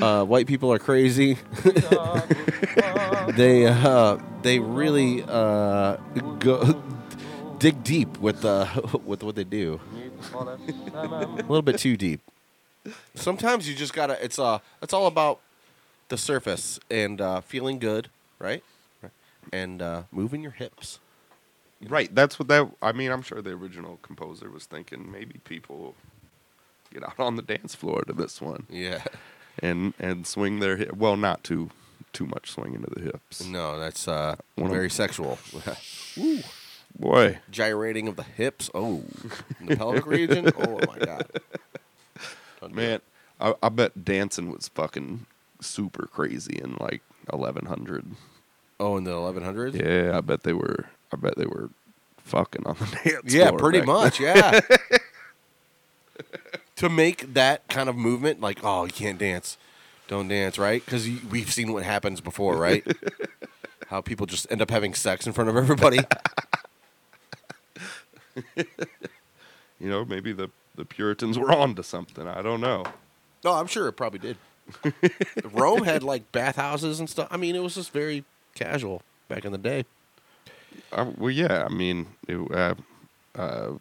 Uh, 0.00 0.24
white 0.24 0.46
people 0.46 0.72
are 0.72 0.78
crazy. 0.78 1.38
they 3.36 3.66
uh, 3.66 4.18
they 4.42 4.58
really 4.58 5.24
uh, 5.26 5.96
go. 6.38 6.82
Dig 7.64 7.82
deep 7.82 8.18
with 8.18 8.44
uh, 8.44 8.66
with 9.06 9.22
what 9.22 9.36
they 9.36 9.44
do. 9.44 9.80
a 10.34 10.58
little 11.48 11.62
bit 11.62 11.78
too 11.78 11.96
deep. 11.96 12.20
Sometimes 13.14 13.66
you 13.66 13.74
just 13.74 13.94
gotta. 13.94 14.22
It's 14.22 14.38
uh, 14.38 14.58
it's 14.82 14.92
all 14.92 15.06
about 15.06 15.40
the 16.10 16.18
surface 16.18 16.78
and 16.90 17.20
uh, 17.20 17.40
feeling 17.40 17.78
good, 17.78 18.10
right? 18.38 18.62
And 19.52 19.80
uh, 19.82 20.02
moving 20.10 20.42
your 20.42 20.52
hips. 20.52 20.98
Right. 21.86 22.14
That's 22.14 22.38
what 22.38 22.48
that. 22.48 22.70
I 22.82 22.92
mean, 22.92 23.10
I'm 23.10 23.22
sure 23.22 23.40
the 23.42 23.50
original 23.50 23.98
composer 24.02 24.50
was 24.50 24.66
thinking 24.66 25.10
maybe 25.10 25.40
people 25.44 25.94
get 26.92 27.02
out 27.04 27.18
on 27.18 27.36
the 27.36 27.42
dance 27.42 27.74
floor 27.74 28.02
to 28.06 28.12
this 28.12 28.40
one. 28.42 28.66
Yeah. 28.68 29.04
And 29.62 29.94
and 29.98 30.26
swing 30.26 30.60
their 30.60 30.76
hip. 30.76 30.96
Well, 30.96 31.16
not 31.16 31.44
too 31.44 31.70
too 32.12 32.26
much 32.26 32.50
swing 32.50 32.74
into 32.74 32.90
the 32.94 33.02
hips. 33.02 33.44
No, 33.46 33.78
that's 33.78 34.06
uh, 34.06 34.36
One 34.56 34.66
of- 34.66 34.72
very 34.72 34.90
sexual. 34.90 35.38
Boy. 36.98 37.38
Gyrating 37.50 38.06
of 38.08 38.16
the 38.16 38.22
hips. 38.22 38.70
Oh, 38.74 39.02
in 39.60 39.66
the 39.66 39.76
pelvic 39.78 40.06
region. 40.06 40.50
Oh 40.56 40.78
my 40.86 40.98
god. 40.98 41.26
Man, 42.70 43.00
I, 43.40 43.54
I 43.62 43.68
bet 43.68 44.04
dancing 44.04 44.50
was 44.50 44.68
fucking 44.68 45.26
super 45.60 46.06
crazy 46.06 46.58
in 46.62 46.76
like 46.80 47.02
1100. 47.28 48.06
Oh, 48.80 48.96
in 48.96 49.04
the 49.04 49.10
1100s. 49.12 49.74
Yeah, 49.74 50.16
I 50.16 50.20
bet 50.20 50.42
they 50.44 50.52
were. 50.52 50.86
I 51.12 51.16
bet 51.16 51.36
they 51.36 51.46
were 51.46 51.70
fucking 52.18 52.66
on 52.66 52.76
the 52.76 52.86
dance 53.10 53.34
Yeah, 53.34 53.48
floor 53.48 53.58
pretty 53.58 53.78
back 53.80 53.86
much. 53.86 54.18
then. 54.18 54.36
Yeah. 54.36 54.60
to 56.76 56.88
make 56.88 57.34
that 57.34 57.66
kind 57.68 57.88
of 57.88 57.96
movement, 57.96 58.40
like, 58.40 58.60
oh, 58.62 58.84
you 58.86 58.92
can't 58.92 59.18
dance, 59.18 59.56
don't 60.08 60.28
dance, 60.28 60.58
right? 60.58 60.84
Because 60.84 61.06
we've 61.30 61.52
seen 61.52 61.72
what 61.72 61.82
happens 61.82 62.20
before, 62.20 62.56
right? 62.56 62.84
How 63.88 64.00
people 64.00 64.26
just 64.26 64.50
end 64.50 64.62
up 64.62 64.70
having 64.70 64.94
sex 64.94 65.26
in 65.26 65.32
front 65.32 65.50
of 65.50 65.56
everybody. 65.56 65.98
you 68.56 68.64
know, 69.80 70.04
maybe 70.04 70.32
the 70.32 70.50
the 70.74 70.84
Puritans 70.84 71.38
were 71.38 71.52
on 71.52 71.74
to 71.76 71.82
something. 71.82 72.26
I 72.26 72.42
don't 72.42 72.60
know. 72.60 72.84
No, 73.44 73.52
I'm 73.52 73.66
sure 73.66 73.88
it 73.88 73.92
probably 73.92 74.18
did. 74.18 74.36
Rome 75.52 75.84
had 75.84 76.02
like 76.02 76.32
bathhouses 76.32 76.98
and 76.98 77.08
stuff. 77.08 77.28
I 77.30 77.36
mean, 77.36 77.54
it 77.54 77.62
was 77.62 77.74
just 77.74 77.92
very 77.92 78.24
casual 78.54 79.02
back 79.28 79.44
in 79.44 79.52
the 79.52 79.58
day. 79.58 79.84
Uh, 80.92 81.12
well, 81.16 81.30
yeah. 81.30 81.64
I 81.64 81.72
mean, 81.72 82.06
it, 82.26 82.36
uh, 82.50 82.74
uh, 83.36 83.72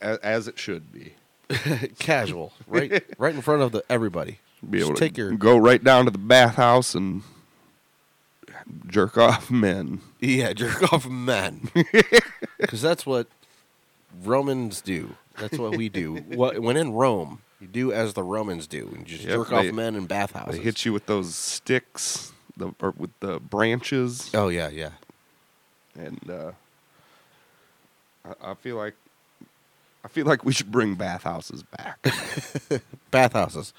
as, 0.00 0.18
as 0.18 0.48
it 0.48 0.58
should 0.58 0.92
be. 0.92 1.14
casual, 1.98 2.52
right? 2.66 3.04
right 3.18 3.34
in 3.34 3.40
front 3.40 3.62
of 3.62 3.70
the 3.72 3.84
everybody. 3.88 4.38
Be 4.68 4.78
able 4.78 4.90
Just 4.90 4.98
to 4.98 5.08
take 5.08 5.16
your 5.16 5.32
go 5.32 5.56
right 5.56 5.82
down 5.82 6.06
to 6.06 6.10
the 6.10 6.18
bathhouse 6.18 6.94
and 6.94 7.22
jerk 8.86 9.16
off 9.18 9.50
men. 9.50 10.00
Yeah, 10.20 10.52
jerk 10.52 10.92
off 10.92 11.06
men. 11.08 11.70
Because 12.58 12.80
that's 12.80 13.04
what 13.04 13.26
Romans 14.24 14.80
do. 14.80 15.14
That's 15.38 15.58
what 15.58 15.76
we 15.76 15.88
do. 15.90 16.14
What, 16.16 16.58
when 16.60 16.76
in 16.78 16.92
Rome, 16.92 17.42
you 17.60 17.66
do 17.66 17.92
as 17.92 18.14
the 18.14 18.22
Romans 18.22 18.66
do. 18.66 18.90
And 18.94 19.06
just 19.06 19.24
Yep, 19.24 19.34
jerk 19.36 19.48
they- 19.50 19.68
off 19.68 19.74
men 19.74 19.94
in 19.94 20.06
bathhouses. 20.06 20.56
They 20.56 20.62
hit 20.62 20.84
you 20.86 20.92
with 20.94 21.04
those 21.04 21.34
sticks, 21.34 22.32
the 22.56 22.72
or 22.80 22.94
with 22.96 23.10
the 23.20 23.38
branches. 23.40 24.30
Oh 24.32 24.48
yeah, 24.48 24.68
yeah. 24.70 24.90
And 25.98 26.18
uh, 26.30 26.52
I, 28.24 28.52
I 28.52 28.54
feel 28.54 28.76
like 28.76 28.94
I 30.04 30.08
feel 30.08 30.24
like 30.24 30.44
we 30.44 30.52
should 30.54 30.72
bring 30.72 30.94
bathhouses 30.94 31.62
back. 31.62 31.98
bathhouses. 33.10 33.74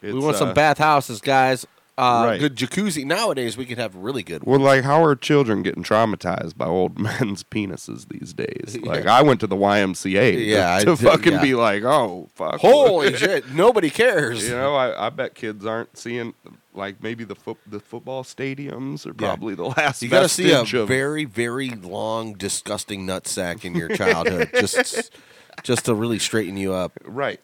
we 0.00 0.08
It's, 0.10 0.24
want 0.24 0.36
some 0.38 0.48
uh, 0.50 0.54
bathhouses, 0.54 1.20
guys. 1.20 1.66
Uh, 1.98 2.24
Right. 2.26 2.40
Good 2.40 2.56
jacuzzi. 2.56 3.06
Nowadays, 3.06 3.56
we 3.56 3.64
could 3.64 3.78
have 3.78 3.96
really 3.96 4.22
good 4.22 4.44
Well, 4.44 4.60
like, 4.60 4.84
how 4.84 5.02
are 5.02 5.16
children 5.16 5.62
getting 5.62 5.82
traumatized 5.82 6.56
by 6.56 6.66
old 6.66 6.98
men's 6.98 7.42
penises 7.42 8.08
these 8.08 8.32
days? 8.34 8.76
Like, 8.86 9.04
Yeah. 9.04 9.16
I 9.16 9.22
went 9.22 9.40
to 9.40 9.46
the 9.46 9.56
YMCA 9.56 10.46
Yeah, 10.46 10.74
I 10.76 10.80
to 10.80 10.84
did- 10.94 10.98
fucking 10.98 11.32
yeah. 11.34 11.42
be 11.42 11.54
like, 11.54 11.84
oh, 11.84 12.28
fuck. 12.34 12.60
Holy 12.60 13.16
shit! 13.16 13.50
Nobody 13.52 13.88
cares. 13.90 14.44
You 14.46 14.54
know, 14.56 14.74
I, 14.74 15.06
I 15.06 15.10
bet 15.10 15.34
kids 15.34 15.64
aren't 15.64 15.96
seeing, 15.96 16.34
like, 16.74 17.02
maybe 17.02 17.24
the 17.24 17.34
foot 17.34 17.56
the 17.66 17.80
football 17.80 18.24
stadiums 18.24 19.06
are 19.06 19.10
Yeah. 19.18 19.28
probably 19.28 19.54
the 19.54 19.64
last 19.64 20.02
You 20.02 20.10
got 20.10 20.20
to 20.22 20.28
see 20.28 20.50
a 20.52 20.60
of- 20.60 20.88
very, 20.88 21.24
very 21.24 21.70
long, 21.70 22.34
disgusting 22.34 23.06
nutsack 23.06 23.64
in 23.64 23.74
your 23.74 23.88
childhood, 23.96 24.50
just, 24.60 25.10
just 25.62 25.86
to 25.86 25.94
really 25.94 26.18
straighten 26.18 26.58
you 26.58 26.74
up. 26.74 26.92
Right. 27.04 27.40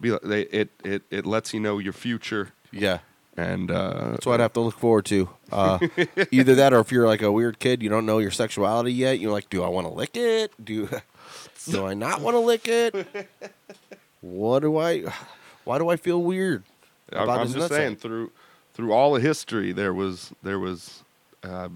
Be 0.00 0.10
like, 0.10 0.22
they, 0.22 0.42
it, 0.42 0.70
it, 0.84 1.02
it 1.10 1.24
lets 1.26 1.54
you 1.54 1.60
know 1.60 1.78
your 1.78 1.92
future. 1.92 2.50
Yeah. 2.72 2.98
And 3.36 3.70
uh, 3.70 4.10
That's 4.10 4.26
what 4.26 4.40
I'd 4.40 4.42
have 4.42 4.52
to 4.54 4.60
look 4.60 4.78
forward 4.78 5.06
to. 5.06 5.28
Uh, 5.50 5.78
either 6.30 6.54
that, 6.54 6.72
or 6.74 6.80
if 6.80 6.92
you're 6.92 7.06
like 7.06 7.22
a 7.22 7.32
weird 7.32 7.58
kid, 7.58 7.82
you 7.82 7.88
don't 7.88 8.04
know 8.04 8.18
your 8.18 8.30
sexuality 8.30 8.92
yet. 8.92 9.20
You're 9.20 9.32
like, 9.32 9.48
do 9.48 9.62
I 9.62 9.68
want 9.68 9.86
to 9.86 9.92
lick 9.92 10.16
it? 10.16 10.52
Do 10.62 10.88
do 11.70 11.86
I 11.86 11.94
not 11.94 12.20
want 12.20 12.34
to 12.34 12.40
lick 12.40 12.68
it? 12.68 13.06
What 14.20 14.60
do 14.60 14.76
I? 14.76 15.04
Why 15.64 15.78
do 15.78 15.88
I 15.88 15.96
feel 15.96 16.22
weird? 16.22 16.64
I'm, 17.12 17.28
I'm 17.28 17.52
just 17.52 17.68
saying 17.68 17.96
through 17.96 18.32
through 18.74 18.92
all 18.92 19.16
of 19.16 19.22
history 19.22 19.72
there 19.72 19.92
was 19.92 20.32
there 20.42 20.58
was 20.58 21.02
uh, 21.42 21.68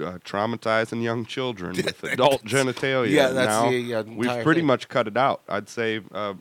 uh, 0.00 0.18
traumatizing 0.24 1.02
young 1.02 1.24
children 1.24 1.76
with 1.76 2.02
adult 2.04 2.44
genitalia. 2.44 3.10
Yeah, 3.10 3.28
that's 3.28 3.48
now, 3.48 3.70
the, 3.70 3.76
yeah, 3.76 4.02
we've 4.02 4.42
pretty 4.42 4.60
thing. 4.60 4.66
much 4.66 4.88
cut 4.88 5.08
it 5.08 5.16
out. 5.16 5.40
I'd 5.48 5.68
say, 5.68 6.00
uh, 6.12 6.34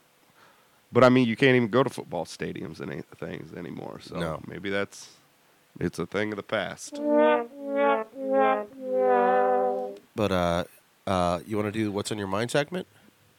but 0.92 1.04
I 1.04 1.10
mean, 1.10 1.28
you 1.28 1.36
can't 1.36 1.56
even 1.56 1.68
go 1.70 1.84
to 1.84 1.90
football 1.90 2.26
stadiums 2.26 2.80
and 2.80 3.04
things 3.18 3.54
anymore. 3.54 4.00
So 4.02 4.20
No. 4.20 4.42
maybe 4.48 4.70
that's 4.70 5.10
it's 5.80 6.00
a 6.00 6.06
thing 6.06 6.32
of 6.32 6.38
the 6.38 6.44
past. 6.44 6.96
But 10.16 10.32
uh, 10.32 10.64
uh, 11.06 11.40
you 11.46 11.56
want 11.58 11.68
to 11.68 11.72
do 11.72 11.92
what's 11.92 12.12
on 12.12 12.18
your 12.18 12.28
mind 12.28 12.50
segment? 12.52 12.88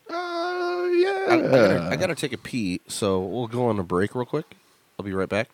Uh, 0.09 0.15
I, 0.15 1.27
I, 1.29 1.37
gotta, 1.41 1.89
I 1.93 1.97
gotta 1.97 2.15
take 2.15 2.33
a 2.33 2.39
pee, 2.39 2.81
so 2.87 3.21
we'll 3.21 3.49
go 3.49 3.67
on 3.67 3.79
a 3.79 3.83
break 3.83 4.15
real 4.15 4.25
quick. 4.25 4.57
I'll 4.99 5.05
be 5.05 5.13
right 5.13 5.29
back. 5.29 5.49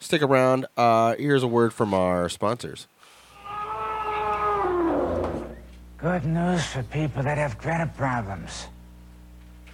Stick 0.00 0.22
around. 0.22 0.66
Uh, 0.76 1.14
here's 1.16 1.42
a 1.42 1.46
word 1.48 1.72
from 1.72 1.94
our 1.94 2.28
sponsors. 2.28 2.86
Good 5.96 6.24
news 6.26 6.64
for 6.66 6.82
people 6.84 7.22
that 7.24 7.38
have 7.38 7.58
credit 7.58 7.96
problems. 7.96 8.66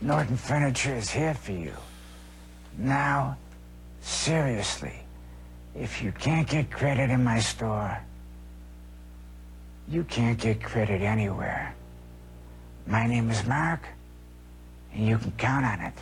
Norton 0.04 0.36
Furniture 0.36 0.94
is 0.94 1.08
here 1.08 1.32
for 1.32 1.52
you. 1.52 1.72
Now, 2.76 3.38
seriously, 4.02 4.92
if 5.74 6.02
you 6.02 6.12
can't 6.12 6.46
get 6.46 6.70
credit 6.70 7.08
in 7.08 7.24
my 7.24 7.38
store, 7.40 7.98
you 9.88 10.04
can't 10.04 10.38
get 10.38 10.62
credit 10.62 11.00
anywhere. 11.00 11.74
My 12.86 13.06
name 13.06 13.30
is 13.30 13.46
Mark, 13.46 13.80
and 14.92 15.08
you 15.08 15.16
can 15.16 15.32
count 15.38 15.64
on 15.64 15.80
it. 15.80 15.94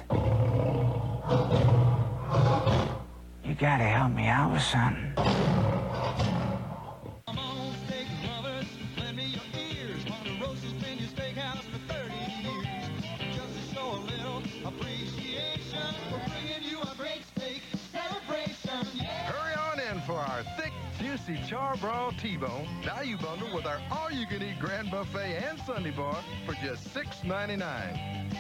You 3.45 3.55
gotta 3.55 3.85
help 3.85 4.11
me 4.11 4.27
out 4.27 4.51
with 4.53 4.63
something. 4.63 5.15
Juicy 21.27 21.41
charbroil 21.43 22.19
T-bone 22.21 22.67
value 22.83 23.17
bundle 23.19 23.53
with 23.55 23.67
our 23.67 23.81
all-you-can-eat 23.91 24.59
grand 24.59 24.91
buffet 24.91 25.43
and 25.49 25.59
Sunday 25.61 25.91
bar 25.91 26.17
for 26.47 26.55
just 26.55 26.93
$6.99. 26.95 28.33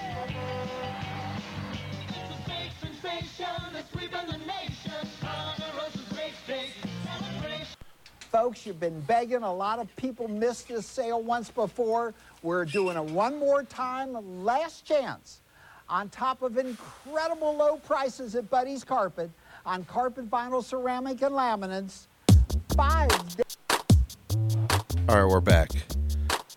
Folks, 8.30 8.64
you've 8.66 8.80
been 8.80 9.00
begging. 9.02 9.42
A 9.42 9.52
lot 9.52 9.78
of 9.78 9.94
people 9.96 10.26
missed 10.26 10.68
this 10.68 10.86
sale 10.86 11.22
once 11.22 11.50
before. 11.50 12.14
We're 12.42 12.64
doing 12.64 12.96
it 12.96 13.04
one 13.04 13.38
more 13.38 13.62
time, 13.62 14.42
last 14.42 14.86
chance. 14.86 15.42
On 15.88 16.08
top 16.08 16.40
of 16.40 16.56
incredible 16.56 17.54
low 17.54 17.76
prices 17.76 18.34
at 18.34 18.48
Buddy's 18.48 18.84
Carpet 18.84 19.30
on 19.64 19.84
carpet, 19.84 20.28
vinyl, 20.28 20.64
ceramic, 20.64 21.22
and 21.22 21.34
laminates. 21.34 22.06
Five 22.76 23.10
All 25.08 25.22
right, 25.22 25.24
we're 25.24 25.40
back. 25.40 25.70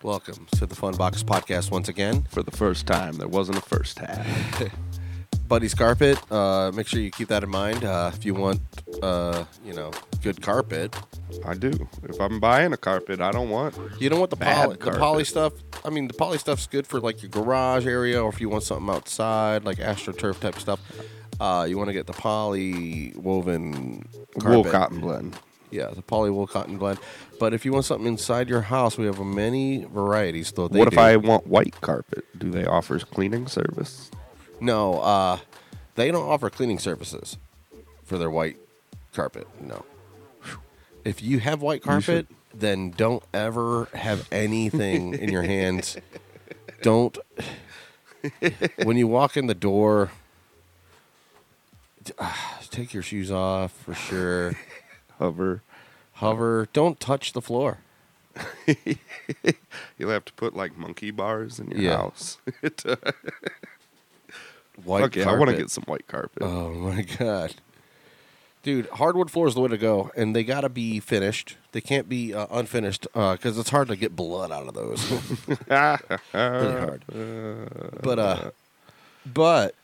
Welcome 0.03 0.45
to 0.53 0.65
the 0.65 0.75
Fun 0.75 0.95
Box 0.95 1.23
Podcast 1.23 1.71
once 1.71 1.87
again. 1.87 2.23
For 2.31 2.43
the 2.43 2.51
first 2.51 2.85
time, 2.85 3.13
there 3.17 3.27
wasn't 3.27 3.59
a 3.59 3.61
first 3.61 3.99
half. 3.99 4.63
Buddy's 5.47 5.73
Carpet. 5.73 6.19
Uh, 6.31 6.71
make 6.73 6.87
sure 6.87 6.99
you 6.99 7.11
keep 7.11 7.29
that 7.29 7.43
in 7.43 7.49
mind. 7.49 7.83
Uh, 7.83 8.11
if 8.13 8.25
you 8.25 8.33
want, 8.33 8.59
uh, 9.01 9.45
you 9.63 9.73
know, 9.73 9.91
good 10.21 10.41
carpet. 10.41 10.95
I 11.45 11.53
do. 11.53 11.87
If 12.03 12.19
I'm 12.19 12.39
buying 12.39 12.73
a 12.73 12.77
carpet, 12.77 13.21
I 13.21 13.31
don't 13.31 13.49
want. 13.49 13.77
You 13.99 14.09
don't 14.09 14.19
want 14.19 14.31
the 14.31 14.37
bad 14.37 14.55
poly, 14.55 14.75
the 14.75 14.83
carpet. 14.83 14.99
poly 14.99 15.23
stuff. 15.23 15.53
I 15.85 15.91
mean, 15.91 16.07
the 16.07 16.13
poly 16.13 16.39
stuff's 16.39 16.67
good 16.67 16.87
for 16.87 16.99
like 16.99 17.21
your 17.21 17.29
garage 17.29 17.85
area, 17.85 18.21
or 18.21 18.29
if 18.29 18.41
you 18.41 18.49
want 18.49 18.63
something 18.63 18.93
outside, 18.93 19.63
like 19.63 19.77
astroturf 19.77 20.39
type 20.39 20.59
stuff. 20.59 20.81
Uh, 21.39 21.65
you 21.67 21.77
want 21.77 21.89
to 21.89 21.93
get 21.93 22.07
the 22.07 22.13
poly 22.13 23.13
woven 23.15 24.07
Wool 24.43 24.63
cotton 24.63 24.99
blend. 24.99 25.37
Yeah, 25.75 25.87
the 25.87 26.01
polywool 26.01 26.49
cotton 26.49 26.77
blend. 26.77 26.99
But 27.37 27.53
if 27.53 27.65
you 27.65 27.73
want 27.73 27.83
something 27.83 28.07
inside 28.07 28.47
your 28.47 28.61
house, 28.61 28.97
we 28.97 29.05
have 29.05 29.19
many 29.19 29.83
varieties. 29.83 30.51
Though 30.53 30.69
they 30.69 30.79
what 30.79 30.87
if 30.87 30.93
do. 30.93 30.99
I 30.99 31.17
want 31.17 31.47
white 31.47 31.81
carpet? 31.81 32.23
Do 32.37 32.49
they 32.49 32.65
offer 32.65 32.97
cleaning 32.99 33.47
service? 33.47 34.09
No, 34.61 34.99
uh, 35.01 35.39
they 35.95 36.11
don't 36.11 36.27
offer 36.27 36.49
cleaning 36.49 36.79
services 36.79 37.37
for 38.05 38.17
their 38.17 38.29
white 38.29 38.57
carpet. 39.13 39.47
No. 39.59 39.83
If 41.03 41.21
you 41.21 41.39
have 41.39 41.61
white 41.61 41.83
carpet, 41.83 42.27
then 42.53 42.91
don't 42.91 43.21
ever 43.33 43.89
have 43.93 44.27
anything 44.31 45.13
in 45.13 45.29
your 45.29 45.43
hands. 45.43 45.97
Don't. 46.81 47.17
When 48.83 48.97
you 48.97 49.07
walk 49.07 49.37
in 49.37 49.47
the 49.47 49.53
door, 49.53 50.11
take 52.71 52.93
your 52.93 53.03
shoes 53.03 53.29
off 53.29 53.71
for 53.71 53.93
sure. 53.93 54.55
Hover. 55.19 55.61
Hover. 56.13 56.67
Don't 56.73 56.99
touch 56.99 57.33
the 57.33 57.41
floor. 57.41 57.79
You'll 59.97 60.09
have 60.11 60.25
to 60.25 60.33
put 60.33 60.55
like 60.55 60.77
monkey 60.77 61.11
bars 61.11 61.59
in 61.59 61.71
your 61.71 61.79
Yeah. 61.79 61.97
house. 61.97 62.37
White 64.83 65.01
Fuck 65.03 65.15
yeah, 65.15 65.29
I 65.29 65.33
want 65.33 65.43
to 65.43 65.53
carpet. 65.53 65.57
get 65.57 65.69
some 65.69 65.83
white 65.85 66.05
carpet. 66.07 66.43
Oh 66.43 66.69
my 66.73 67.01
god, 67.03 67.55
dude! 68.61 68.87
Hardwood 68.89 69.31
floor 69.31 69.47
is 69.47 69.53
the 69.55 69.61
way 69.61 69.69
to 69.69 69.77
go, 69.77 70.11
and 70.17 70.35
they 70.35 70.43
gotta 70.43 70.67
be 70.67 70.99
finished. 70.99 71.55
They 71.71 71.79
can't 71.79 72.09
be 72.09 72.33
uh, 72.33 72.47
unfinished 72.51 73.07
because 73.13 73.57
it's 73.57 73.69
hard 73.69 73.87
to 73.87 73.95
get 73.95 74.17
blood 74.17 74.51
out 74.51 74.67
of 74.67 74.73
those. 74.73 75.11
really 76.33 76.79
hard. 76.81 77.05
But 78.03 78.19
uh, 78.19 78.51
but 79.25 79.75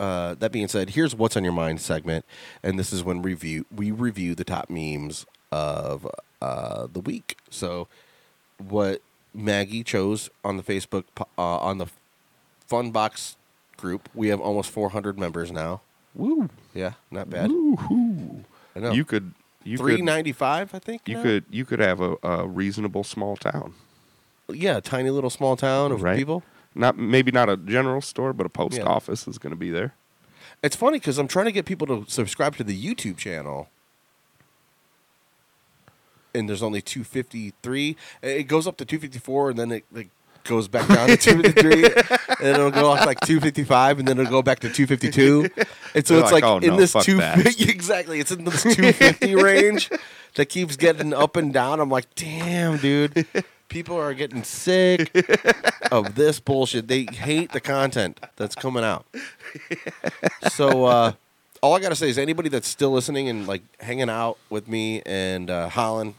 uh, 0.00 0.34
that 0.34 0.52
being 0.52 0.68
said, 0.68 0.90
here's 0.90 1.14
what's 1.14 1.36
on 1.36 1.44
your 1.44 1.52
mind 1.52 1.80
segment, 1.80 2.24
and 2.62 2.78
this 2.78 2.92
is 2.92 3.02
when 3.04 3.22
review 3.22 3.64
we 3.74 3.90
review 3.90 4.34
the 4.34 4.44
top 4.44 4.70
memes 4.70 5.26
of 5.50 6.06
uh, 6.42 6.86
the 6.92 7.00
week. 7.00 7.36
So, 7.50 7.88
what 8.58 9.00
Maggie 9.34 9.82
chose 9.84 10.30
on 10.44 10.56
the 10.56 10.62
Facebook 10.62 11.04
uh, 11.18 11.22
on 11.58 11.78
the 11.78 11.86
Fun 12.66 12.90
Box 12.90 13.36
group, 13.76 14.08
we 14.14 14.28
have 14.28 14.40
almost 14.40 14.70
400 14.70 15.18
members 15.18 15.50
now. 15.52 15.80
Woo! 16.14 16.48
Yeah, 16.74 16.92
not 17.10 17.30
bad. 17.30 17.50
Woo-hoo. 17.50 18.44
I 18.76 18.80
know. 18.80 18.92
You 18.92 19.04
could 19.04 19.32
you 19.64 19.76
three 19.76 19.96
could 19.96 20.04
ninety 20.04 20.32
five, 20.32 20.74
I 20.74 20.78
think. 20.78 21.02
you 21.06 21.16
now? 21.16 21.22
could 21.22 21.44
you 21.50 21.64
could 21.64 21.78
have 21.80 22.00
a, 22.00 22.16
a 22.22 22.46
reasonable 22.46 23.04
small 23.04 23.36
town. 23.36 23.74
yeah, 24.48 24.80
tiny 24.80 25.10
little 25.10 25.30
small 25.30 25.56
town 25.56 25.92
of 25.92 26.02
Right. 26.02 26.16
people. 26.16 26.42
Not 26.78 26.96
maybe 26.96 27.30
not 27.32 27.48
a 27.50 27.56
general 27.56 28.00
store, 28.00 28.32
but 28.32 28.46
a 28.46 28.48
post 28.48 28.76
Yeah. 28.78 28.84
office 28.84 29.26
is 29.26 29.36
going 29.36 29.50
to 29.50 29.56
be 29.56 29.70
there. 29.70 29.94
It's 30.62 30.76
funny 30.76 30.98
because 30.98 31.18
I'm 31.18 31.28
trying 31.28 31.46
to 31.46 31.52
get 31.52 31.66
people 31.66 31.86
to 31.88 32.04
subscribe 32.10 32.56
to 32.56 32.64
the 32.64 32.80
YouTube 32.80 33.16
channel, 33.16 33.68
and 36.34 36.48
there's 36.48 36.62
only 36.62 36.80
253. 36.80 37.96
It 38.22 38.44
goes 38.44 38.66
up 38.66 38.76
to 38.78 38.84
254, 38.84 39.50
and 39.50 39.58
then 39.58 39.72
it, 39.72 39.84
it 39.94 40.08
goes 40.44 40.68
back 40.68 40.88
down 40.88 41.08
to 41.08 41.16
253, 41.16 41.84
and 42.28 42.38
then 42.40 42.54
it'll 42.54 42.70
go 42.70 42.92
up 42.92 43.06
like 43.06 43.20
255, 43.20 43.98
and 44.00 44.08
then 44.08 44.18
it'll 44.18 44.30
go 44.30 44.42
back 44.42 44.60
to 44.60 44.68
252. 44.68 45.48
And 45.94 46.06
so 46.06 46.14
You're 46.14 46.22
it's 46.24 46.32
like, 46.32 46.42
like, 46.42 46.44
"Oh, 46.44 46.58
in 46.58 46.70
no, 46.70 46.76
this 46.76 46.92
fuck 46.92 47.04
250 47.04 47.64
that." 47.64 47.70
exactly. 47.74 48.20
It's 48.20 48.30
in 48.30 48.44
this 48.44 48.62
250 48.62 49.34
range 49.42 49.90
that 50.34 50.46
keeps 50.46 50.76
getting 50.76 51.12
up 51.12 51.36
and 51.36 51.52
down. 51.52 51.80
I'm 51.80 51.90
like, 51.90 52.12
damn, 52.14 52.78
dude. 52.78 53.26
People 53.68 53.96
are 53.96 54.14
getting 54.14 54.42
sick 54.44 55.10
of 55.92 56.14
this 56.14 56.40
bullshit. 56.40 56.88
They 56.88 57.04
hate 57.04 57.52
the 57.52 57.60
content 57.60 58.18
that's 58.36 58.54
coming 58.54 58.82
out. 58.84 59.06
So 60.50 60.84
uh, 60.86 61.12
all 61.62 61.76
I 61.76 61.80
gotta 61.80 61.96
say 61.96 62.08
is 62.08 62.18
anybody 62.18 62.48
that's 62.48 62.68
still 62.68 62.90
listening 62.90 63.28
and 63.28 63.46
like 63.46 63.62
hanging 63.80 64.08
out 64.10 64.38
with 64.50 64.68
me 64.68 65.02
and 65.04 65.50
uh, 65.50 65.68
Holland 65.68 66.14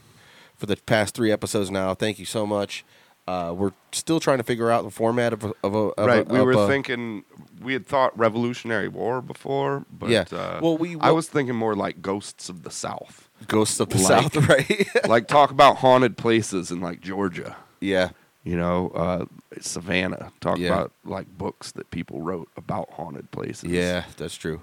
for 0.56 0.66
the 0.66 0.76
past 0.76 1.14
three 1.14 1.32
episodes 1.32 1.70
now, 1.70 1.94
thank 1.94 2.18
you 2.18 2.24
so 2.26 2.46
much. 2.46 2.84
Uh, 3.26 3.52
we're 3.56 3.72
still 3.92 4.18
trying 4.20 4.38
to 4.38 4.44
figure 4.44 4.70
out 4.70 4.82
the 4.82 4.90
format 4.90 5.32
of 5.32 5.44
a, 5.44 5.52
of 5.62 5.74
a 5.74 5.78
of 5.78 6.06
right. 6.06 6.28
A, 6.28 6.32
we 6.32 6.40
were 6.40 6.52
a- 6.52 6.66
thinking 6.66 7.24
we 7.60 7.72
had 7.72 7.86
thought 7.86 8.16
Revolutionary 8.18 8.88
War 8.88 9.20
before, 9.22 9.84
but 9.90 10.08
Yeah. 10.10 10.24
uh, 10.32 10.58
Well, 10.62 10.76
we- 10.76 10.98
I 11.00 11.10
was 11.12 11.28
thinking 11.28 11.54
more 11.54 11.74
like 11.76 12.02
Ghosts 12.02 12.48
of 12.48 12.62
the 12.64 12.70
South. 12.70 13.28
Ghosts 13.48 13.80
of 13.80 13.88
the 13.88 13.98
Like- 13.98 14.06
South, 14.32 14.36
right? 14.48 14.88
like 15.08 15.26
talk 15.28 15.50
about 15.50 15.76
haunted 15.78 16.16
places 16.16 16.70
in 16.70 16.80
like 16.80 17.00
Georgia. 17.00 17.56
Yeah. 17.80 18.10
You 18.44 18.56
know, 18.56 18.88
uh, 18.94 19.24
Savannah. 19.60 20.32
Talk 20.40 20.58
Yeah. 20.58 20.68
about 20.68 20.92
like 21.04 21.26
books 21.36 21.72
that 21.72 21.90
people 21.90 22.22
wrote 22.22 22.48
about 22.56 22.90
haunted 22.92 23.30
places. 23.30 23.70
yeah, 23.70 24.04
that's 24.16 24.34
true. 24.36 24.62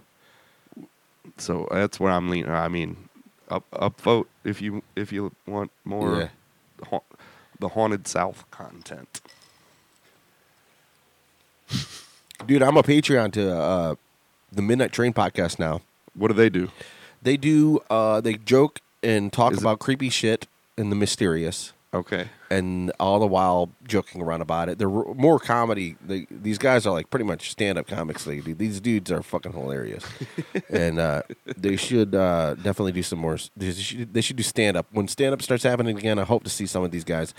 So 1.37 1.67
that's 1.71 1.99
where 1.99 2.11
I'm 2.11 2.29
leaning. 2.29 2.49
I 2.49 2.67
mean, 2.69 3.09
up 3.49 3.65
up 3.73 3.99
vote 4.01 4.29
if 4.43 4.61
you 4.61 4.81
if 4.95 5.11
you 5.11 5.31
want 5.45 5.71
more 5.85 6.19
Yeah. 6.21 6.27
ha- 6.89 7.01
the 7.59 7.69
haunted 7.69 8.07
South 8.07 8.49
content. 8.51 9.21
Dude, 12.45 12.61
I'm 12.63 12.77
a 12.77 12.83
Patreon 12.83 13.31
to 13.33 13.51
uh, 13.53 13.95
the 14.51 14.61
Midnight 14.61 14.91
Train 14.91 15.11
podcast 15.13 15.59
now. 15.59 15.81
What 16.13 16.29
do 16.29 16.33
they 16.33 16.49
do? 16.49 16.69
They 17.21 17.37
do. 17.37 17.79
Uh, 17.89 18.21
they 18.21 18.35
joke 18.35 18.81
and 19.03 19.31
talk 19.31 19.51
Is 19.53 19.59
it- 19.59 19.61
about 19.61 19.79
creepy 19.79 20.09
shit 20.09 20.47
and 20.77 20.91
the 20.91 20.95
mysterious. 20.95 21.73
Okay. 21.93 22.27
and 22.51 22.91
all 22.99 23.17
the 23.17 23.25
while 23.25 23.69
joking 23.87 24.21
around 24.21 24.41
about 24.41 24.67
it. 24.67 24.77
They're 24.77 24.89
r- 24.89 25.13
more 25.15 25.39
comedy. 25.39 25.95
They, 26.05 26.27
these 26.29 26.57
guys 26.57 26.85
are 26.85 26.91
like 26.91 27.09
pretty 27.09 27.23
much 27.25 27.49
stand 27.49 27.77
up 27.77 27.87
comics. 27.87 28.25
They, 28.25 28.41
these 28.41 28.81
dudes 28.81 29.09
are 29.09 29.23
fucking 29.23 29.53
hilarious, 29.53 30.03
and 30.69 30.99
uh, 30.99 31.21
they 31.57 31.77
should 31.77 32.13
uh, 32.13 32.55
definitely 32.55 32.91
do 32.91 33.03
some 33.03 33.19
more. 33.19 33.35
s- 33.35 33.49
They 33.55 33.71
should, 33.71 34.13
they 34.13 34.19
should 34.21 34.35
do 34.35 34.43
stand 34.43 34.75
up 34.75 34.85
when 34.91 35.07
stand 35.07 35.33
up 35.33 35.41
starts 35.41 35.63
happening 35.63 35.97
again. 35.97 36.19
I 36.19 36.23
hope 36.25 36.43
to 36.43 36.49
see 36.49 36.67
some 36.67 36.83
of 36.83 36.91
these 36.91 37.05
guys 37.05 37.33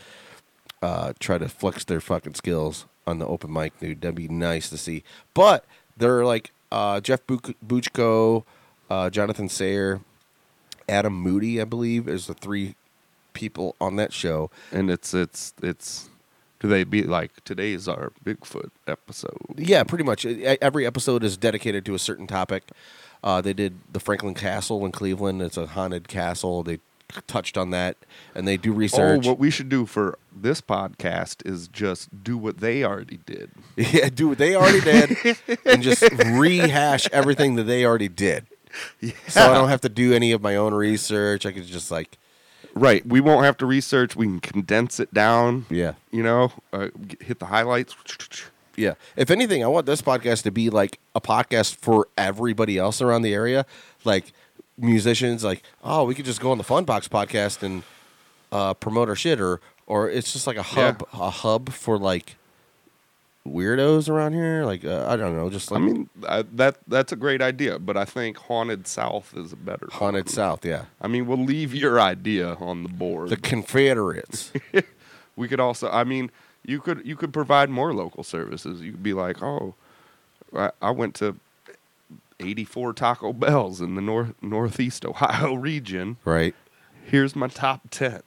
uh, 0.82 1.12
try 1.20 1.36
to 1.38 1.48
flex 1.48 1.84
their 1.84 2.00
fucking 2.00 2.34
skills 2.34 2.86
on 3.06 3.18
the 3.18 3.26
open 3.26 3.52
mic, 3.52 3.78
dude. 3.78 4.00
That'd 4.00 4.14
be 4.14 4.28
nice 4.28 4.70
to 4.70 4.78
see. 4.78 5.04
But 5.34 5.66
they're 5.96 6.24
like 6.24 6.50
uh, 6.72 7.00
Jeff 7.00 7.24
Buch- 7.26 7.54
Buchko, 7.64 8.44
uh, 8.90 9.10
Jonathan 9.10 9.48
Sayer, 9.48 10.00
Adam 10.88 11.14
Moody, 11.14 11.60
I 11.60 11.64
believe, 11.64 12.08
is 12.08 12.26
the 12.26 12.34
three 12.34 12.74
people 13.32 13.76
on 13.80 13.96
that 13.96 14.12
show. 14.12 14.50
And 14.72 14.90
it's 14.90 15.14
it's 15.14 15.54
it's. 15.62 16.10
Do 16.60 16.66
they 16.66 16.82
be 16.82 17.04
like 17.04 17.44
today's 17.44 17.86
our 17.86 18.12
Bigfoot 18.24 18.70
episode? 18.88 19.38
Yeah, 19.56 19.84
pretty 19.84 20.02
much. 20.02 20.26
Every 20.26 20.84
episode 20.84 21.22
is 21.22 21.36
dedicated 21.36 21.84
to 21.84 21.94
a 21.94 22.00
certain 22.00 22.26
topic. 22.26 22.64
Uh, 23.22 23.40
they 23.40 23.52
did 23.52 23.78
the 23.92 24.00
Franklin 24.00 24.34
Castle 24.34 24.84
in 24.84 24.90
Cleveland. 24.90 25.40
It's 25.40 25.56
a 25.56 25.68
haunted 25.68 26.08
castle. 26.08 26.64
They 26.64 26.80
touched 27.26 27.56
on 27.56 27.70
that, 27.70 27.96
and 28.34 28.46
they 28.46 28.56
do 28.56 28.72
research. 28.72 29.26
Oh, 29.26 29.30
what 29.30 29.38
we 29.38 29.50
should 29.50 29.68
do 29.68 29.86
for 29.86 30.18
this 30.34 30.60
podcast 30.60 31.46
is 31.48 31.68
just 31.68 32.22
do 32.22 32.36
what 32.36 32.58
they 32.58 32.84
already 32.84 33.18
did. 33.24 33.50
yeah, 33.76 34.08
do 34.08 34.28
what 34.28 34.38
they 34.38 34.54
already 34.54 34.80
did, 34.80 35.38
and 35.64 35.82
just 35.82 36.02
rehash 36.26 37.08
everything 37.12 37.54
that 37.56 37.64
they 37.64 37.84
already 37.84 38.08
did. 38.08 38.46
So 39.28 39.40
I 39.40 39.54
don't 39.54 39.68
have 39.68 39.80
to 39.82 39.88
do 39.88 40.12
any 40.12 40.32
of 40.32 40.42
my 40.42 40.56
own 40.56 40.74
research. 40.74 41.46
I 41.46 41.52
could 41.52 41.66
just 41.66 41.90
like, 41.90 42.18
Right. 42.74 43.04
We 43.06 43.20
won't 43.20 43.44
have 43.44 43.56
to 43.58 43.66
research. 43.66 44.14
We 44.16 44.26
can 44.26 44.40
condense 44.40 45.00
it 45.00 45.12
down. 45.12 45.66
Yeah. 45.70 45.94
You 46.10 46.22
know, 46.22 46.52
uh, 46.72 46.88
hit 47.20 47.38
the 47.38 47.46
highlights. 47.46 47.96
yeah. 48.76 48.94
If 49.16 49.30
anything, 49.30 49.64
I 49.64 49.66
want 49.66 49.86
this 49.86 50.02
podcast 50.02 50.42
to 50.44 50.50
be 50.50 50.70
like 50.70 50.98
a 51.14 51.20
podcast 51.20 51.76
for 51.76 52.08
everybody 52.16 52.78
else 52.78 53.00
around 53.02 53.22
the 53.22 53.34
area, 53.34 53.66
like 54.04 54.32
musicians. 54.76 55.44
Like, 55.44 55.62
oh, 55.82 56.04
we 56.04 56.14
could 56.14 56.24
just 56.24 56.40
go 56.40 56.50
on 56.50 56.58
the 56.58 56.64
Funbox 56.64 57.08
podcast 57.08 57.62
and 57.62 57.82
uh, 58.52 58.74
promote 58.74 59.08
our 59.08 59.16
shit, 59.16 59.40
or 59.40 59.60
or 59.86 60.08
it's 60.08 60.32
just 60.32 60.46
like 60.46 60.56
a 60.56 60.62
hub, 60.62 61.06
a 61.12 61.30
hub 61.30 61.70
for 61.70 61.98
like 61.98 62.36
weirdos 63.48 64.08
around 64.08 64.32
here. 64.34 64.64
Like, 64.64 64.84
uh, 64.84 65.06
I 65.08 65.16
don't 65.16 65.36
know, 65.36 65.50
just 65.50 65.72
I 65.72 65.78
mean, 65.78 66.08
I, 66.28 66.42
that 66.52 66.78
that's 66.86 67.12
a 67.12 67.16
great 67.16 67.40
idea, 67.42 67.78
but 67.78 67.96
I 67.96 68.04
think 68.04 68.36
Haunted 68.36 68.86
South 68.86 69.34
is 69.36 69.52
a 69.52 69.56
better. 69.56 69.88
haunted 69.92 70.28
South. 70.28 70.64
Yeah, 70.64 70.84
I 71.00 71.08
mean, 71.08 71.26
we'll 71.26 71.42
leave 71.44 71.74
your 71.74 72.00
idea 72.00 72.54
on 72.54 72.82
the 72.82 72.88
board. 72.88 73.30
the 73.30 73.36
Confederates. 73.36 74.52
we 75.36 75.48
could 75.48 75.60
also, 75.60 75.90
I 75.90 76.04
mean, 76.04 76.30
you 76.64 76.80
could 76.80 77.06
you 77.06 77.16
could 77.16 77.32
provide 77.32 77.70
more 77.70 77.92
local 77.94 78.22
services. 78.24 78.80
You 78.80 78.92
could 78.92 79.02
be 79.02 79.14
like, 79.14 79.42
oh, 79.42 79.74
I, 80.54 80.70
I 80.80 80.90
went 80.90 81.14
to 81.16 81.36
84 82.40 82.92
Taco 82.92 83.32
Bells 83.32 83.80
in 83.80 83.94
the 83.94 84.00
north 84.02 84.34
northeast 84.42 85.04
Ohio 85.04 85.54
region. 85.70 86.16
right. 86.24 86.54
Here's 87.04 87.34
my 87.34 87.48
top 87.48 87.80
10. 87.90 88.20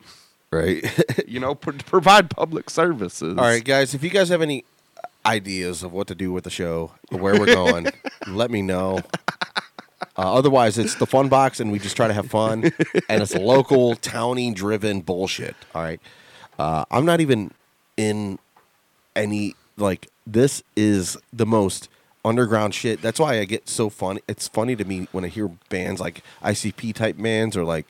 Right. 0.51 0.83
You 1.27 1.39
know, 1.39 1.55
pro- 1.55 1.73
provide 1.77 2.29
public 2.29 2.69
services. 2.69 3.37
All 3.37 3.43
right, 3.45 3.63
guys. 3.63 3.93
If 3.93 4.03
you 4.03 4.09
guys 4.09 4.27
have 4.29 4.41
any 4.41 4.65
ideas 5.25 5.83
of 5.83 5.93
what 5.93 6.07
to 6.07 6.15
do 6.15 6.31
with 6.31 6.43
the 6.43 6.49
show, 6.49 6.91
where 7.09 7.39
we're 7.39 7.45
going, 7.45 7.87
let 8.27 8.51
me 8.51 8.61
know. 8.61 8.99
Uh, 10.17 10.33
otherwise, 10.33 10.77
it's 10.77 10.95
the 10.95 11.05
fun 11.05 11.29
box, 11.29 11.59
and 11.59 11.71
we 11.71 11.79
just 11.79 11.95
try 11.95 12.07
to 12.07 12.13
have 12.13 12.29
fun, 12.29 12.71
and 13.09 13.21
it's 13.21 13.35
local, 13.35 13.95
towny 13.95 14.53
driven 14.53 15.01
bullshit. 15.01 15.55
All 15.73 15.83
right. 15.83 15.99
Uh, 16.59 16.85
I'm 16.91 17.05
not 17.05 17.21
even 17.21 17.51
in 17.97 18.39
any 19.15 19.55
like. 19.77 20.07
This 20.27 20.63
is 20.75 21.17
the 21.33 21.45
most 21.45 21.89
underground 22.23 22.73
shit. 22.75 23.01
That's 23.01 23.19
why 23.19 23.39
I 23.39 23.45
get 23.45 23.67
so 23.67 23.89
funny. 23.89 24.21
It's 24.27 24.47
funny 24.47 24.75
to 24.75 24.85
me 24.85 25.07
when 25.11 25.25
I 25.25 25.27
hear 25.27 25.47
bands 25.69 25.99
like 25.99 26.23
ICP 26.43 26.93
type 26.93 27.17
bands 27.17 27.57
or 27.57 27.63
like 27.63 27.87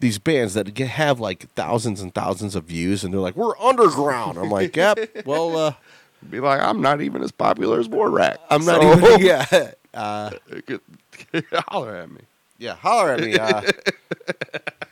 these 0.00 0.18
bands 0.18 0.54
that 0.54 0.72
get, 0.74 0.88
have 0.88 1.18
like 1.18 1.52
thousands 1.54 2.00
and 2.00 2.14
thousands 2.14 2.54
of 2.54 2.64
views, 2.64 3.02
and 3.02 3.12
they're 3.12 3.20
like, 3.20 3.36
"We're 3.36 3.58
underground." 3.58 4.38
I'm 4.38 4.50
like, 4.50 4.76
"Yep." 4.76 5.26
Well, 5.26 5.56
uh, 5.56 5.72
Be 6.30 6.40
like, 6.40 6.60
I'm 6.60 6.80
not 6.80 7.00
even 7.00 7.22
as 7.22 7.30
popular 7.32 7.78
as 7.80 7.88
Warrack. 7.88 8.38
I'm 8.50 8.64
not 8.64 8.80
so- 8.82 8.92
even. 9.14 9.20
Yeah. 9.26 9.70
Uh, 9.94 10.30
holler 11.68 11.96
at 11.96 12.10
me. 12.10 12.20
Yeah, 12.58 12.74
holler 12.76 13.12
at 13.14 13.20
me. 13.20 13.36
Uh, 13.36 13.62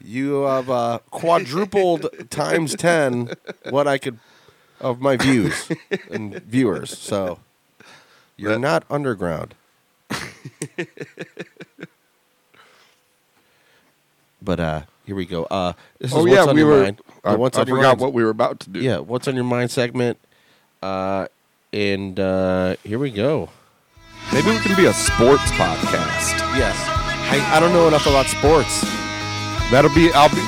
you 0.01 0.43
have 0.45 0.69
uh, 0.71 0.99
quadrupled 1.11 2.09
times 2.31 2.75
ten 2.75 3.31
what 3.69 3.87
I 3.87 3.99
could 3.99 4.19
of 4.81 5.01
my 5.01 5.17
views 5.19 5.69
and 6.11 6.43
viewers. 6.43 6.97
So 6.99 7.39
you're 8.37 8.59
not 8.59 8.85
underground. 8.91 9.55
but 14.43 14.59
uh, 14.61 14.83
here 15.05 15.15
we 15.15 15.27
go. 15.27 15.45
Uh, 15.45 15.73
this 15.99 16.11
is 16.11 16.17
Oh, 16.17 16.21
what's 16.23 16.33
yeah, 16.33 16.45
on 16.45 16.55
we 16.55 16.61
your 16.63 16.71
were- 16.71 16.83
mind. 16.83 17.01
I- 17.25 17.35
I 17.35 17.65
forgot 17.65 17.99
what 17.99 18.13
we 18.13 18.25
were 18.25 18.31
about 18.31 18.61
to 18.61 18.71
do. 18.71 18.81
Yeah, 18.81 18.99
what's 18.99 19.29
on 19.29 19.35
your 19.35 19.45
mind 19.45 19.71
segment. 19.71 20.19
Uh, 20.83 21.27
and 21.73 22.19
uh, 22.19 22.77
here 22.85 22.99
we 22.99 23.11
go. 23.11 23.49
Maybe 24.33 24.51
we 24.51 24.59
can 24.59 24.77
be 24.77 24.87
a 24.87 24.93
sports 24.93 25.51
podcast. 25.53 26.35
Yes. 26.57 26.77
I, 27.29 27.57
I 27.57 27.61
don't 27.61 27.73
know 27.73 27.89
enough 27.89 28.07
about 28.07 28.27
sports. 28.27 28.83
That'll 29.71 29.95
be. 29.95 30.13
I'll 30.13 30.29
be. 30.29 30.43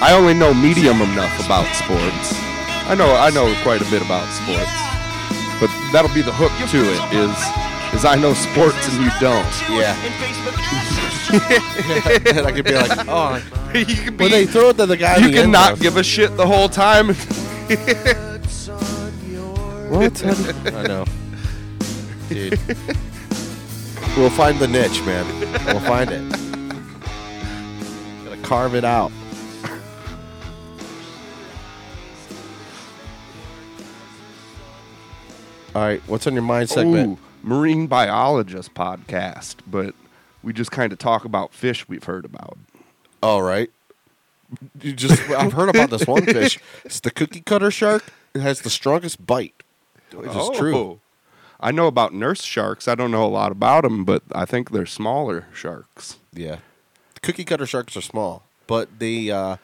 I 0.00 0.12
only 0.12 0.34
know 0.34 0.52
medium 0.54 1.00
enough 1.00 1.34
about 1.44 1.68
sports. 1.76 2.32
I 2.88 2.94
know. 2.94 3.14
I 3.14 3.30
know 3.30 3.54
quite 3.62 3.80
a 3.82 3.90
bit 3.90 4.02
about 4.02 4.26
sports, 4.32 4.72
but 5.60 5.70
that'll 5.92 6.14
be 6.14 6.22
the 6.22 6.32
hook 6.32 6.52
to 6.70 6.80
it. 6.80 7.00
Is 7.12 7.36
is 7.94 8.04
I 8.04 8.16
know 8.16 8.34
sports 8.34 8.88
and 8.88 9.04
you 9.04 9.10
don't. 9.20 9.46
Yeah. 9.70 9.94
and 12.36 12.46
I 12.46 12.52
could 12.52 12.64
be 12.64 12.74
like, 12.74 13.06
oh, 13.08 13.42
you 13.74 13.84
can 13.86 14.16
when 14.16 14.30
they 14.30 14.46
throw 14.46 14.70
it 14.70 14.76
to 14.78 14.86
the 14.86 14.96
guy, 14.96 15.18
You 15.18 15.28
the 15.28 15.42
can 15.42 15.50
not 15.50 15.78
give 15.78 15.96
a 15.96 16.02
shit 16.02 16.36
the 16.36 16.46
whole 16.46 16.68
time. 16.68 17.14
What? 19.94 20.24
I 20.74 20.82
know. 20.88 21.04
Dude. 22.28 22.58
We'll 24.16 24.30
find 24.30 24.58
the 24.58 24.66
niche, 24.66 25.00
man. 25.02 25.24
We'll 25.66 25.80
find 25.80 26.10
it. 26.10 26.30
Gotta 28.24 28.42
carve 28.42 28.74
it 28.74 28.84
out. 28.84 29.12
All 35.74 35.82
right, 35.82 36.00
what's 36.06 36.26
on 36.28 36.34
your 36.34 36.42
mind 36.42 36.70
segment? 36.70 37.18
Ooh, 37.18 37.22
marine 37.42 37.88
biologist 37.88 38.74
podcast, 38.74 39.56
but 39.66 39.94
we 40.42 40.52
just 40.52 40.70
kind 40.70 40.92
of 40.92 40.98
talk 41.00 41.24
about 41.24 41.52
fish 41.52 41.88
we've 41.88 42.04
heard 42.04 42.24
about. 42.24 42.56
All 43.22 43.42
right. 43.42 43.70
You 44.80 44.92
just 44.92 45.28
I've 45.30 45.54
heard 45.54 45.68
about 45.68 45.90
this 45.90 46.06
one 46.06 46.24
fish. 46.26 46.60
It's 46.84 47.00
the 47.00 47.10
cookie 47.10 47.40
cutter 47.40 47.72
shark. 47.72 48.04
It 48.34 48.40
has 48.40 48.60
the 48.60 48.70
strongest 48.70 49.26
bite. 49.26 49.63
Which 50.16 50.30
is 50.30 50.50
true. 50.58 50.76
Oh. 50.76 51.00
I 51.60 51.70
know 51.70 51.86
about 51.86 52.12
nurse 52.12 52.42
sharks. 52.42 52.88
I 52.88 52.94
don't 52.94 53.10
know 53.10 53.24
a 53.24 53.28
lot 53.28 53.50
about 53.52 53.84
them, 53.84 54.04
but 54.04 54.22
I 54.32 54.44
think 54.44 54.70
they're 54.70 54.84
smaller 54.86 55.46
sharks. 55.54 56.18
Yeah. 56.32 56.58
Cookie 57.22 57.44
cutter 57.44 57.64
sharks 57.64 57.96
are 57.96 58.02
small, 58.02 58.42
but 58.66 58.98
they 58.98 59.30
uh 59.30 59.56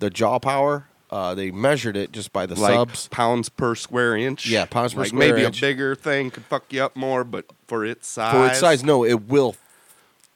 the 0.00 0.10
jaw 0.10 0.38
power, 0.40 0.86
uh 1.10 1.34
they 1.36 1.50
measured 1.52 1.96
it 1.96 2.10
just 2.10 2.32
by 2.32 2.44
the 2.46 2.56
like 2.56 2.74
subs. 2.74 3.08
pounds 3.08 3.48
per 3.48 3.76
square 3.76 4.16
inch. 4.16 4.48
Yeah, 4.48 4.64
pounds 4.64 4.94
per 4.94 5.00
like 5.00 5.08
square 5.10 5.32
maybe 5.34 5.44
inch. 5.46 5.58
a 5.58 5.60
bigger 5.60 5.94
thing 5.94 6.30
could 6.32 6.44
fuck 6.44 6.64
you 6.72 6.82
up 6.82 6.96
more, 6.96 7.22
but 7.22 7.44
for 7.68 7.84
its 7.84 8.08
size, 8.08 8.32
For 8.34 8.46
its 8.48 8.58
size, 8.58 8.82
no, 8.82 9.04
it 9.04 9.28
will 9.28 9.54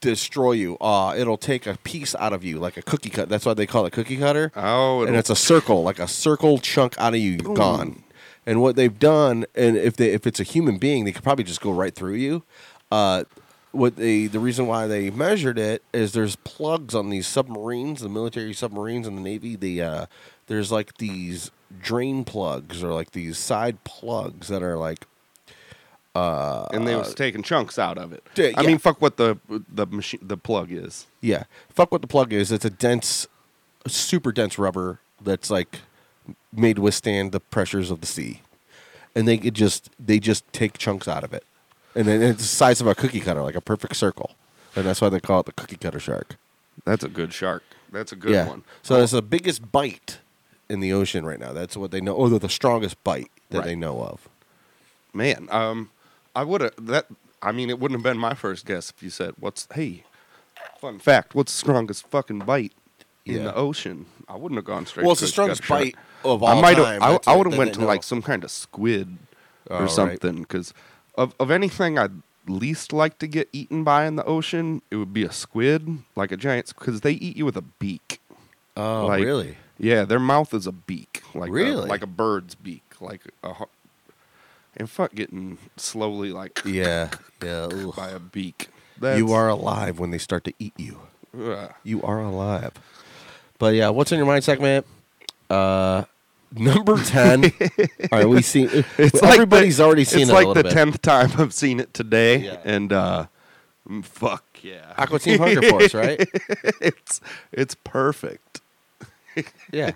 destroy 0.00 0.52
you. 0.52 0.76
Uh 0.80 1.14
it'll 1.16 1.36
take 1.36 1.66
a 1.66 1.76
piece 1.78 2.14
out 2.16 2.32
of 2.32 2.44
you, 2.44 2.60
like 2.60 2.76
a 2.76 2.82
cookie 2.82 3.10
cut. 3.10 3.28
That's 3.28 3.44
why 3.46 3.54
they 3.54 3.66
call 3.66 3.86
it 3.86 3.92
cookie 3.92 4.18
cutter. 4.18 4.52
Oh, 4.54 5.02
and 5.04 5.16
it's 5.16 5.30
a 5.30 5.36
circle, 5.36 5.82
like 5.82 5.98
a 5.98 6.06
circle 6.06 6.58
chunk 6.58 6.94
out 6.98 7.14
of 7.14 7.18
you, 7.20 7.38
you're 7.42 7.54
gone. 7.54 8.04
And 8.44 8.60
what 8.60 8.76
they've 8.76 8.98
done, 8.98 9.46
and 9.54 9.76
if 9.76 9.96
they 9.96 10.12
if 10.12 10.26
it's 10.26 10.40
a 10.40 10.44
human 10.44 10.78
being, 10.78 11.04
they 11.04 11.12
could 11.12 11.22
probably 11.22 11.44
just 11.44 11.60
go 11.60 11.70
right 11.70 11.94
through 11.94 12.14
you. 12.14 12.42
Uh, 12.90 13.24
what 13.70 13.96
they 13.96 14.26
the 14.26 14.40
reason 14.40 14.66
why 14.66 14.86
they 14.86 15.10
measured 15.10 15.58
it 15.58 15.82
is 15.92 16.12
there's 16.12 16.36
plugs 16.36 16.94
on 16.94 17.10
these 17.10 17.26
submarines, 17.26 18.00
the 18.00 18.08
military 18.08 18.52
submarines 18.52 19.06
and 19.06 19.16
the 19.16 19.22
navy. 19.22 19.56
The 19.56 19.82
uh, 19.82 20.06
there's 20.46 20.72
like 20.72 20.98
these 20.98 21.50
drain 21.80 22.24
plugs 22.24 22.82
or 22.82 22.92
like 22.92 23.12
these 23.12 23.38
side 23.38 23.82
plugs 23.84 24.48
that 24.48 24.62
are 24.62 24.76
like 24.76 25.06
uh, 26.14 26.66
and 26.72 26.86
they 26.86 26.94
was 26.94 27.14
taking 27.14 27.42
chunks 27.42 27.78
out 27.78 27.96
of 27.96 28.12
it. 28.12 28.22
Yeah, 28.36 28.50
I 28.56 28.66
mean, 28.66 28.78
fuck 28.78 29.00
what 29.00 29.16
the 29.16 29.38
the 29.48 29.86
machine 29.86 30.20
the 30.22 30.36
plug 30.36 30.70
is. 30.70 31.06
Yeah. 31.20 31.44
Fuck 31.70 31.90
what 31.90 32.02
the 32.02 32.06
plug 32.06 32.32
is. 32.32 32.52
It's 32.52 32.66
a 32.66 32.70
dense, 32.70 33.26
super 33.86 34.30
dense 34.30 34.58
rubber 34.58 35.00
that's 35.22 35.50
like 35.50 35.80
made 36.52 36.78
withstand 36.78 37.32
the 37.32 37.40
pressures 37.40 37.90
of 37.90 38.00
the 38.00 38.06
sea. 38.06 38.42
And 39.14 39.28
they 39.28 39.38
could 39.38 39.54
just 39.54 39.90
they 39.98 40.18
just 40.18 40.50
take 40.52 40.78
chunks 40.78 41.06
out 41.08 41.24
of 41.24 41.32
it. 41.32 41.44
And 41.94 42.06
then 42.06 42.22
it's 42.22 42.38
the 42.38 42.44
size 42.44 42.80
of 42.80 42.86
a 42.86 42.94
cookie 42.94 43.20
cutter, 43.20 43.42
like 43.42 43.54
a 43.54 43.60
perfect 43.60 43.96
circle. 43.96 44.32
And 44.74 44.86
that's 44.86 45.00
why 45.00 45.10
they 45.10 45.20
call 45.20 45.40
it 45.40 45.46
the 45.46 45.52
cookie 45.52 45.76
cutter 45.76 46.00
shark. 46.00 46.36
That's 46.84 47.04
a 47.04 47.08
good 47.08 47.32
shark. 47.34 47.62
That's 47.90 48.12
a 48.12 48.16
good 48.16 48.32
yeah. 48.32 48.48
one. 48.48 48.64
So 48.82 49.02
it's 49.02 49.12
the 49.12 49.20
biggest 49.20 49.70
bite 49.70 50.18
in 50.70 50.80
the 50.80 50.92
ocean 50.92 51.26
right 51.26 51.38
now. 51.38 51.52
That's 51.52 51.76
what 51.76 51.90
they 51.90 52.00
know. 52.00 52.14
Or 52.14 52.30
the 52.30 52.48
strongest 52.48 53.02
bite 53.04 53.30
that 53.50 53.58
Right. 53.58 53.66
they 53.66 53.76
know 53.76 54.02
of. 54.02 54.28
Man, 55.12 55.46
um, 55.50 55.90
I 56.34 56.44
would 56.44 56.62
have 56.62 56.72
that. 56.78 57.06
I 57.42 57.52
mean, 57.52 57.68
it 57.68 57.78
wouldn't 57.78 58.00
have 58.00 58.04
been 58.04 58.18
my 58.18 58.34
first 58.34 58.64
guess 58.64 58.90
if 58.90 59.02
you 59.02 59.10
said, 59.10 59.34
"What's 59.38 59.68
hey, 59.74 60.04
fun 60.80 60.98
fact? 60.98 61.34
What's 61.34 61.52
the 61.52 61.58
strongest 61.58 62.06
fucking 62.06 62.40
bite 62.40 62.72
in 63.24 63.36
Yeah. 63.36 63.42
the 63.44 63.54
ocean?" 63.54 64.06
I 64.28 64.36
wouldn't 64.36 64.56
have 64.58 64.64
gone 64.64 64.86
straight. 64.86 65.04
Well, 65.04 65.12
it's 65.12 65.20
the 65.20 65.26
strongest 65.28 65.66
bite 65.68 65.94
of 66.24 66.42
I 66.42 66.52
all 66.52 66.62
might 66.62 66.74
time. 66.76 66.84
have. 66.94 67.02
I, 67.02 67.10
That's 67.12 67.28
I 67.28 67.36
would 67.36 67.46
have 67.46 67.58
went 67.58 67.74
to 67.74 67.80
know. 67.80 67.86
like 67.86 68.02
some 68.02 68.22
kind 68.22 68.44
of 68.44 68.50
squid 68.50 69.18
Oh, 69.70 69.76
or 69.76 69.80
right. 69.82 69.90
something 69.90 70.40
because 70.42 70.72
of 71.16 71.34
of 71.38 71.50
anything 71.50 71.98
I'd 71.98 72.22
least 72.48 72.92
like 72.92 73.18
to 73.20 73.26
get 73.28 73.48
eaten 73.52 73.84
by 73.84 74.04
in 74.06 74.16
the 74.16 74.24
ocean, 74.24 74.82
it 74.90 74.96
would 74.96 75.12
be 75.14 75.22
a 75.22 75.30
squid, 75.32 75.98
like 76.16 76.32
a 76.32 76.36
giant, 76.36 76.72
because 76.76 77.02
they 77.02 77.12
eat 77.12 77.36
you 77.36 77.44
with 77.44 77.56
a 77.56 77.62
beak. 77.62 78.20
Oh, 78.76 79.06
Like- 79.06 79.22
really? 79.22 79.56
Yeah, 79.78 80.04
their 80.04 80.18
mouth 80.20 80.52
is 80.54 80.66
a 80.66 80.72
beak, 80.72 81.22
like 81.34 81.48
a- 81.50 81.52
Really? 81.52 81.88
like 81.88 82.02
a 82.02 82.06
bird's 82.06 82.54
beak, 82.56 82.82
like 83.00 83.22
a. 83.44 83.54
And 84.76 84.88
fuck, 84.90 85.14
getting 85.14 85.58
slowly 85.76 86.32
like 86.32 86.62
Yeah. 86.64 87.10
Yeah. 87.42 87.68
by 87.96 88.08
a 88.10 88.18
beak. 88.18 88.68
You 89.00 89.32
are 89.32 89.48
alive 89.48 89.98
when 89.98 90.10
they 90.10 90.18
start 90.18 90.44
to 90.44 90.52
eat 90.58 90.72
you. 90.76 91.00
Ugh. 91.38 91.72
You 91.84 92.02
are 92.02 92.20
alive. 92.20 92.72
But 93.62 93.74
yeah, 93.76 93.90
what's 93.90 94.10
in 94.10 94.18
your 94.18 94.26
mind 94.26 94.42
segment? 94.42 94.84
Uh, 95.48 96.02
number 96.50 96.96
ten. 97.04 97.44
All 97.44 98.18
right, 98.18 98.28
we 98.28 98.42
see. 98.42 98.64
It's 98.98 99.22
like 99.22 99.34
everybody's 99.34 99.76
the- 99.76 99.84
already 99.84 100.02
seen 100.02 100.22
it. 100.22 100.22
It's 100.22 100.30
it. 100.32 100.34
like 100.34 100.48
a 100.48 100.54
the 100.54 100.62
bit. 100.64 100.72
tenth 100.72 101.00
time 101.00 101.30
I've 101.38 101.54
seen 101.54 101.78
it 101.78 101.94
today, 101.94 102.38
Yeah. 102.38 102.56
and 102.64 102.92
uh, 102.92 103.26
mm, 103.88 104.04
fuck 104.04 104.44
yeah, 104.62 104.94
Aqua 104.98 105.20
Teen 105.20 105.38
Hunger 105.38 105.62
Force, 105.62 105.94
right? 105.94 106.18
it's 106.80 107.20
it's 107.52 107.76
perfect. 107.76 108.62
Yeah, 109.70 109.92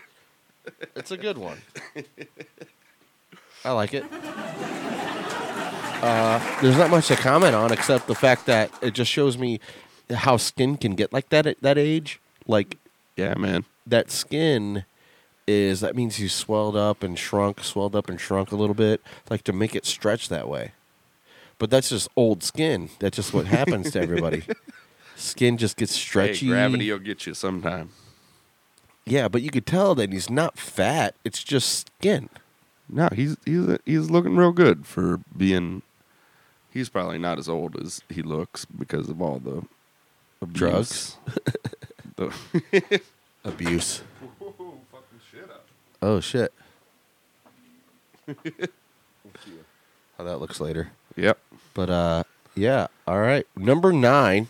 it's 0.94 1.10
a 1.10 1.16
good 1.16 1.38
one. 1.38 1.56
I 3.64 3.70
like 3.70 3.94
it. 3.94 4.04
Uh, 6.02 6.60
there's 6.60 6.76
not 6.76 6.90
much 6.90 7.06
to 7.08 7.16
comment 7.16 7.54
on 7.54 7.72
except 7.72 8.06
the 8.06 8.14
fact 8.14 8.44
that 8.44 8.70
it 8.82 8.92
just 8.92 9.10
shows 9.10 9.38
me 9.38 9.60
how 10.14 10.36
skin 10.36 10.76
can 10.76 10.94
get 10.94 11.10
like 11.10 11.30
that 11.30 11.46
at 11.46 11.62
that 11.62 11.78
age. 11.78 12.20
Like, 12.46 12.78
Yeah, 13.16 13.34
man. 13.34 13.64
that 13.86 14.10
skin 14.10 14.84
is 15.46 15.80
that 15.80 15.94
means 15.94 16.18
you 16.18 16.28
swelled 16.28 16.76
up 16.76 17.02
and 17.02 17.18
shrunk, 17.18 17.62
swelled 17.62 17.94
up 17.94 18.08
and 18.08 18.20
shrunk 18.20 18.50
a 18.52 18.56
little 18.56 18.74
bit, 18.74 19.00
like 19.30 19.42
to 19.44 19.52
make 19.52 19.74
it 19.76 19.86
stretch 19.86 20.28
that 20.28 20.48
way. 20.48 20.72
But 21.58 21.70
that's 21.70 21.88
just 21.88 22.08
old 22.16 22.42
skin. 22.42 22.90
That's 22.98 23.16
just 23.16 23.32
what 23.32 23.46
happens 23.46 23.92
to 23.92 24.00
everybody. 24.00 24.42
Skin 25.16 25.56
just 25.56 25.78
gets 25.78 25.94
stretchy. 25.94 26.44
Hey, 26.44 26.52
gravity 26.52 26.92
will 26.92 26.98
get 26.98 27.26
you 27.26 27.32
sometime. 27.32 27.88
Yeah, 29.06 29.28
but 29.28 29.40
you 29.40 29.48
could 29.48 29.64
tell 29.64 29.94
that 29.94 30.12
he's 30.12 30.28
not 30.28 30.58
fat. 30.58 31.14
It's 31.24 31.42
just 31.42 31.86
skin. 31.98 32.28
No, 32.86 33.08
he's 33.14 33.38
he's 33.46 33.78
he's 33.86 34.10
looking 34.10 34.36
real 34.36 34.52
good 34.52 34.86
for 34.86 35.20
being. 35.34 35.80
He's 36.70 36.90
probably 36.90 37.16
not 37.16 37.38
as 37.38 37.48
old 37.48 37.80
as 37.80 38.02
he 38.10 38.20
looks 38.20 38.66
because 38.66 39.08
of 39.08 39.22
all 39.22 39.38
the 39.38 39.62
abuse. 40.42 40.58
Drugs? 40.58 41.16
The- 42.16 43.00
Abuse. 43.44 44.02
Fucking 44.38 45.20
shit 45.30 45.44
up. 45.50 45.66
Oh 46.02 46.20
shit. 46.20 46.52
How 50.18 50.24
that 50.24 50.38
looks 50.40 50.60
later. 50.60 50.90
Yep. 51.16 51.38
But 51.74 51.90
uh 51.90 52.22
yeah, 52.54 52.86
all 53.06 53.20
right. 53.20 53.46
Number 53.54 53.92
9. 53.92 54.48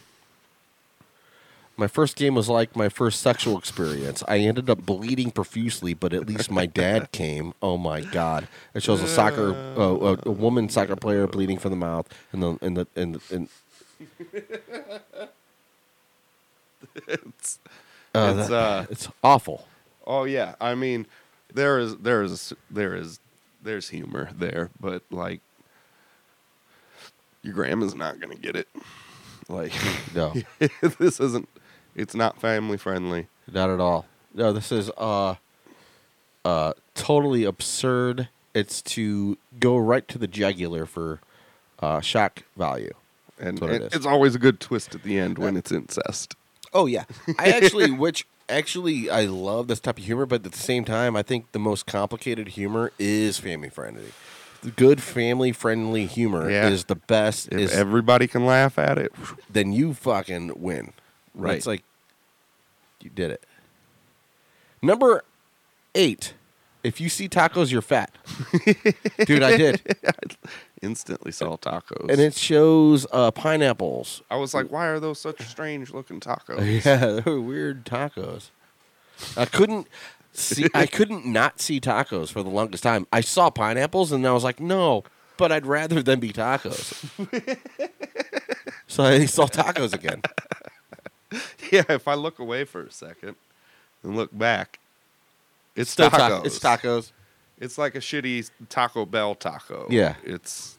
My 1.79 1.89
first 1.89 2.17
game 2.17 2.35
was 2.35 2.49
like 2.49 2.75
my 2.75 2.89
first 2.89 3.21
sexual 3.21 3.59
experience. 3.59 4.23
I 4.27 4.39
ended 4.39 4.71
up 4.71 4.87
bleeding 4.87 5.31
profusely, 5.31 5.93
but 5.93 6.15
at 6.15 6.27
least 6.27 6.51
my 6.51 6.65
dad 6.65 7.13
came. 7.13 7.53
Oh 7.61 7.77
my 7.77 8.01
god! 8.01 8.49
It 8.73 8.83
shows 8.83 9.03
a 9.03 9.07
soccer, 9.09 9.53
uh, 9.77 9.83
a, 9.83 10.19
a 10.25 10.31
woman 10.31 10.71
soccer 10.71 10.97
player 10.97 11.27
bleeding 11.27 11.59
from 11.59 11.73
the 11.73 11.77
mouth, 11.77 12.09
and 12.33 12.43
the 12.43 12.59
and 12.63 12.77
the 12.79 12.87
and, 12.97 13.21
and 13.31 13.49
it's 17.09 17.59
Uh, 18.15 18.35
it's 18.39 18.49
that- 18.49 18.53
uh 18.55 18.87
it's 18.91 19.09
awful. 19.23 19.67
Oh 20.07 20.25
yeah, 20.25 20.55
I 20.61 20.75
mean 20.75 21.07
there 21.53 21.79
is 21.79 21.97
there 21.97 22.23
is 22.23 22.53
there 22.71 22.95
is 22.95 23.19
there's 23.63 23.89
humor 23.89 24.31
there, 24.37 24.71
but 24.81 25.03
like 25.11 25.41
your 27.43 27.55
grandma's 27.55 27.95
not 27.95 28.21
gonna 28.21 28.35
get 28.37 28.57
it. 28.57 28.69
Like 29.49 29.73
No. 30.15 30.35
this 30.99 31.21
isn't. 31.21 31.49
It's 31.95 32.15
not 32.15 32.41
family 32.41 32.77
friendly. 32.77 33.29
Not 33.53 33.71
at 33.71 33.81
all. 33.81 34.07
No, 34.35 34.53
this 34.53 34.71
is 34.73 34.91
uh 34.99 35.37
uh 36.45 36.73
totally 36.95 37.45
absurd. 37.45 38.29
It's 38.55 38.81
to 38.83 39.37
go 39.61 39.77
right 39.77 40.07
to 40.09 40.19
the 40.19 40.27
jugular 40.27 40.87
for 40.87 41.21
uh 41.81 42.01
shock 42.01 42.43
value. 42.57 42.93
And, 43.39 43.61
what 43.61 43.71
it 43.71 43.95
it's 43.95 44.07
always 44.07 44.35
a 44.35 44.39
good 44.39 44.61
twist 44.61 44.95
at 44.95 45.03
the 45.03 45.19
end 45.19 45.39
when 45.39 45.57
it's 45.57 45.71
incest. 45.71 46.35
Oh 46.77 46.85
yeah, 46.87 47.05
I 47.39 47.49
actually, 47.53 47.91
which 47.91 48.27
actually, 48.51 49.09
I 49.09 49.23
love 49.25 49.67
this 49.67 49.81
type 49.81 49.97
of 49.99 50.05
humor, 50.05 50.27
but 50.27 50.45
at 50.45 50.53
the 50.53 50.59
same 50.59 50.85
time, 50.85 51.17
I 51.17 51.23
think 51.23 51.53
the 51.53 51.59
most 51.59 51.87
complicated 51.87 52.49
humor 52.49 52.93
is 52.99 53.39
family 53.39 53.71
friendly. 53.71 54.13
The 54.63 54.71
good 54.73 55.03
family 55.03 55.53
friendly 55.53 56.07
humor 56.07 56.51
Yeah. 56.51 56.69
is 56.69 56.85
the 56.85 56.97
best. 56.97 57.49
If 57.53 57.59
is 57.59 57.73
everybody 57.73 58.27
can 58.27 58.45
laugh 58.45 58.79
at 58.79 58.99
it, 58.99 59.13
then 59.49 59.73
you 59.73 59.95
fucking 59.95 60.53
win. 60.57 60.93
Right. 61.35 61.57
It's 61.57 61.67
like 61.67 61.83
you 63.01 63.11
did 63.11 63.31
it. 63.31 63.43
Number 64.83 65.23
eight. 65.95 66.35
If 66.87 67.01
you 67.01 67.09
see 67.09 67.29
tacos, 67.29 67.73
you're 67.73 67.83
fat. 67.83 68.13
Dude, 69.27 69.43
I 69.43 69.57
did. 69.57 69.97
instantly 70.83 71.33
saw 71.33 71.57
tacos. 71.57 72.09
And 72.09 72.21
it 72.21 72.35
shows 72.35 73.09
uh, 73.11 73.33
pineapples. 73.33 74.23
I 74.31 74.37
was 74.37 74.55
like, 74.55 74.71
why 74.71 74.87
are 74.87 75.01
those 75.01 75.21
such 75.21 75.43
strange 75.43 75.93
looking 75.93 76.21
tacos? 76.21 76.61
Yeah, 76.87 77.21
they 77.21 77.29
were 77.29 77.41
weird 77.41 77.85
tacos. 77.85 78.51
I 79.37 79.47
couldn't 79.47 79.89
see. 80.33 80.67
I 80.75 80.87
couldn't 80.87 81.27
not 81.27 81.61
see 81.61 81.81
tacos 81.81 82.31
for 82.31 82.45
the 82.45 82.51
longest 82.51 82.85
time. 82.85 83.09
I 83.13 83.21
saw 83.21 83.51
pineapples, 83.51 84.13
and 84.13 84.25
I 84.25 84.31
was 84.31 84.45
like, 84.45 84.61
no, 84.61 85.03
but 85.39 85.51
I'd 85.51 85.67
rather 85.67 86.05
them 86.05 86.21
be 86.21 86.33
tacos. 86.33 86.95
so 88.87 89.03
I 89.03 89.27
saw 89.27 89.47
tacos 89.47 89.93
again. 89.93 90.23
yeah, 91.73 91.85
if 91.89 92.07
I 92.07 92.15
look 92.15 92.39
away 92.39 92.65
for 92.65 92.83
a 92.83 92.93
second 92.93 93.35
and 94.05 94.15
look 94.15 94.37
back, 94.37 94.79
it's 95.77 95.91
Still 95.91 96.11
ta- 96.11 96.31
tacos. 96.31 96.47
it's 96.47 96.59
tacos. 96.59 97.13
It's 97.59 97.79
like 97.79 97.95
a 97.95 98.01
shitty 98.01 98.51
Taco 98.69 99.07
Bell 99.07 99.35
taco. 99.35 99.87
Yeah. 99.91 100.15
It's 100.25 100.79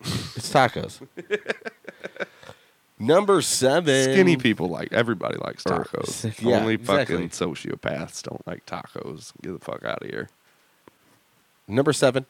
It's 0.00 0.52
tacos. 0.52 1.00
Number 3.00 3.42
seven. 3.42 4.12
skinny 4.12 4.36
people 4.36 4.68
like 4.68 4.92
everybody 4.92 5.36
likes 5.38 5.64
Or- 5.66 5.84
tacos. 5.84 6.40
yeah, 6.42 6.58
Only 6.58 6.74
exactly. 6.74 7.14
fucking 7.16 7.30
sociopaths 7.30 8.22
don't 8.22 8.44
like 8.46 8.66
tacos. 8.66 9.32
Get 9.40 9.52
the 9.58 9.64
fuck 9.64 9.84
out 9.84 10.02
of 10.02 10.08
here. 10.10 10.28
Number 11.68 11.92
seven. 11.92 12.26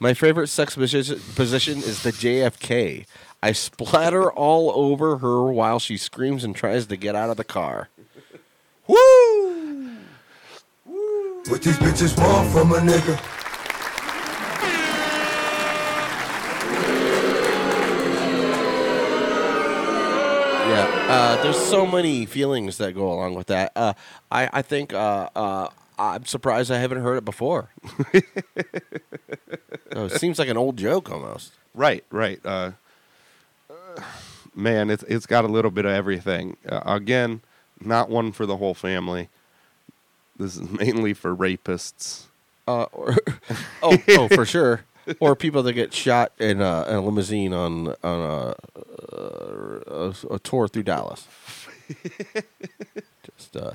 My 0.00 0.12
favorite 0.14 0.48
sex 0.48 0.74
position, 0.74 1.20
position 1.34 1.78
is 1.78 2.02
the 2.02 2.10
JFK. 2.12 3.06
I 3.42 3.52
splatter 3.52 4.30
all 4.32 4.70
over 4.74 5.18
her 5.18 5.44
while 5.52 5.78
she 5.78 5.96
screams 5.96 6.42
and 6.44 6.54
tries 6.56 6.86
to 6.86 6.96
get 6.96 7.14
out 7.14 7.30
of 7.30 7.36
the 7.36 7.44
car. 7.44 7.88
Woo! 8.86 9.96
What 11.48 11.62
these 11.62 11.78
bitches 11.78 12.18
want 12.18 12.50
from 12.50 12.72
a 12.72 12.76
nigga? 12.76 13.18
Yeah, 20.68 21.06
uh, 21.08 21.42
there's 21.42 21.58
so 21.58 21.86
many 21.86 22.26
feelings 22.26 22.78
that 22.78 22.94
go 22.94 23.10
along 23.10 23.34
with 23.34 23.46
that. 23.46 23.72
Uh, 23.76 23.94
I, 24.30 24.50
I 24.52 24.62
think 24.62 24.92
uh, 24.92 25.28
uh, 25.34 25.68
I'm 25.98 26.26
surprised 26.26 26.70
I 26.70 26.78
haven't 26.78 27.02
heard 27.02 27.16
it 27.16 27.24
before. 27.24 27.70
oh, 29.94 30.06
it 30.06 30.12
seems 30.12 30.38
like 30.38 30.48
an 30.48 30.56
old 30.56 30.76
joke 30.76 31.10
almost. 31.10 31.52
Right, 31.74 32.04
right. 32.10 32.40
Uh, 32.44 32.72
man, 34.54 34.90
it's 34.90 35.02
it's 35.04 35.26
got 35.26 35.44
a 35.44 35.48
little 35.48 35.70
bit 35.70 35.84
of 35.84 35.92
everything. 35.92 36.56
Uh, 36.68 36.82
again, 36.84 37.40
not 37.86 38.08
one 38.08 38.32
for 38.32 38.46
the 38.46 38.56
whole 38.56 38.74
family. 38.74 39.28
This 40.36 40.56
is 40.56 40.70
mainly 40.70 41.14
for 41.14 41.34
rapists. 41.34 42.24
Uh, 42.66 42.84
or, 42.92 43.16
oh, 43.82 43.98
oh, 44.08 44.28
for 44.28 44.44
sure. 44.44 44.84
Or 45.20 45.36
people 45.36 45.62
that 45.64 45.74
get 45.74 45.92
shot 45.92 46.32
in 46.38 46.62
a, 46.62 46.84
in 46.88 46.94
a 46.94 47.00
limousine 47.02 47.52
on 47.52 47.88
on 48.02 48.20
a, 48.20 48.54
a, 49.14 50.14
a 50.30 50.38
tour 50.38 50.66
through 50.66 50.84
Dallas. 50.84 51.28
Just 53.36 53.54
uh, 53.54 53.72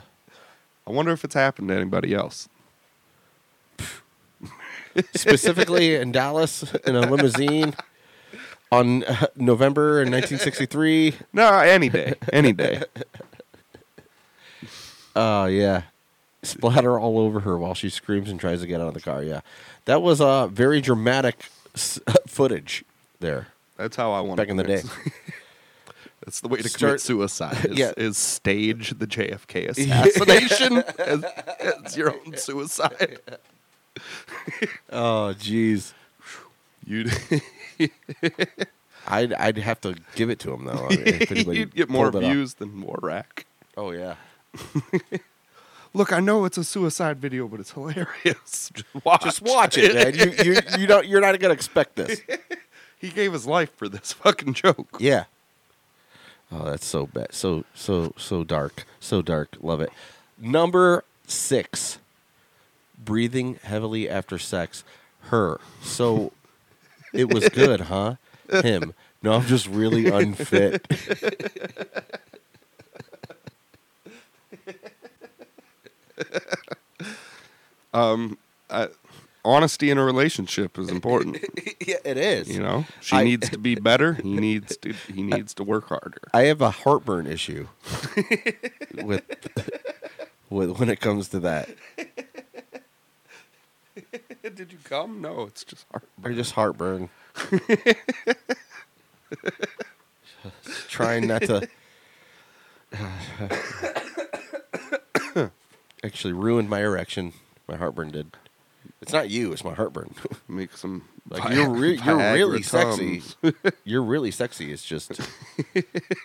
I 0.88 0.92
wonder 0.92 1.12
if 1.12 1.24
it's 1.24 1.36
happened 1.36 1.68
to 1.68 1.76
anybody 1.76 2.16
else. 2.16 2.50
specifically 5.14 5.94
in 5.96 6.12
Dallas 6.12 6.64
in 6.88 6.96
a 6.96 7.02
limousine 7.02 7.76
on 8.72 9.04
uh, 9.04 9.28
November 9.36 10.02
in 10.02 10.12
1963. 10.12 11.16
No, 11.34 11.60
any 11.60 11.90
day, 11.90 12.16
any 12.34 12.54
day. 12.54 12.84
Oh 15.22 15.46
yeah, 15.48 15.82
splatter 16.44 16.98
all 16.98 17.20
over 17.20 17.42
her 17.42 17.58
while 17.58 17.74
she 17.74 17.90
screams 17.90 18.30
and 18.30 18.40
tries 18.40 18.62
to 18.62 18.68
get 18.68 18.80
out 18.80 18.88
of 18.88 18.94
the 18.94 19.02
car. 19.02 19.22
Yeah, 19.22 19.42
that 19.86 20.02
was 20.02 20.22
uh, 20.22 20.48
very 20.48 20.80
dramatic 20.82 21.46
s- 21.76 22.00
footage 22.28 22.86
there. 23.20 23.48
That's 23.76 23.96
how 23.98 24.12
I 24.14 24.22
want 24.22 24.38
back 24.38 24.48
in 24.48 24.56
the 24.58 24.64
day. 24.64 24.82
That's 26.26 26.42
the 26.42 26.48
way 26.48 26.62
to 26.62 26.70
Start- 26.70 26.90
commit 26.92 27.02
suicide. 27.02 27.66
Is, 27.66 27.78
Yeah. 27.78 27.92
is 27.98 28.18
stage 28.18 28.98
the 28.98 29.08
JFK 29.08 29.70
assassination 29.70 30.84
as, 31.00 31.24
as 31.84 31.98
your 31.98 32.12
own 32.14 32.36
suicide. 32.38 33.20
Oh 34.92 35.34
jeez, 35.38 35.94
You'd 36.86 37.12
I'd 39.08 39.34
I'd 39.34 39.58
have 39.58 39.82
to 39.82 39.96
give 40.16 40.30
it 40.30 40.40
to 40.40 40.54
him 40.54 40.66
though. 40.66 40.88
I 40.90 40.96
mean, 40.96 41.56
you'd 41.56 41.76
get 41.76 41.90
more 41.90 42.12
pulled 42.12 42.24
it 42.24 42.28
off. 42.28 42.32
views 42.34 42.54
than 42.56 42.82
Warrack. 42.82 43.46
Oh 43.76 43.92
yeah. 43.92 44.16
Look, 45.94 46.14
I 46.14 46.20
know 46.20 46.46
it's 46.46 46.58
a 46.58 46.64
suicide 46.64 47.18
video, 47.18 47.48
but 47.48 47.60
it's 47.60 47.72
hilarious. 47.72 48.72
Just 48.74 48.86
watch, 49.04 49.24
Just 49.24 49.42
watch 49.42 49.78
it, 49.78 49.94
man. 49.96 50.14
You 50.16 50.54
you 50.54 50.60
you 50.78 50.88
don't 50.88 51.08
you're 51.08 51.22
not 51.22 51.40
gonna 51.40 51.54
expect 51.54 51.96
this. 51.96 52.22
he 52.98 53.10
gave 53.10 53.34
his 53.34 53.48
life 53.48 53.74
for 53.76 53.90
this 53.90 54.14
fucking 54.14 54.54
joke. 54.54 54.98
Yeah. 55.00 55.26
Oh, 56.52 56.66
that's 56.66 56.86
so 56.86 57.08
bad. 57.08 57.34
So 57.34 57.66
so 57.74 58.14
so 58.18 58.44
dark. 58.44 58.86
So 59.00 59.22
dark. 59.22 59.58
Love 59.62 59.82
it. 59.82 59.92
Number 60.38 61.04
six. 61.26 61.98
Breathing 63.04 63.60
heavily 63.64 64.10
after 64.10 64.38
sex. 64.38 64.84
Her. 65.24 65.60
So 65.82 66.34
it 67.14 67.34
was 67.34 67.50
good, 67.50 67.82
huh? 67.82 68.16
Him. 68.52 68.94
No, 69.22 69.34
I'm 69.34 69.46
just 69.46 69.68
really 69.68 70.08
unfit. 70.08 70.86
Um, 77.94 78.38
I, 78.70 78.88
honesty 79.44 79.90
in 79.90 79.98
a 79.98 80.04
relationship 80.04 80.78
is 80.78 80.90
important. 80.90 81.38
yeah, 81.86 81.96
it 82.06 82.18
is. 82.18 82.48
You 82.50 82.62
know, 82.62 82.86
she 83.02 83.16
I- 83.16 83.24
needs 83.24 83.50
to 83.50 83.58
be 83.58 83.76
better. 83.76 84.14
He 84.14 84.30
needs 84.36 84.78
to. 84.78 84.94
He 84.94 85.24
needs 85.24 85.54
to 85.56 85.64
work 85.64 85.90
harder. 85.90 86.22
I 86.34 86.44
have 86.44 86.62
a 86.62 86.70
heartburn 86.72 87.26
issue 87.28 87.68
with 89.04 89.24
with 90.50 90.78
when 90.80 90.90
it 90.90 91.00
comes 91.00 91.30
to 91.30 91.40
that. 91.40 91.70
Did 94.44 94.72
you 94.72 94.78
come? 94.84 95.20
No, 95.22 95.44
it's 95.44 95.64
just 95.64 95.86
hard. 95.92 96.04
Or 96.24 96.32
just 96.34 96.52
heartburn. 96.54 97.10
Just 100.64 100.90
trying 100.90 101.28
not 101.28 101.42
to 101.44 101.68
actually 106.04 106.34
ruined 106.34 106.70
my 106.70 106.82
erection. 106.82 107.34
My 107.68 107.78
heartburn 107.78 108.12
did. 108.12 108.32
It's 109.02 109.14
not 109.14 109.30
you. 109.30 109.52
It's 109.52 109.64
my 109.64 109.74
heartburn. 109.74 110.16
Make 110.48 110.76
some. 110.76 111.04
Like 111.30 111.54
you're 111.54 111.70
re- 111.70 112.00
you're 112.04 112.18
really 112.18 112.64
sexy. 112.64 113.22
You're 113.84 114.02
really 114.02 114.32
sexy. 114.32 114.72
It's 114.72 114.84
just 114.84 115.20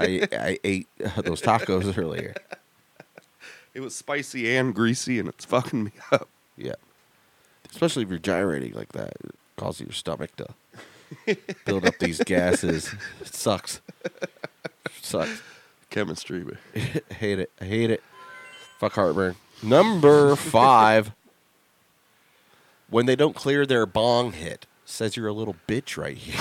I 0.01 0.27
I 0.33 0.59
ate 0.65 0.89
those 0.99 1.43
tacos 1.43 1.99
earlier. 1.99 2.35
It 3.75 3.81
was 3.81 3.95
spicy 3.95 4.57
and 4.57 4.75
greasy, 4.75 5.19
and 5.19 5.29
it's 5.29 5.45
fucking 5.45 5.85
me 5.85 5.93
up. 6.11 6.29
Yeah. 6.57 6.77
Especially 7.71 8.05
if 8.05 8.09
you're 8.09 8.19
gyrating 8.19 8.73
like 8.73 8.93
that, 8.93 9.13
it 9.25 9.35
causes 9.57 9.81
your 9.83 9.93
stomach 9.93 10.31
to 10.37 10.47
build 11.67 11.85
up 11.85 11.99
these 11.99 12.21
gases. 12.21 12.95
It 13.21 13.35
sucks. 13.35 13.81
Sucks. 15.03 15.43
Chemistry, 15.91 16.45
but 16.45 16.57
hate 17.13 17.41
it. 17.41 17.51
I 17.61 17.65
hate 17.65 17.91
it. 17.91 18.03
Fuck 18.79 18.93
heartburn. 18.95 19.37
Number 19.65 20.37
five. 20.37 21.13
When 22.91 23.07
they 23.07 23.17
don't 23.17 23.35
clear 23.35 23.67
their 23.67 23.87
bong 23.87 24.33
hit, 24.33 24.67
says 24.85 25.17
you're 25.17 25.27
a 25.27 25.33
little 25.33 25.57
bitch 25.67 25.97
right 25.97 26.17
here. 26.17 26.39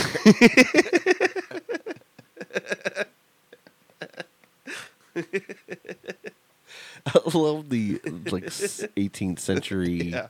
I 7.05 7.19
love 7.33 7.69
the 7.69 7.99
like 8.03 8.45
18th 8.45 9.39
century. 9.39 9.91
yeah, 10.11 10.27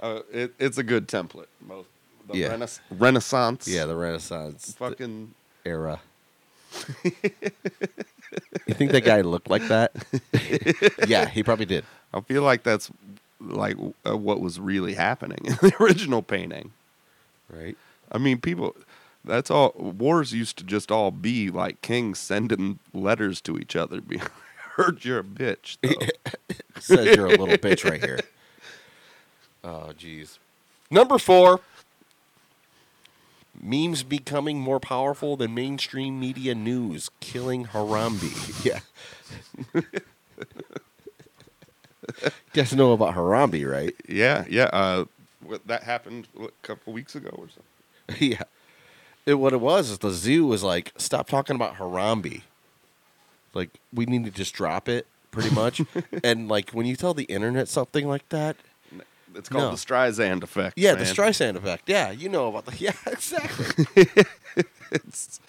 uh, 0.00 0.20
it, 0.32 0.54
it's 0.58 0.78
a 0.78 0.82
good 0.82 1.08
template. 1.08 1.46
Most 1.66 1.88
the 2.28 2.38
Yeah. 2.38 2.48
Renais- 2.54 2.80
Renaissance. 2.90 3.66
Yeah, 3.68 3.86
the 3.86 3.96
Renaissance 3.96 4.74
fucking 4.78 5.34
era. 5.64 6.00
you 7.04 8.74
think 8.74 8.92
that 8.92 9.04
guy 9.04 9.20
looked 9.20 9.50
like 9.50 9.66
that? 9.68 9.92
yeah, 11.06 11.26
he 11.28 11.42
probably 11.42 11.66
did. 11.66 11.84
I 12.14 12.20
feel 12.20 12.42
like 12.42 12.62
that's 12.62 12.90
like 13.40 13.76
uh, 14.06 14.16
what 14.16 14.40
was 14.40 14.60
really 14.60 14.94
happening 14.94 15.40
in 15.44 15.54
the 15.60 15.74
original 15.80 16.22
painting. 16.22 16.72
Right. 17.48 17.76
I 18.10 18.18
mean, 18.18 18.40
people. 18.40 18.76
That's 19.24 19.50
all. 19.50 19.72
Wars 19.76 20.32
used 20.32 20.56
to 20.58 20.64
just 20.64 20.90
all 20.90 21.10
be 21.10 21.48
like 21.50 21.80
kings 21.80 22.18
sending 22.18 22.80
letters 22.92 23.40
to 23.42 23.56
each 23.58 23.76
other. 23.76 24.00
Be 24.00 24.20
heard 24.76 25.04
you're 25.04 25.20
a 25.20 25.24
bitch. 25.24 25.76
Says 26.80 27.16
you're 27.16 27.26
a 27.26 27.30
little 27.30 27.48
bitch 27.48 27.88
right 27.88 28.02
here. 28.02 28.20
Oh, 29.62 29.92
jeez. 29.96 30.38
Number 30.90 31.18
four. 31.18 31.60
Memes 33.60 34.02
becoming 34.02 34.58
more 34.58 34.80
powerful 34.80 35.36
than 35.36 35.54
mainstream 35.54 36.18
media 36.18 36.54
news, 36.54 37.10
killing 37.20 37.66
Harambe. 37.66 38.64
Yeah. 38.64 38.80
you 42.24 42.30
guys 42.52 42.74
know 42.74 42.92
about 42.92 43.14
Harambe, 43.14 43.68
right? 43.70 43.94
Yeah, 44.08 44.44
yeah. 44.48 44.64
Uh, 44.72 45.04
what, 45.40 45.66
that 45.66 45.82
happened 45.82 46.28
what, 46.34 46.50
a 46.50 46.66
couple 46.66 46.92
weeks 46.92 47.14
ago 47.14 47.30
or 47.30 47.48
something. 47.48 48.28
yeah. 48.30 48.42
It, 49.26 49.34
what 49.34 49.52
it 49.52 49.60
was 49.60 49.90
is 49.90 49.98
the 49.98 50.10
zoo 50.10 50.46
was 50.46 50.62
like, 50.62 50.92
stop 50.96 51.28
talking 51.28 51.56
about 51.56 51.76
Harambe. 51.76 52.42
Like, 53.54 53.70
we 53.92 54.06
need 54.06 54.24
to 54.24 54.30
just 54.30 54.54
drop 54.54 54.88
it, 54.88 55.06
pretty 55.30 55.50
much. 55.50 55.80
and 56.24 56.48
like, 56.48 56.70
when 56.70 56.86
you 56.86 56.96
tell 56.96 57.14
the 57.14 57.24
internet 57.24 57.68
something 57.68 58.08
like 58.08 58.28
that, 58.30 58.56
It's 59.34 59.48
called 59.48 59.64
No. 59.64 59.70
the 59.70 59.76
Streisand 59.76 60.42
effect. 60.42 60.76
yeah, 60.76 60.94
man. 60.94 61.04
the 61.04 61.10
Streisand 61.10 61.56
effect. 61.56 61.88
Yeah, 61.88 62.10
you 62.10 62.28
know 62.28 62.48
about 62.48 62.66
the. 62.66 62.76
Yeah, 62.76 62.92
exactly. 63.06 64.06
it's, 64.90 65.40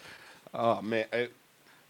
oh 0.53 0.81
man, 0.81 1.05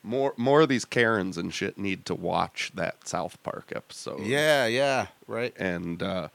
more 0.04 0.34
more 0.38 0.62
of 0.62 0.70
these 0.70 0.86
Karens 0.86 1.38
and 1.38 1.54
shit 1.54 1.78
need 1.78 2.06
to 2.06 2.16
watch 2.16 2.72
that 2.76 3.08
South 3.08 3.41
Park 3.43 3.72
episode. 3.76 4.22
yeah, 4.26 4.66
yeah, 4.68 5.08
right. 5.28 5.54
and 5.58 6.01
uh, 6.04 6.28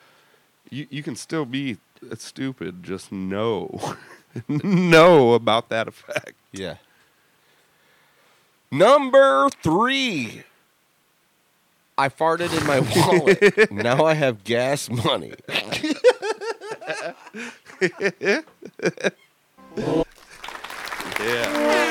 you 0.71 0.87
you 0.91 1.03
can 1.03 1.16
still 1.16 1.45
be 1.45 1.77
stupid. 2.16 2.83
Just 2.83 3.12
know 3.12 3.97
know 4.49 5.35
about 5.35 5.69
that 5.69 5.89
effect. 5.89 6.35
Yeah. 6.53 6.77
Number 8.71 9.49
three. 9.62 10.45
I 11.97 12.09
farted 12.09 12.57
in 12.57 12.64
my 12.64 12.79
wallet. 12.95 13.73
now 13.73 14.05
I 14.05 14.14
have 14.14 14.45
gas 14.45 14.89
money. 14.89 15.35
Yeah, 21.21 21.88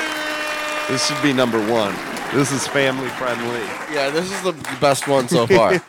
this 0.88 1.06
should 1.06 1.22
be 1.22 1.32
number 1.32 1.58
one. 1.70 1.94
This 2.34 2.52
is 2.52 2.66
family 2.68 3.08
friendly. 3.10 3.60
Yeah, 3.94 4.10
this 4.10 4.30
is 4.30 4.42
the 4.42 4.52
best 4.80 5.08
one 5.08 5.28
so 5.28 5.46
far. 5.46 5.74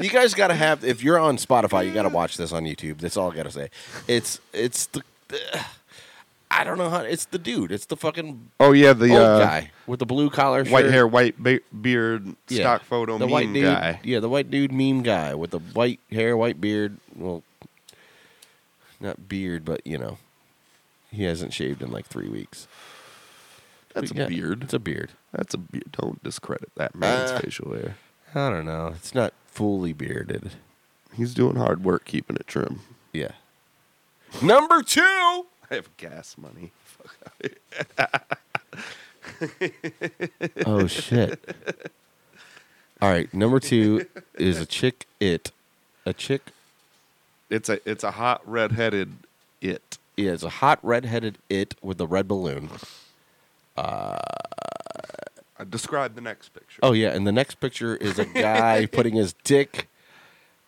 you 0.00 0.10
guys 0.10 0.34
got 0.34 0.48
to 0.48 0.54
have 0.54 0.84
if 0.84 1.02
you're 1.02 1.18
on 1.18 1.36
Spotify, 1.36 1.86
you 1.86 1.92
got 1.92 2.02
to 2.02 2.08
watch 2.08 2.36
this 2.36 2.52
on 2.52 2.64
YouTube. 2.64 2.98
That's 2.98 3.16
all 3.16 3.32
I 3.32 3.36
got 3.36 3.44
to 3.44 3.50
say. 3.50 3.70
It's 4.06 4.40
it's 4.52 4.86
the, 4.86 5.02
I 6.50 6.64
don't 6.64 6.78
know 6.78 6.90
how 6.90 7.00
it's 7.00 7.24
the 7.26 7.38
dude. 7.38 7.72
It's 7.72 7.86
the 7.86 7.96
fucking 7.96 8.50
Oh 8.60 8.72
yeah, 8.72 8.92
the 8.92 9.10
old 9.10 9.20
uh, 9.22 9.38
guy 9.40 9.70
with 9.86 9.98
the 9.98 10.06
blue 10.06 10.30
collar, 10.30 10.64
white 10.64 10.86
hair, 10.86 11.06
white 11.06 11.42
be- 11.42 11.60
beard, 11.80 12.34
Yeah. 12.48 12.60
stock 12.60 12.84
photo 12.84 13.14
the 13.18 13.26
meme 13.26 13.30
white 13.32 13.52
dude, 13.52 13.64
guy. 13.64 14.00
Yeah, 14.04 14.20
the 14.20 14.28
white 14.28 14.50
dude 14.50 14.72
meme 14.72 15.02
guy 15.02 15.34
with 15.34 15.50
the 15.50 15.58
white 15.58 16.00
hair, 16.10 16.36
white 16.36 16.60
beard. 16.60 16.98
Well, 17.16 17.42
not 19.00 19.28
beard, 19.28 19.64
but 19.64 19.86
you 19.86 19.98
know, 19.98 20.18
he 21.10 21.24
hasn't 21.24 21.52
shaved 21.52 21.82
in 21.82 21.90
like 21.90 22.06
three 22.06 22.28
weeks. 22.28 22.66
That's 23.94 24.10
a 24.10 24.14
yeah, 24.14 24.26
beard. 24.26 24.64
It's 24.64 24.74
a 24.74 24.78
beard. 24.78 25.12
That's 25.32 25.54
a 25.54 25.58
beard. 25.58 25.92
Don't 25.92 26.22
discredit 26.22 26.70
that 26.76 26.94
man's 26.94 27.30
Uh, 27.30 27.40
facial 27.40 27.72
hair. 27.72 27.96
I 28.34 28.50
don't 28.50 28.66
know. 28.66 28.88
It's 28.88 29.14
not 29.14 29.32
fully 29.46 29.92
bearded. 29.94 30.52
He's 31.14 31.32
doing 31.32 31.56
hard 31.56 31.82
work 31.82 32.04
keeping 32.04 32.36
it 32.36 32.46
trim. 32.46 32.80
Yeah. 33.12 33.32
Number 34.42 34.82
two. 34.82 35.46
I 35.70 35.74
have 35.76 35.96
gas 35.96 36.36
money. 36.36 36.72
Oh 40.64 40.86
shit. 40.86 41.40
All 43.02 43.10
right, 43.10 43.32
number 43.34 43.60
two 43.60 44.06
is 44.34 44.60
a 44.60 44.66
chick. 44.66 45.06
It, 45.20 45.50
a 46.06 46.12
chick. 46.12 46.42
It's 47.50 47.68
a 47.68 47.78
it's 47.88 48.04
a 48.04 48.12
hot 48.12 48.42
redheaded 48.48 49.12
it. 49.60 49.98
Yeah, 50.16 50.32
it's 50.32 50.42
a 50.42 50.48
hot 50.48 50.78
redheaded 50.82 51.38
it 51.48 51.74
with 51.82 52.00
a 52.00 52.06
red 52.06 52.26
balloon. 52.26 52.70
Uh, 53.76 54.16
I 55.58 55.64
describe 55.68 56.14
the 56.14 56.20
next 56.20 56.50
picture. 56.50 56.80
oh 56.82 56.92
yeah, 56.92 57.10
and 57.14 57.26
the 57.26 57.32
next 57.32 57.56
picture 57.60 57.96
is 57.96 58.18
a 58.18 58.24
guy 58.24 58.86
putting 58.92 59.14
his 59.14 59.34
dick 59.44 59.88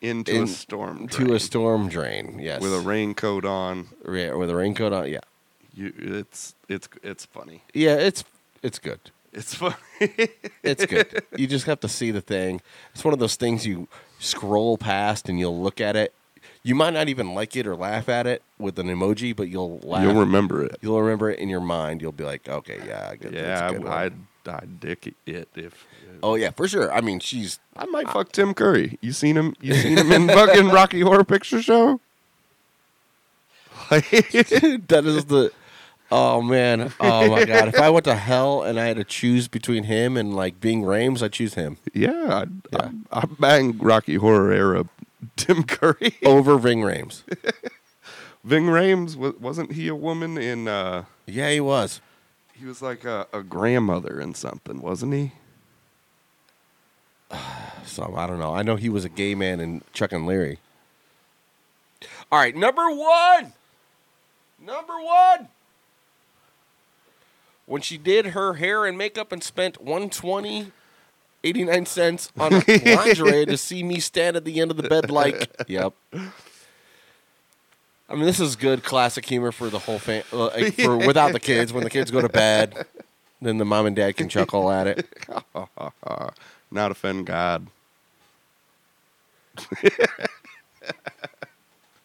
Into 0.00 0.34
in- 0.34 0.42
a 0.44 0.46
storm 0.46 1.08
to 1.08 1.22
a 1.22 1.26
drain. 1.26 1.38
storm 1.38 1.88
drain. 1.88 2.38
Yes, 2.40 2.60
with 2.62 2.74
a 2.74 2.80
raincoat 2.80 3.44
on. 3.44 3.88
yeah, 4.10 4.34
with 4.34 4.50
a 4.50 4.54
raincoat 4.54 4.92
on. 4.92 5.08
Yeah, 5.10 5.20
You, 5.74 5.92
it's 5.98 6.54
it's 6.68 6.88
it's 7.02 7.24
funny. 7.26 7.62
yeah, 7.74 7.94
it's 7.96 8.24
it's 8.62 8.78
good. 8.78 9.00
It's 9.32 9.54
funny. 9.54 9.74
It's 10.62 10.84
good. 10.86 11.22
you 11.36 11.46
just 11.46 11.66
have 11.66 11.80
to 11.80 11.88
see 11.88 12.10
the 12.10 12.20
thing. 12.20 12.60
It's 12.94 13.04
one 13.04 13.12
of 13.14 13.20
those 13.20 13.36
things 13.36 13.66
you 13.66 13.88
scroll 14.18 14.76
past 14.78 15.28
and 15.28 15.38
you'll 15.38 15.60
look 15.60 15.80
at 15.80 15.96
it. 15.96 16.12
You 16.62 16.74
might 16.74 16.92
not 16.92 17.08
even 17.08 17.34
like 17.34 17.56
it 17.56 17.66
or 17.66 17.76
laugh 17.76 18.08
at 18.08 18.26
it 18.26 18.42
with 18.58 18.78
an 18.78 18.88
emoji, 18.88 19.34
but 19.34 19.48
you'll 19.48 19.78
laugh. 19.82 20.02
You'll 20.02 20.14
remember 20.20 20.64
it. 20.64 20.76
You'll 20.80 21.00
remember 21.00 21.30
it 21.30 21.38
in 21.38 21.48
your 21.48 21.60
mind. 21.60 22.02
You'll 22.02 22.12
be 22.12 22.24
like, 22.24 22.48
okay, 22.48 22.80
yeah, 22.86 23.08
I 23.10 23.16
get 23.16 23.32
Yeah, 23.32 23.70
that's 23.70 23.84
a. 23.84 23.88
I, 23.88 24.04
I'd 24.04 24.14
I'd 24.46 24.80
dick 24.80 25.14
it 25.26 25.48
if. 25.54 25.86
Oh 26.22 26.34
yeah, 26.34 26.50
for 26.50 26.66
sure. 26.66 26.92
I 26.92 27.00
mean, 27.00 27.20
she's. 27.20 27.58
I 27.76 27.86
might 27.86 28.08
fuck 28.08 28.32
Tim 28.32 28.54
Curry. 28.54 28.98
You 29.00 29.12
seen 29.12 29.36
him? 29.36 29.54
You 29.60 29.74
seen 29.74 29.96
him 29.96 30.10
in 30.10 30.28
fucking 30.28 30.68
Rocky 30.68 31.00
Horror 31.00 31.24
Picture 31.24 31.62
Show? 31.62 32.00
that 33.90 35.02
is 35.04 35.26
the. 35.26 35.52
Oh 36.10 36.40
man. 36.40 36.92
Oh 37.00 37.30
my 37.30 37.44
god. 37.44 37.68
If 37.68 37.78
I 37.78 37.90
went 37.90 38.04
to 38.04 38.14
hell 38.14 38.62
and 38.62 38.80
I 38.80 38.86
had 38.86 38.96
to 38.96 39.04
choose 39.04 39.46
between 39.46 39.84
him 39.84 40.16
and 40.16 40.34
like 40.34 40.58
Ving 40.58 40.82
Rhames, 40.82 41.22
I'd 41.22 41.32
choose 41.32 41.54
him 41.54 41.76
Yeah, 41.92 42.40
I'd, 42.42 42.50
yeah. 42.72 42.90
I, 43.12 43.20
I 43.20 43.24
banged 43.26 43.82
Rocky 43.82 44.14
Horror 44.14 44.50
era 44.50 44.86
Tim 45.36 45.62
Curry. 45.64 46.16
over 46.24 46.56
Ving 46.58 46.80
Rhames. 46.80 47.22
Ving 48.44 48.64
Rhames 48.66 49.16
wa- 49.16 49.32
wasn't 49.40 49.72
he 49.72 49.88
a 49.88 49.94
woman 49.94 50.38
in? 50.38 50.68
uh 50.68 51.04
Yeah, 51.26 51.50
he 51.50 51.60
was. 51.60 52.00
He 52.54 52.64
was 52.66 52.82
like 52.82 53.04
a, 53.04 53.26
a 53.32 53.42
grandmother 53.42 54.20
in 54.20 54.34
something, 54.34 54.80
wasn't 54.80 55.14
he? 55.14 55.32
So 57.84 58.14
I 58.16 58.26
don't 58.26 58.38
know. 58.38 58.54
I 58.54 58.62
know 58.62 58.76
he 58.76 58.90
was 58.90 59.06
a 59.06 59.08
gay 59.08 59.34
man 59.34 59.60
in 59.60 59.80
Chuck 59.94 60.12
and 60.12 60.26
Larry. 60.26 60.58
All 62.30 62.38
right, 62.38 62.54
number 62.54 62.90
one. 62.90 63.54
Number 64.64 64.92
one. 65.02 65.48
When 67.64 67.80
she 67.80 67.96
did 67.96 68.26
her 68.26 68.54
hair 68.54 68.84
and 68.84 68.98
makeup 68.98 69.32
and 69.32 69.42
spent 69.42 69.80
120 69.80 70.70
89 71.44 71.86
cents 71.86 72.32
on 72.38 72.52
lingerie 72.84 73.46
to 73.46 73.56
see 73.56 73.82
me 73.82 74.00
stand 74.00 74.36
at 74.36 74.44
the 74.44 74.60
end 74.60 74.70
of 74.70 74.76
the 74.76 74.88
bed 74.88 75.10
like, 75.10 75.50
yep. 75.68 75.92
I 78.10 78.14
mean, 78.14 78.24
this 78.24 78.40
is 78.40 78.56
good 78.56 78.82
classic 78.82 79.26
humor 79.26 79.52
for 79.52 79.68
the 79.68 79.78
whole 79.78 79.98
fam- 79.98 80.24
uh, 80.32 80.46
like, 80.46 80.74
for 80.74 80.96
without 81.06 81.32
the 81.32 81.40
kids. 81.40 81.72
When 81.72 81.84
the 81.84 81.90
kids 81.90 82.10
go 82.10 82.20
to 82.22 82.28
bed, 82.28 82.86
then 83.40 83.58
the 83.58 83.64
mom 83.64 83.86
and 83.86 83.94
dad 83.94 84.16
can 84.16 84.28
chuckle 84.28 84.70
at 84.70 84.86
it. 84.86 85.06
Not 86.70 86.90
offend 86.90 87.26
God. 87.26 87.66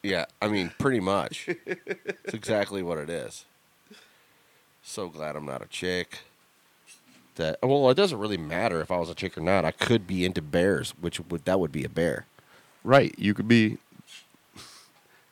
Yeah, 0.04 0.26
I 0.42 0.50
mean, 0.50 0.72
pretty 0.78 1.00
much. 1.00 1.48
It's 1.48 2.34
exactly 2.34 2.84
what 2.84 2.98
it 2.98 3.10
is. 3.10 3.46
So 4.84 5.08
glad 5.08 5.38
I'm 5.38 5.46
not 5.46 5.62
a 5.62 5.66
chick. 5.68 6.20
That 7.36 7.58
well, 7.64 7.90
it 7.90 7.96
doesn't 7.96 8.18
really 8.20 8.38
matter 8.38 8.80
if 8.82 8.92
I 8.92 8.98
was 8.98 9.10
a 9.10 9.16
chick 9.16 9.38
or 9.38 9.42
not. 9.42 9.66
I 9.66 9.72
could 9.72 10.06
be 10.06 10.24
into 10.26 10.42
bears, 10.42 10.92
which 11.02 11.20
would 11.20 11.46
that 11.46 11.60
would 11.60 11.72
be 11.72 11.84
a 11.84 11.90
bear. 11.90 12.26
Right. 12.84 13.14
You 13.18 13.34
could 13.34 13.48
be. 13.48 13.78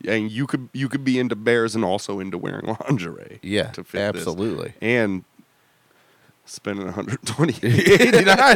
and 0.08 0.32
you 0.32 0.48
could 0.48 0.70
you 0.74 0.90
could 0.90 1.04
be 1.04 1.20
into 1.20 1.36
bears 1.36 1.76
and 1.76 1.86
also 1.86 2.20
into 2.20 2.38
wearing 2.38 2.66
lingerie. 2.90 3.40
Yeah, 3.44 3.68
to 3.72 3.84
fit 3.84 4.14
this. 4.14 4.22
absolutely. 4.22 4.74
and 4.82 5.24
spending 6.46 6.86
120 6.86 7.54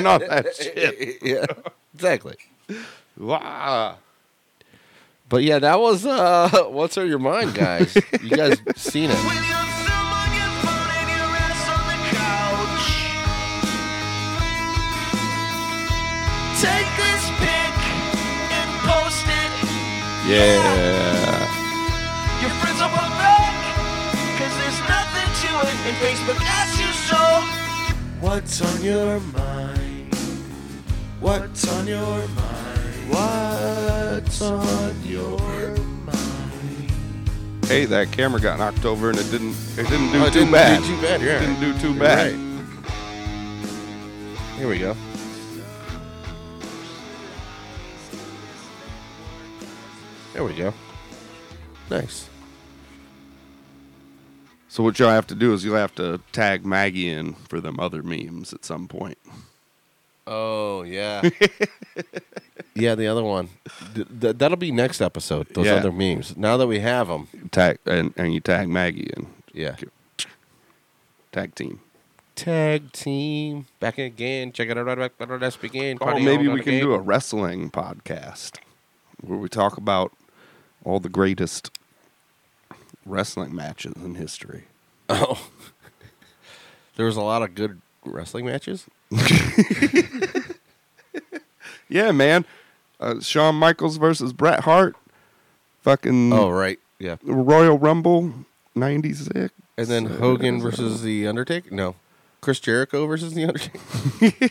on 0.08 0.20
that 0.22 0.56
shit. 0.60 1.18
yeah, 1.22 1.46
exactly. 1.94 2.36
Wow. 3.18 3.98
But 5.30 5.44
yeah, 5.44 5.60
that 5.60 5.80
was 5.80 6.06
uh 6.06 6.50
what's 6.70 6.98
on 6.98 7.08
your 7.08 7.20
mind, 7.20 7.54
guys? 7.54 7.96
you 8.22 8.30
guys 8.32 8.60
seen 8.76 9.12
it. 9.12 9.75
Take 16.56 16.88
this 16.98 17.24
pic 17.44 17.76
and 18.56 18.70
post 18.88 19.26
it. 19.28 19.52
Yeah. 20.28 21.44
Your 22.42 22.50
friends 22.62 22.80
will 22.80 22.90
put 22.90 23.12
back, 23.20 23.56
cause 24.40 24.54
there's 24.60 24.82
nothing 24.88 25.30
to 25.44 25.52
it. 25.68 25.76
And 25.88 25.96
Facebook 26.00 26.40
asks 26.42 26.80
you 26.80 26.92
so. 27.10 27.22
What's 28.22 28.62
on 28.62 28.84
your 28.84 29.20
mind? 29.20 30.16
What's 31.20 31.68
on 31.74 31.88
your 31.88 32.28
mind? 32.30 33.10
What's 33.10 34.42
on 34.42 34.96
your 35.04 35.38
mind? 36.06 36.92
Hey, 37.66 37.86
that 37.86 38.12
camera 38.12 38.40
got 38.40 38.60
knocked 38.60 38.86
over 38.86 39.10
and 39.10 39.20
it 39.20 39.30
didn't 39.30 39.56
it 39.78 39.88
didn't 39.90 40.12
do 40.12 40.20
Oh, 40.22 40.26
it 40.26 40.34
too 40.34 40.40
didn't 40.40 40.52
bad. 40.52 40.80
do 40.82 40.88
too 40.88 41.02
bad, 41.02 41.22
yeah. 41.22 41.36
It 41.38 41.40
didn't 41.42 41.60
do 41.60 41.74
too 41.80 41.92
You're 41.94 42.00
bad. 42.00 42.34
right. 42.34 42.42
Here 44.58 44.68
we 44.70 44.80
go. 44.80 44.96
There 50.36 50.44
we 50.44 50.54
go. 50.54 50.74
Nice. 51.90 52.28
So 54.68 54.84
what 54.84 55.00
y'all 55.00 55.10
have 55.12 55.28
to 55.28 55.36
do 55.36 55.54
is 55.54 55.64
you'll 55.64 55.78
have 55.78 55.96
to 55.96 56.20
tag 56.34 56.66
Maggie 56.66 57.08
in 57.10 57.36
for 57.36 57.62
them 57.62 57.80
other 57.80 58.04
memes 58.04 58.52
at 58.54 58.66
some 58.66 58.90
point. 58.90 59.18
Oh 60.28 60.84
yeah. 60.84 61.22
yeah, 62.76 62.96
the 62.96 63.08
other 63.08 63.24
one. 63.24 63.48
Th- 63.94 64.06
th- 64.20 64.38
that'll 64.38 64.58
be 64.58 64.74
next 64.74 65.00
episode. 65.00 65.48
Those 65.54 65.68
Yeah. 65.68 65.76
other 65.76 65.94
memes. 65.94 66.36
Now 66.36 66.58
that 66.58 66.68
we 66.68 66.80
have 66.80 67.08
them. 67.08 67.30
Tag 67.52 67.78
and, 67.86 68.14
and 68.18 68.34
you 68.34 68.42
tag 68.42 68.68
Maggie 68.68 69.10
in. 69.16 69.28
Yeah. 69.54 69.78
Tag 71.32 71.56
team. 71.56 71.80
Tag 72.36 72.92
team 72.92 73.68
back 73.80 73.98
again. 74.00 74.52
Check 74.52 74.68
it 74.68 74.78
out. 74.78 74.86
Right 74.98 75.18
back. 75.18 75.30
Let's 75.40 75.56
begin. 75.56 75.98
Oh, 76.02 76.20
maybe 76.20 76.50
we 76.50 76.60
can 76.62 76.82
do 76.82 76.94
a 76.94 77.00
wrestling 77.00 77.72
podcast 77.72 78.58
where 79.22 79.40
we 79.40 79.48
talk 79.48 79.78
about 79.78 80.12
all 80.86 81.00
the 81.02 81.10
greatest 81.10 81.70
wrestling 83.06 83.54
matches 83.54 83.94
in 83.98 84.16
history. 84.16 84.64
Oh, 85.10 85.50
there 86.96 87.06
was 87.06 87.18
a 87.18 87.22
lot 87.22 87.42
of 87.42 87.54
good 87.56 87.82
wrestling 88.06 88.46
matches. 88.46 88.86
Yeah, 91.88 92.12
man. 92.12 92.46
Uh, 93.00 93.20
Shawn 93.22 93.56
Michaels 93.56 93.98
versus 93.98 94.34
Bret 94.34 94.62
Hart. 94.62 94.96
Fucking 95.82 96.34
Oh 96.34 96.50
right, 96.50 96.80
yeah. 96.98 97.18
Royal 97.24 97.78
Rumble 97.78 98.34
'96. 98.74 99.52
And 99.78 99.88
then 99.88 100.08
Uh, 100.08 100.16
Hogan 100.18 100.60
versus 100.60 101.04
the 101.04 101.28
Undertaker. 101.28 101.70
No, 101.74 101.96
Chris 102.42 102.60
Jericho 102.60 103.06
versus 103.06 103.34
the 103.36 103.46
Undertaker. 103.46 104.50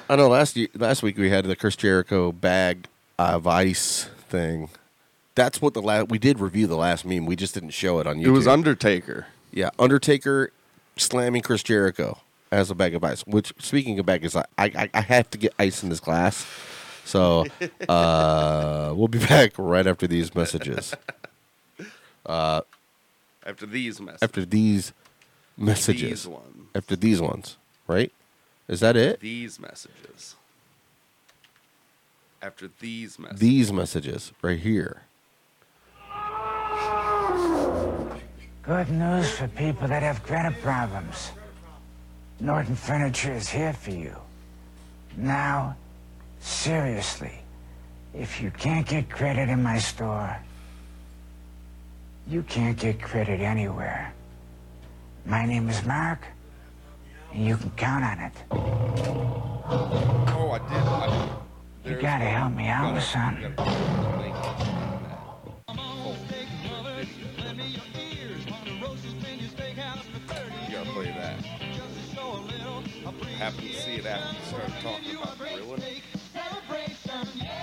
I 0.08 0.16
know 0.16 0.28
last 0.28 0.56
year, 0.56 0.68
last 0.74 1.02
week 1.02 1.18
we 1.18 1.28
had 1.28 1.44
the 1.44 1.54
Chris 1.56 1.76
Jericho 1.76 2.32
bag 2.32 2.86
of 3.18 3.46
ice 3.46 4.08
thing. 4.28 4.70
That's 5.36 5.62
what 5.62 5.74
the 5.74 5.82
last 5.82 6.08
we 6.08 6.18
did 6.18 6.40
review 6.40 6.66
the 6.66 6.76
last 6.76 7.04
meme. 7.04 7.26
We 7.26 7.36
just 7.36 7.54
didn't 7.54 7.70
show 7.70 8.00
it 8.00 8.06
on 8.08 8.16
YouTube. 8.16 8.26
It 8.26 8.30
was 8.30 8.48
Undertaker. 8.48 9.26
Yeah, 9.52 9.70
Undertaker 9.78 10.50
slamming 10.96 11.42
Chris 11.42 11.62
Jericho 11.62 12.18
as 12.50 12.70
a 12.70 12.74
bag 12.74 12.94
of 12.94 13.04
ice. 13.04 13.20
Which, 13.26 13.52
speaking 13.58 13.98
of 13.98 14.06
bag 14.06 14.24
of 14.24 14.34
ice, 14.34 14.44
I, 14.58 14.64
I, 14.64 14.90
I 14.92 15.00
have 15.02 15.30
to 15.30 15.38
get 15.38 15.54
ice 15.58 15.82
in 15.82 15.90
this 15.90 16.00
glass. 16.00 16.44
So 17.04 17.46
uh, 17.88 18.92
we'll 18.96 19.08
be 19.08 19.18
back 19.20 19.52
right 19.56 19.86
after 19.86 20.08
these 20.08 20.34
messages. 20.34 20.92
Uh, 22.26 22.62
After 23.46 23.66
these 23.66 24.00
messages. 24.00 24.22
after 24.24 24.44
these 24.44 24.92
messages. 25.56 26.24
These 26.24 26.26
ones. 26.26 26.68
After 26.74 26.96
these 26.96 27.20
ones, 27.20 27.56
right? 27.86 28.10
Is 28.66 28.80
that 28.80 28.96
it? 28.96 29.20
These 29.20 29.60
messages. 29.60 30.34
After 32.42 32.68
these 32.80 33.16
messages. 33.16 33.38
These 33.40 33.72
messages 33.72 34.32
right 34.42 34.58
here. 34.58 35.02
Good 38.66 38.90
news 38.90 39.30
for 39.30 39.46
people 39.46 39.86
that 39.86 40.02
have 40.02 40.24
credit 40.24 40.60
problems. 40.60 41.30
Norton 42.40 42.74
Furniture 42.74 43.32
is 43.32 43.48
here 43.48 43.72
for 43.72 43.92
you. 43.92 44.16
Now, 45.16 45.76
seriously, 46.40 47.44
if 48.12 48.42
you 48.42 48.50
can't 48.50 48.84
get 48.84 49.08
credit 49.08 49.48
in 49.48 49.62
my 49.62 49.78
store, 49.78 50.36
you 52.26 52.42
can't 52.42 52.76
get 52.76 53.00
credit 53.00 53.40
anywhere. 53.40 54.12
My 55.24 55.46
name 55.46 55.68
is 55.68 55.84
Mark, 55.84 56.26
and 57.32 57.46
you 57.46 57.56
can 57.56 57.70
count 57.76 58.04
on 58.04 58.18
it. 58.18 58.32
Oh, 58.50 60.50
I 60.50 60.58
did. 60.58 60.88
I 60.88 61.28
did. 61.84 61.92
You 61.92 62.00
gotta 62.02 62.24
help 62.24 62.52
me 62.52 62.66
out, 62.66 63.00
son. 63.00 63.38
You 63.40 63.50
Happened 73.38 73.68
to 73.68 73.74
see 73.74 73.94
it 73.96 74.06
after 74.06 74.34
you 74.34 74.42
started 74.44 74.74
talking 74.82 75.16
about 75.16 75.38
grilling. 75.38 75.82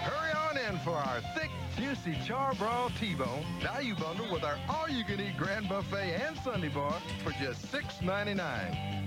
Hurry 0.03 0.31
on 0.33 0.57
in 0.57 0.79
for 0.79 0.91
our 0.91 1.21
thick, 1.35 1.49
juicy 1.77 2.13
charbroil 2.25 2.91
T-bone 2.99 3.43
value 3.61 3.95
bundle 3.95 4.31
with 4.31 4.43
our 4.43 4.57
all-you-can-eat 4.69 5.37
grand 5.37 5.67
buffet 5.67 6.21
and 6.25 6.37
Sunday 6.37 6.69
bar 6.69 7.01
for 7.23 7.31
just 7.41 7.71
$6.99. 7.71 9.03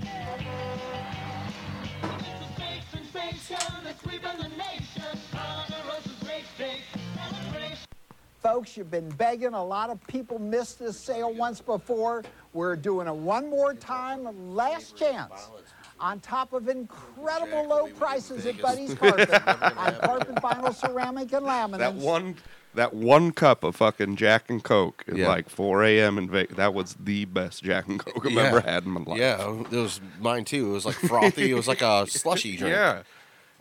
Folks, 8.43 8.77
you've 8.77 8.91
been 8.91 9.09
begging. 9.11 9.55
A 9.55 9.65
lot 9.65 9.91
of 9.91 10.05
people 10.07 10.39
missed 10.39 10.79
this 10.79 10.99
sale 10.99 11.33
once 11.35 11.61
before. 11.61 12.23
We're 12.53 12.77
doing 12.77 13.09
it 13.09 13.15
one 13.15 13.51
more 13.51 13.75
time, 13.75 14.55
last 14.55 14.97
chance. 14.97 15.51
On 15.99 16.21
top 16.21 16.53
of 16.53 16.69
incredible 16.69 17.69
low 17.69 17.87
prices 17.89 18.45
at 18.45 18.61
Buddy's 18.61 18.93
Carpet 18.99 19.31
on 19.33 19.41
carpet, 19.95 20.35
vinyl, 20.37 20.75
ceramic, 20.75 21.33
and 21.33 21.47
laminates. 21.47 21.79
That 21.79 21.95
one, 21.95 22.37
that 22.75 22.93
one 22.93 23.33
cup 23.33 23.65
of 23.65 23.77
fucking 23.77 24.17
Jack 24.17 24.51
and 24.51 24.63
Coke 24.63 25.05
at 25.09 25.17
Yeah. 25.17 25.29
like 25.29 25.49
4 25.49 25.85
a.m. 25.85 26.19
in 26.19 26.29
Vegas. 26.29 26.57
That 26.59 26.75
was 26.75 26.97
the 27.03 27.25
best 27.25 27.65
Jack 27.65 27.89
and 27.89 27.99
Coke 27.99 28.27
I've 28.27 28.37
ever 28.37 28.61
had 28.61 28.85
in 28.85 28.91
my 28.91 29.01
life. 29.07 29.19
Yeah, 29.19 29.51
it 29.71 29.71
was 29.71 30.01
mine 30.21 30.45
too. 30.45 30.69
It 30.69 30.73
was 30.73 30.85
like 30.85 30.97
frothy. 30.97 31.51
it 31.51 31.55
was 31.55 31.67
like 31.69 31.81
a 31.81 32.07
slushy 32.09 32.57
drink. 32.59 32.75
Yeah. 32.75 33.03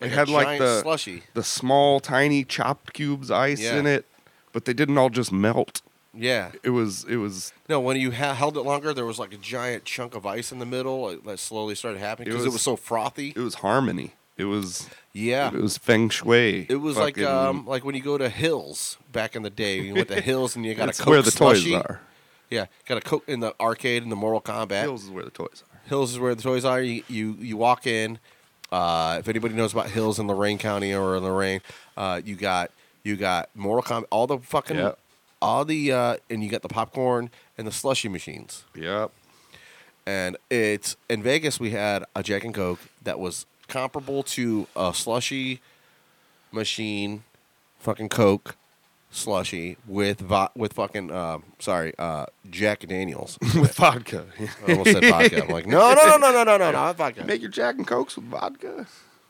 Like 0.02 0.12
It 0.12 0.14
a 0.14 0.18
had 0.18 0.28
like 0.30 0.46
giant 0.48 0.60
the 0.62 0.82
slushy. 0.82 1.24
the 1.36 1.44
small, 1.44 2.02
tiny 2.02 2.44
chopped 2.44 2.92
cubes 2.92 3.32
ice 3.32 3.62
Yeah. 3.62 3.78
in 3.80 3.86
it, 3.88 4.06
but 4.52 4.66
they 4.66 4.74
didn't 4.74 4.98
all 4.98 5.10
just 5.10 5.32
melt. 5.32 5.82
Yeah. 6.18 6.52
It 6.64 6.70
was 6.70 7.04
it 7.06 7.18
was 7.18 7.52
No, 7.70 7.80
when 7.80 7.98
you 7.98 8.12
ha- 8.12 8.34
held 8.34 8.58
it 8.58 8.62
longer, 8.62 8.94
there 8.94 9.06
was 9.06 9.20
like 9.20 9.34
a 9.34 9.38
giant 9.38 9.86
chunk 9.86 10.16
of 10.16 10.26
ice 10.26 10.52
in 10.52 10.60
the 10.60 10.66
middle 10.66 11.16
that 11.26 11.40
slowly 11.40 11.76
started 11.76 12.00
happening 12.00 12.30
because 12.30 12.46
it, 12.46 12.52
was 12.52 12.62
so 12.62 12.76
frothy. 12.76 13.34
It 13.36 13.40
was 13.40 13.56
harmony. 13.56 14.14
It 14.38 14.46
was 14.46 14.90
Yeah. 15.14 15.48
It 15.48 15.62
was 15.62 15.78
feng 15.78 16.10
shui. 16.10 16.66
It 16.70 16.78
was 16.78 16.98
like 16.98 17.22
um 17.22 17.66
like 17.66 17.84
when 17.86 17.96
you 17.96 18.02
go 18.02 18.18
to 18.18 18.30
Hills 18.30 18.98
back 19.12 19.36
in 19.36 19.44
the 19.44 19.50
day. 19.50 19.80
You 19.82 19.94
went 19.96 20.08
to 20.10 20.22
Hills 20.32 20.56
and 20.56 20.66
you 20.66 20.74
got 20.76 20.90
a 20.90 20.94
Coke 20.94 21.08
where 21.08 21.22
the 21.22 21.32
toys 21.32 21.72
are. 21.74 22.02
Yeah, 22.50 22.68
got 22.86 22.98
a 22.98 23.02
Coke 23.02 23.28
in 23.28 23.40
the 23.40 23.56
arcade 23.60 24.04
in 24.04 24.10
the 24.10 24.16
Mortal 24.16 24.40
Kombat. 24.42 24.82
Hills 24.82 25.04
is 25.06 25.10
where 25.10 25.24
the 25.26 25.32
toys 25.32 25.64
are. 25.72 25.80
Hills 25.90 26.12
is 26.12 26.20
where 26.20 26.36
the 26.36 26.42
toys 26.44 26.64
are. 26.66 26.82
You 26.82 27.04
you, 27.08 27.34
you 27.40 27.58
walk 27.58 27.88
in. 27.88 28.20
Uh, 28.72 29.18
if 29.20 29.28
anybody 29.28 29.54
knows 29.56 29.72
about 29.74 29.90
Hills 29.90 30.20
in 30.20 30.28
Lorain 30.28 30.58
County 30.58 30.94
or 30.94 31.16
in 31.16 31.24
Lorain, 31.24 31.62
uh, 31.98 32.22
you 32.24 32.36
got 32.36 32.72
you 33.04 33.16
got 33.16 33.50
Mortal 33.56 34.02
Kombat, 34.02 34.06
all 34.10 34.28
the 34.28 34.40
fucking, 34.40 34.78
Yep. 34.78 35.00
All 35.42 35.66
the, 35.66 35.92
uh, 35.92 36.18
and 36.30 36.44
you 36.44 36.50
got 36.50 36.62
the 36.62 36.70
popcorn 36.70 37.30
and 37.58 37.68
the 37.68 37.72
slushy 37.72 38.10
machines. 38.10 38.66
Yep. 38.76 39.12
And 40.08 40.38
it's 40.50 40.98
in 41.10 41.24
Vegas. 41.24 41.60
We 41.60 41.72
had 41.72 42.04
a 42.16 42.22
Jack 42.22 42.44
and 42.44 42.54
Coke 42.54 42.80
that 43.04 43.20
was 43.20 43.46
comparable 43.68 44.22
to 44.24 44.68
a 44.76 44.94
slushy 44.94 45.62
machine, 46.52 47.24
fucking 47.80 48.10
Coke 48.10 48.56
slushy 49.12 49.78
with 49.88 50.20
vo- 50.20 50.50
with 50.56 50.74
fucking 50.74 51.10
um, 51.12 51.44
sorry 51.60 51.94
uh, 51.98 52.26
Jack 52.50 52.86
Daniels 52.88 53.38
with 53.56 53.74
vodka. 53.76 54.26
I 54.68 54.72
almost 54.72 54.92
said 54.92 55.06
vodka. 55.06 55.44
I'm 55.44 55.50
like, 55.50 55.66
no, 55.66 55.94
no, 55.94 56.06
no, 56.06 56.18
no, 56.18 56.32
no, 56.32 56.44
no, 56.44 56.58
no, 56.58 56.72
not 56.72 56.98
vodka. 56.98 57.22
You 57.22 57.28
make 57.28 57.42
your 57.42 57.52
Jack 57.52 57.76
and 57.76 57.88
Cokes 57.88 58.16
with 58.16 58.26
vodka. 58.26 58.88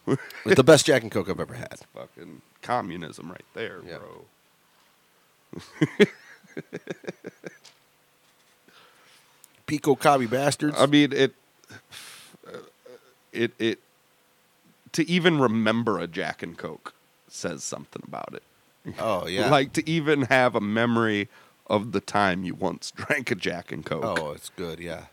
It's 0.07 0.55
the 0.55 0.63
best 0.63 0.85
Jack 0.85 1.03
and 1.03 1.11
Coke 1.11 1.29
I've 1.29 1.39
ever 1.39 1.53
had. 1.55 1.79
Fucking 1.93 2.41
communism 2.61 3.29
right 3.31 3.45
there, 3.53 3.79
bro. 3.79 4.25
Pico 9.65 9.95
cobby 9.95 10.27
bastards. 10.27 10.75
I 10.79 10.85
mean, 10.85 11.11
it, 11.11 11.33
it, 13.31 13.51
it, 13.57 13.79
to 14.91 15.09
even 15.09 15.39
remember 15.39 15.99
a 15.99 16.07
Jack 16.07 16.43
and 16.43 16.57
Coke 16.57 16.93
says 17.27 17.63
something 17.63 18.01
about 18.07 18.33
it. 18.33 18.43
Oh, 18.99 19.27
yeah. 19.27 19.49
like 19.49 19.73
to 19.73 19.89
even 19.89 20.23
have 20.23 20.55
a 20.55 20.61
memory 20.61 21.29
of 21.67 21.91
the 21.91 21.99
time 21.99 22.43
you 22.43 22.53
once 22.53 22.91
drank 22.95 23.31
a 23.31 23.35
Jack 23.35 23.71
and 23.71 23.85
Coke. 23.85 24.03
Oh, 24.03 24.31
it's 24.31 24.49
good. 24.49 24.79
Yeah. 24.79 25.05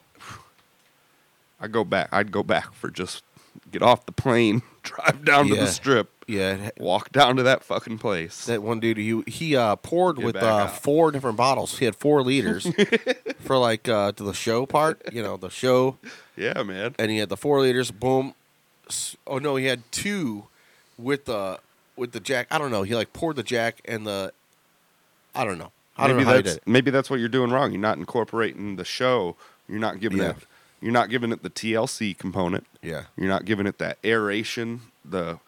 I 1.61 1.68
go 1.68 1.84
back. 1.84 2.09
I'd 2.11 2.32
go 2.32 2.43
back 2.43 2.74
for 2.74 2.90
just 2.90 3.22
get 3.70 3.82
off 3.82 4.07
the 4.07 4.12
plane, 4.12 4.62
drive 4.82 5.24
down 5.24 5.48
to 5.48 5.55
Yeah. 5.55 5.61
the 5.62 5.66
strip, 5.68 6.11
Yeah. 6.26 6.70
walk 6.78 7.11
down 7.12 7.36
to 7.36 7.42
that 7.42 7.62
fucking 7.64 7.98
place. 7.98 8.44
That 8.46 8.62
one 8.62 8.80
dude, 8.80 8.96
he 8.98 9.22
he 9.26 9.57
uh, 9.57 9.76
poured 9.76 10.16
Get 10.16 10.24
with 10.26 10.34
back 10.34 10.42
uh, 10.44 10.57
out. 10.64 10.78
four 10.82 11.11
different 11.11 11.36
bottles. 11.36 11.78
He 11.78 11.84
had 11.84 11.96
four 11.96 12.22
liters 12.22 12.66
for 13.40 13.59
like 13.59 13.88
uh, 13.88 14.12
to 14.12 14.22
the 14.22 14.34
show 14.34 14.66
part. 14.66 15.00
You 15.12 15.22
know, 15.22 15.36
the 15.36 15.50
show. 15.50 15.96
Yeah, 16.36 16.62
man. 16.62 16.94
And 16.98 17.11
he 17.11 17.18
had 17.18 17.28
the 17.28 17.36
four 17.36 17.61
liters. 17.61 17.90
Boom. 17.90 18.34
S- 18.88 19.16
Oh 19.26 19.38
no, 19.38 19.57
he 19.57 19.66
had 19.66 19.82
two 19.92 20.46
with 20.98 21.24
the 21.26 21.61
with 21.96 22.12
the 22.12 22.20
jack. 22.20 22.46
I 22.50 22.59
don't 22.59 22.70
know. 22.70 22.82
He 22.82 22.94
like 22.94 23.12
poured 23.12 23.36
the 23.36 23.42
jack 23.42 23.80
and 23.84 24.07
the. 24.07 24.32
I 25.34 25.44
don't 25.44 25.59
know. 25.59 25.72
I 25.96 26.07
don't 26.09 26.16
maybe 26.16 26.24
know 26.24 26.30
how 26.30 26.36
he 26.36 26.42
that's 26.42 26.55
did 26.57 26.62
it. 26.66 26.68
maybe 26.70 26.90
that's 26.90 27.09
what 27.11 27.20
you're 27.20 27.28
doing 27.28 27.50
wrong. 27.50 27.70
You're 27.72 27.80
not 27.80 27.98
incorporating 27.98 28.76
the 28.76 28.84
show. 28.84 29.36
You're 29.68 29.78
not 29.78 30.00
giving 30.00 30.18
Yeah. 30.18 30.30
it. 30.30 30.36
You're 30.83 30.93
not 30.93 31.09
giving 31.09 31.33
it 31.33 31.43
the 31.43 31.51
TLC 31.51 32.16
component. 32.18 32.66
Yeah. 32.83 33.05
You're 33.16 33.28
not 33.28 33.45
giving 33.45 33.66
it 33.66 33.78
that 33.78 33.99
aeration. 34.05 34.80
The 35.05 35.39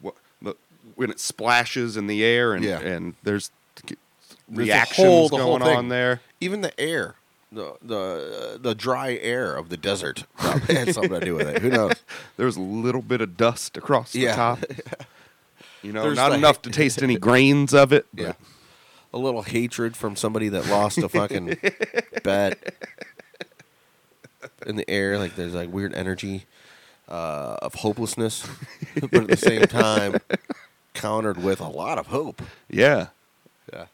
what 0.00 0.14
the 0.42 0.54
when 0.94 1.10
it 1.10 1.18
splashes 1.18 1.96
in 1.96 2.06
the 2.06 2.22
air 2.22 2.52
and 2.54 2.62
Yeah. 2.64 2.78
and 2.80 3.14
there's 3.22 3.50
reactions 4.48 5.06
whole- 5.06 5.28
the 5.28 5.38
whole 5.38 5.58
going 5.58 5.62
thing. 5.70 5.76
on 5.78 5.88
there. 5.88 6.20
Even 6.40 6.60
the 6.60 6.78
air, 6.78 7.14
the 7.50 7.74
the 7.82 8.54
uh, 8.54 8.58
the 8.60 8.74
dry 8.74 9.14
air 9.20 9.56
of 9.56 9.68
the 9.70 9.76
desert 9.76 10.24
probably 10.36 10.74
had 10.74 10.92
something 10.94 11.18
to 11.20 11.24
do 11.24 11.34
with 11.36 11.48
it. 11.48 11.62
Who 11.62 11.70
knows? 11.70 11.94
There's 12.36 12.56
a 12.56 12.60
little 12.60 13.02
bit 13.02 13.20
of 13.20 13.36
dust 13.36 13.76
across 13.76 14.12
the 14.12 14.20
Yeah. 14.20 14.36
top. 14.36 14.58
You 15.84 15.92
know, 15.92 16.02
There's 16.04 16.16
not 16.16 16.32
enough 16.32 16.62
to 16.62 16.70
taste 16.70 17.02
any 17.02 17.16
grains 17.18 17.74
of 17.74 17.92
it. 17.92 18.06
but- 18.14 18.22
Yeah. 18.22 18.32
A 19.12 19.18
little 19.18 19.42
hatred 19.42 19.96
from 19.96 20.14
somebody 20.14 20.48
that 20.50 20.68
lost 20.68 20.96
a 20.98 21.08
fucking 21.08 21.58
bet 22.22 22.56
in 24.66 24.76
the 24.76 24.88
air. 24.88 25.18
Like 25.18 25.36
there's 25.36 25.54
like 25.54 25.72
weird 25.72 25.94
energy 25.94 26.46
uh, 27.08 27.56
of 27.62 27.74
hopelessness, 27.74 28.46
but 29.00 29.14
at 29.14 29.28
the 29.28 29.36
same 29.36 29.62
time, 29.62 30.16
countered 30.94 31.42
with 31.42 31.60
a 31.60 31.68
lot 31.68 31.98
of 31.98 32.08
hope. 32.08 32.42
Yeah. 32.68 33.08
Yeah. 33.72 33.86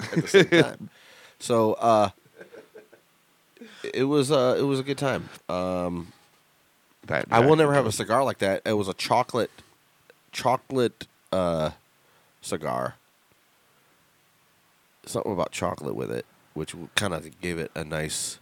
at 0.00 0.22
the 0.22 0.28
same 0.28 0.48
time. 0.48 0.90
So 1.38 1.74
uh, 1.74 2.10
it 3.92 4.04
was 4.04 4.30
uh, 4.30 4.56
it 4.58 4.62
was 4.62 4.80
a 4.80 4.82
good 4.82 4.98
time. 4.98 5.28
Um, 5.48 6.12
That 7.06 7.26
I 7.30 7.40
will 7.40 7.56
never 7.56 7.74
have 7.74 7.86
a 7.86 7.92
cigar 7.92 8.24
like 8.24 8.38
that. 8.38 8.62
It 8.64 8.74
was 8.74 8.88
a 8.88 8.94
chocolate 8.94 9.50
chocolate 10.32 11.06
uh, 11.32 11.70
cigar. 12.40 12.94
Something 15.06 15.32
about 15.32 15.52
chocolate 15.52 15.94
with 15.94 16.10
it, 16.10 16.24
which 16.54 16.74
kind 16.94 17.12
of 17.12 17.40
gave 17.40 17.58
it 17.58 17.70
a 17.74 17.84
nice 17.84 18.38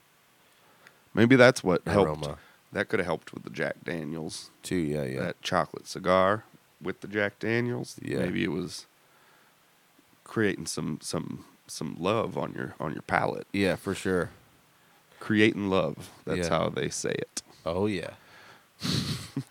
Maybe 1.15 1.37
that's 1.37 1.63
what 1.63 1.87
helped. 1.87 2.09
aroma. 2.27 2.39
That 2.73 2.89
could 2.89 3.01
have 3.01 3.07
helped 3.07 3.35
with 3.35 3.43
the 3.45 3.51
Jack 3.51 3.77
Daniels. 3.85 4.51
Too, 4.63 4.77
yeah, 4.77 5.05
yeah. 5.05 5.21
That 5.21 5.43
chocolate 5.43 5.87
cigar 5.87 6.45
with 6.81 7.01
the 7.03 7.09
Jack 7.09 7.39
Daniels. 7.39 7.97
Yeah. 8.03 8.19
Maybe 8.21 8.43
it 8.45 8.51
was 8.51 8.87
creating 10.25 10.67
some 10.67 10.99
some 11.03 11.45
some 11.67 11.97
love 11.99 12.39
on 12.39 12.55
your 12.55 12.75
on 12.81 12.93
your 12.95 13.03
palate. 13.03 13.47
Yeah, 13.53 13.77
for 13.77 13.95
sure. 13.95 14.31
Creating 15.21 15.69
love. 15.69 16.11
That's 16.25 16.49
Yeah. 16.49 16.59
how 16.59 16.69
they 16.71 16.89
say 16.89 17.11
it. 17.13 17.43
Oh 17.67 17.87
yeah, 17.87 18.15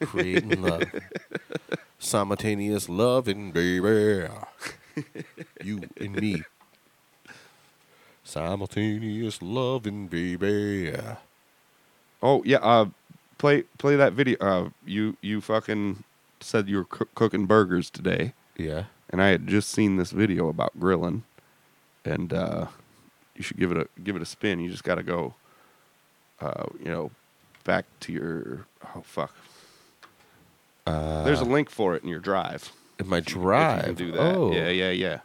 creating 0.01 0.61
love, 0.61 0.83
simultaneous 1.99 2.89
love 2.89 3.27
loving, 3.27 3.51
baby. 3.51 4.27
You 5.63 5.83
and 5.97 6.15
me, 6.15 6.43
simultaneous 8.23 9.41
love 9.41 9.85
loving, 9.85 10.07
baby. 10.07 10.93
Oh 12.23 12.43
yeah, 12.45 12.57
uh, 12.57 12.85
play 13.37 13.63
play 13.77 13.95
that 13.95 14.13
video. 14.13 14.37
Uh, 14.39 14.69
you 14.85 15.17
you 15.21 15.41
fucking 15.41 16.03
said 16.39 16.67
you 16.69 16.77
were 16.77 16.85
coo- 16.85 17.07
cooking 17.15 17.45
burgers 17.45 17.89
today. 17.89 18.33
Yeah. 18.57 18.85
And 19.09 19.21
I 19.21 19.27
had 19.29 19.47
just 19.47 19.69
seen 19.71 19.97
this 19.97 20.11
video 20.11 20.47
about 20.47 20.79
grilling, 20.79 21.23
and 22.05 22.31
uh, 22.31 22.67
you 23.35 23.43
should 23.43 23.57
give 23.57 23.71
it 23.71 23.77
a 23.77 23.87
give 24.01 24.15
it 24.15 24.21
a 24.21 24.25
spin. 24.25 24.59
You 24.59 24.69
just 24.69 24.83
got 24.85 24.95
to 24.95 25.03
go, 25.03 25.33
uh, 26.39 26.65
you 26.79 26.85
know, 26.85 27.11
back 27.65 27.85
to 28.01 28.13
your 28.13 28.65
oh 28.95 29.01
fuck. 29.01 29.35
Uh, 30.87 31.23
There's 31.23 31.41
a 31.41 31.45
link 31.45 31.69
for 31.69 31.95
it 31.95 32.03
in 32.03 32.09
your 32.09 32.19
drive. 32.19 32.71
in 32.99 33.07
my 33.07 33.17
you- 33.17 33.23
drive. 33.23 33.83
can 33.85 33.95
do 33.95 34.11
that. 34.11 34.19
Oh, 34.19 34.51
Yeah, 34.53 34.69
yeah, 34.69 34.91
yeah. 34.91 35.19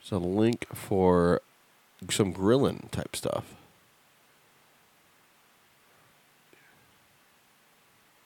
It's 0.00 0.10
a 0.10 0.18
link 0.18 0.66
for 0.74 1.40
some 2.10 2.32
grilling 2.32 2.88
type 2.90 3.14
stuff. 3.14 3.54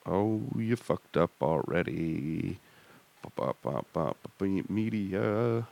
Oh, 0.07 0.43
you 0.57 0.77
fucked 0.77 1.17
up 1.17 1.31
already. 1.41 2.59
Media. 4.69 5.67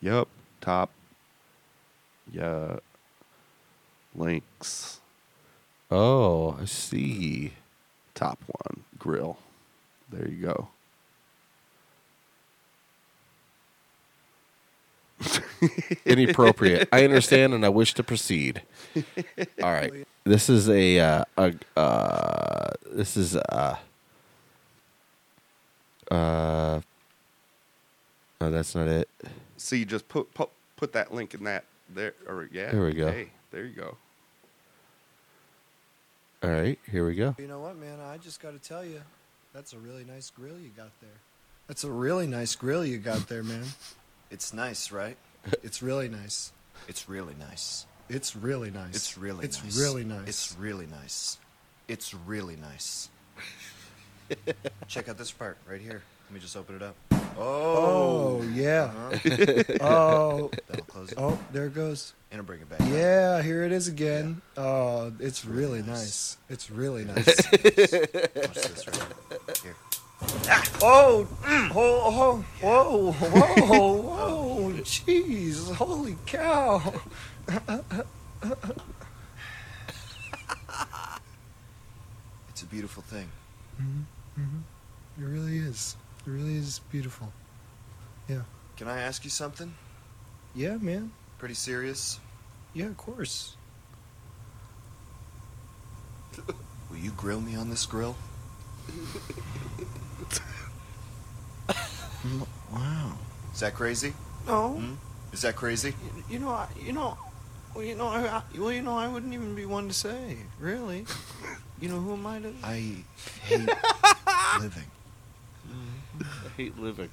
Yup. 0.00 0.28
Top. 0.60 0.90
Yeah. 2.32 2.76
Links. 4.14 5.00
Oh, 5.90 6.56
I 6.60 6.64
see. 6.66 7.52
Top 8.14 8.38
one. 8.46 8.84
Grill. 8.98 9.38
There 10.10 10.28
you 10.28 10.42
go. 10.42 10.68
Inappropriate. 16.06 16.88
I 16.92 17.04
understand, 17.04 17.54
and 17.54 17.64
I 17.64 17.68
wish 17.68 17.94
to 17.94 18.02
proceed. 18.02 18.62
All 19.62 19.72
right. 19.72 19.92
This 20.30 20.48
is 20.48 20.68
a 20.68 21.00
uh, 21.00 21.24
a 21.36 21.54
uh, 21.76 22.70
this 22.88 23.16
is 23.16 23.34
a 23.34 23.80
uh. 26.08 26.80
No, 28.40 28.50
that's 28.52 28.76
not 28.76 28.86
it. 28.86 29.08
See, 29.56 29.84
just 29.84 30.08
put 30.08 30.32
put 30.32 30.50
put 30.76 30.92
that 30.92 31.12
link 31.12 31.34
in 31.34 31.42
that 31.42 31.64
there. 31.92 32.14
Or 32.28 32.48
yeah. 32.52 32.70
There 32.70 32.84
we 32.84 32.92
go. 32.92 33.10
Hey, 33.10 33.30
there 33.50 33.64
you 33.64 33.74
go. 33.74 33.96
All 36.44 36.50
right, 36.50 36.78
here 36.88 37.04
we 37.04 37.16
go. 37.16 37.34
You 37.36 37.48
know 37.48 37.58
what, 37.58 37.76
man? 37.76 37.98
I 37.98 38.16
just 38.18 38.40
got 38.40 38.52
to 38.52 38.60
tell 38.60 38.84
you, 38.84 39.02
that's 39.52 39.72
a 39.72 39.78
really 39.80 40.04
nice 40.04 40.30
grill 40.30 40.60
you 40.60 40.70
got 40.76 40.92
there. 41.00 41.10
That's 41.66 41.82
a 41.82 41.90
really 41.90 42.28
nice 42.28 42.54
grill 42.54 42.84
you 42.84 42.98
got 42.98 43.26
there, 43.28 43.42
man. 43.42 43.64
It's 44.30 44.54
nice, 44.54 44.92
right? 44.92 45.16
It's 45.64 45.82
really 45.82 46.08
nice. 46.08 46.52
It's 46.86 47.08
really 47.08 47.34
nice. 47.36 47.86
It's 48.10 48.34
really 48.36 48.70
nice. 48.70 48.94
It's 48.96 49.16
really 49.16 49.44
It's 49.44 49.62
nice. 49.62 49.78
really 49.78 50.04
nice. 50.04 50.26
It's 50.28 50.56
really 50.58 50.86
nice. 50.86 51.38
It's 51.88 52.12
really 52.14 52.56
nice. 52.56 53.08
Check 54.88 55.08
out 55.08 55.16
this 55.16 55.30
part 55.30 55.56
right 55.68 55.80
here. 55.80 56.02
Let 56.28 56.34
me 56.34 56.40
just 56.40 56.56
open 56.56 56.76
it 56.76 56.82
up. 56.82 56.94
Oh, 57.38 58.42
yeah. 58.52 58.92
Uh-huh. 59.12 59.62
oh. 59.80 60.50
That'll 60.68 60.84
close 60.86 61.12
it. 61.12 61.18
Oh, 61.18 61.38
there 61.52 61.66
it 61.66 61.74
goes. 61.74 62.12
And 62.30 62.40
I'll 62.40 62.46
bring 62.46 62.60
it 62.60 62.68
back. 62.68 62.80
Yeah, 62.88 63.42
here 63.42 63.64
it 63.64 63.72
is 63.72 63.88
again. 63.88 64.40
Oh, 64.56 65.12
it's 65.18 65.44
really 65.44 65.82
nice. 65.82 66.36
It's 66.48 66.70
really 66.70 67.04
nice. 67.06 67.26
Watch 67.26 67.62
this 67.62 68.86
right 68.86 69.58
here. 69.62 69.74
Oh, 70.82 71.26
mm, 71.42 71.70
oh, 71.74 72.44
oh, 72.62 73.12
whoa, 73.12 73.12
whoa, 73.12 73.92
whoa, 73.92 74.72
jeez, 74.82 75.74
holy 75.74 76.16
cow. 76.26 76.82
It's 82.48 82.62
a 82.62 82.66
beautiful 82.66 83.02
thing. 83.02 83.30
It 85.20 85.24
really 85.24 85.58
is. 85.58 85.96
It 86.26 86.30
really 86.30 86.56
is 86.56 86.80
beautiful. 86.90 87.32
Yeah. 88.28 88.42
Can 88.76 88.88
I 88.88 89.00
ask 89.00 89.24
you 89.24 89.30
something? 89.30 89.74
Yeah, 90.54 90.76
man. 90.76 91.12
Pretty 91.38 91.54
serious? 91.54 92.18
Yeah, 92.72 92.86
of 92.86 92.96
course. 92.96 93.56
Will 96.90 96.98
you 96.98 97.10
grill 97.12 97.40
me 97.40 97.54
on 97.56 97.68
this 97.70 97.84
grill? 97.86 98.16
Wow. 102.72 103.12
Is 103.52 103.60
that 103.60 103.74
crazy? 103.74 104.12
No. 104.46 104.74
Hmm? 104.74 104.94
Is 105.32 105.42
that 105.42 105.56
crazy? 105.56 105.94
You 106.28 106.38
know, 106.38 106.50
I, 106.50 106.68
you 106.80 106.92
know, 106.92 107.16
well, 107.74 107.84
you 107.84 107.94
know, 107.94 108.08
I, 108.08 108.26
I, 108.26 108.42
well, 108.58 108.72
you 108.72 108.82
know, 108.82 108.96
I 108.96 109.08
wouldn't 109.08 109.32
even 109.32 109.54
be 109.54 109.64
one 109.64 109.88
to 109.88 109.94
say, 109.94 110.36
really. 110.60 111.06
You 111.80 111.88
know, 111.88 111.98
who 111.98 112.12
am 112.12 112.26
I 112.26 112.40
to? 112.40 112.52
I 112.62 112.96
hate 113.42 113.68
living. 114.60 114.90
I 116.20 116.48
hate 116.56 116.78
living. 116.78 117.08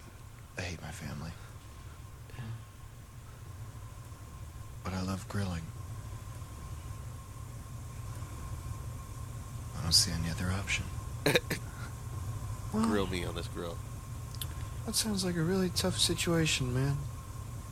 I 0.58 0.62
hate 0.62 0.82
my 0.82 0.92
family. 0.92 1.32
but 4.84 4.94
I 4.94 5.02
love 5.02 5.28
grilling. 5.28 5.64
I 9.78 9.84
don't 9.84 9.92
see 9.92 10.12
any 10.12 10.30
other 10.32 10.50
option. 10.52 10.86
Grill 12.84 13.08
me 13.08 13.26
on 13.26 13.36
this 13.36 13.48
grill. 13.48 13.78
That 14.86 14.96
sounds 14.96 15.26
like 15.26 15.36
a 15.36 15.42
really 15.42 15.70
tough 15.70 15.98
situation, 15.98 16.74
man. 16.74 16.98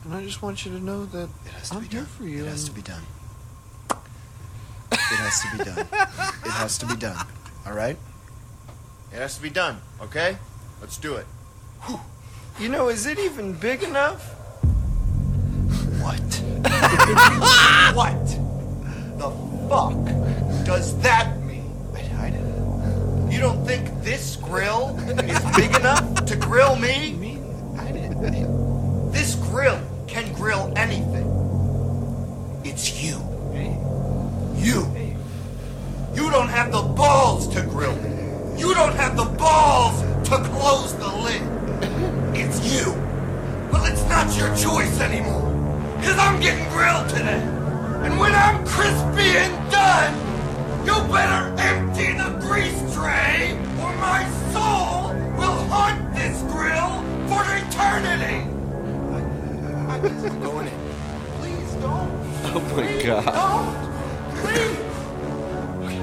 And 0.03 0.14
I 0.14 0.23
just 0.23 0.41
want 0.41 0.65
you 0.65 0.72
to 0.72 0.80
know 0.84 1.06
that 1.06 1.30
I'm 1.72 1.84
here 1.84 2.03
for 2.03 2.23
you. 2.23 2.45
It 2.45 2.49
has 2.49 2.65
to 2.65 2.72
be 2.72 2.82
done. 2.82 3.03
It 4.91 4.98
has 5.18 5.41
to 5.41 5.57
be 5.57 5.64
done. 5.64 5.80
It 5.80 6.52
has 6.52 6.77
to 6.80 6.86
be 6.86 6.95
done. 6.95 7.26
All 7.65 7.73
right? 7.73 7.98
It 9.11 9.18
has 9.18 9.38
to 9.38 9.41
be 9.41 9.49
done, 9.49 9.82
okay? 10.02 10.38
Let's 10.82 10.98
do 10.98 11.15
it. 11.15 11.26
You 12.60 12.69
know, 12.69 12.90
is 12.90 13.06
it 13.06 13.19
even 13.19 13.53
big 13.53 13.84
enough? 13.84 14.34
What? 16.02 16.19
what 17.95 18.26
the 19.18 19.32
fuck 19.69 20.65
does 20.65 20.98
that 21.02 21.35
You 23.36 23.41
don't 23.41 23.66
think 23.66 24.02
this 24.02 24.38
grill 24.38 24.98
is 24.98 25.57
big 25.57 25.76
enough 25.76 26.24
to 26.24 26.38
grill 26.38 26.78
me? 26.78 27.38
I 27.78 27.91
didn't. 27.91 29.12
This 29.12 29.36
grill 29.36 29.78
can 30.07 30.32
grill 30.32 30.72
anything. 30.78 31.28
It's 32.64 33.03
you. 33.03 33.18
You. 34.56 34.88
You 36.14 36.32
don't 36.32 36.48
have 36.48 36.72
the 36.72 36.82
balls 36.82 37.49
to 37.49 37.62
grill 37.64 37.98
me. 37.98 38.57
You 38.57 38.74
don't 38.74 38.95
have 38.95 39.18
the 39.18 39.26
balls 39.26 39.99
to 40.30 40.38
close 40.38 40.95
the 40.95 41.10
lid. 41.10 41.41
It's 42.40 42.64
you. 42.74 42.94
Well, 43.70 43.84
it's 43.84 44.07
not 44.07 44.34
your 44.38 44.56
choice 44.56 45.02
anymore. 45.02 45.52
Cause 46.02 46.18
I'm 46.18 46.40
getting 46.40 46.70
grilled 46.70 47.10
today. 47.10 47.44
And 48.06 48.18
when 48.18 48.34
I'm 48.34 48.66
crispy 48.66 49.28
and 49.40 49.70
done, 49.70 50.14
you 50.86 50.94
better 51.12 51.53
empty 51.60 52.14
the 52.14 52.30
grease 52.40 52.85
tray 52.96 53.52
or 53.82 53.92
my 53.98 54.24
soul 54.54 55.12
will 55.38 55.60
haunt 55.68 56.00
this 56.16 56.42
grill 56.44 57.04
for 57.28 57.44
eternity. 57.60 58.38
I'm 59.92 60.40
going 60.42 60.68
in. 60.68 60.80
Please 61.40 61.74
don't. 61.84 62.10
Oh 62.48 62.62
my 62.74 62.88
god. 63.04 63.26
Don't. 63.36 63.76
Please. 64.40 64.80
Okay. 65.84 66.00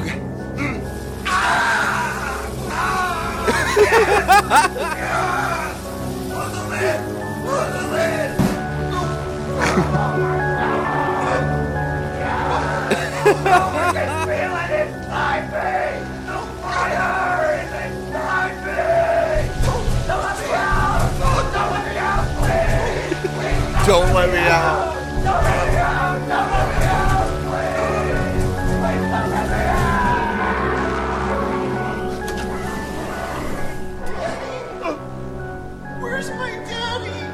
Okay. 0.00 0.18
Mm. 0.60 0.76
Ah! 1.24 2.44
Ah! 2.68 3.46
Yes! 3.78 4.90
Don't 23.86 24.14
let 24.14 24.30
me 24.32 24.38
out. 24.38 24.94
Don't 25.22 25.44
let 25.44 25.68
me 25.68 25.76
out 25.76 26.14
Where's 36.00 36.30
my 36.30 36.50
daddy? 36.64 37.28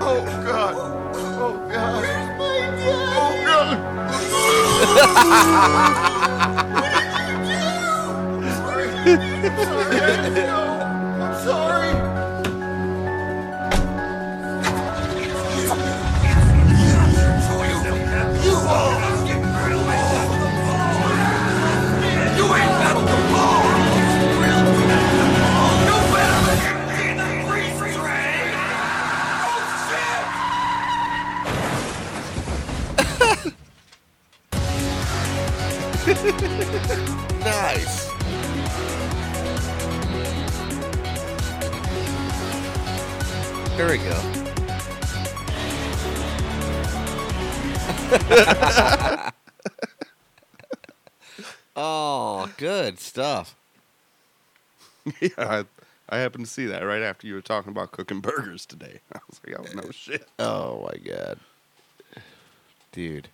Oh 0.00 0.24
God! 0.44 0.74
Oh 1.16 1.68
God! 1.72 2.00
Where's 2.00 2.28
my 2.38 2.60
daddy? 2.76 3.16
Oh 3.18 3.32
God! 5.86 6.02
yeah, 55.20 55.28
I, 55.38 55.64
I 56.08 56.18
happened 56.18 56.44
to 56.46 56.50
see 56.50 56.66
that 56.66 56.80
right 56.82 57.02
after 57.02 57.26
you 57.26 57.34
were 57.34 57.40
talking 57.40 57.70
about 57.72 57.92
cooking 57.92 58.20
burgers 58.20 58.66
today. 58.66 59.00
I 59.14 59.18
was 59.28 59.40
like, 59.46 59.58
oh 59.58 59.80
no 59.82 59.90
shit. 59.90 60.28
Oh 60.38 60.88
my 60.90 60.98
god. 60.98 61.38
Dude. 62.92 63.28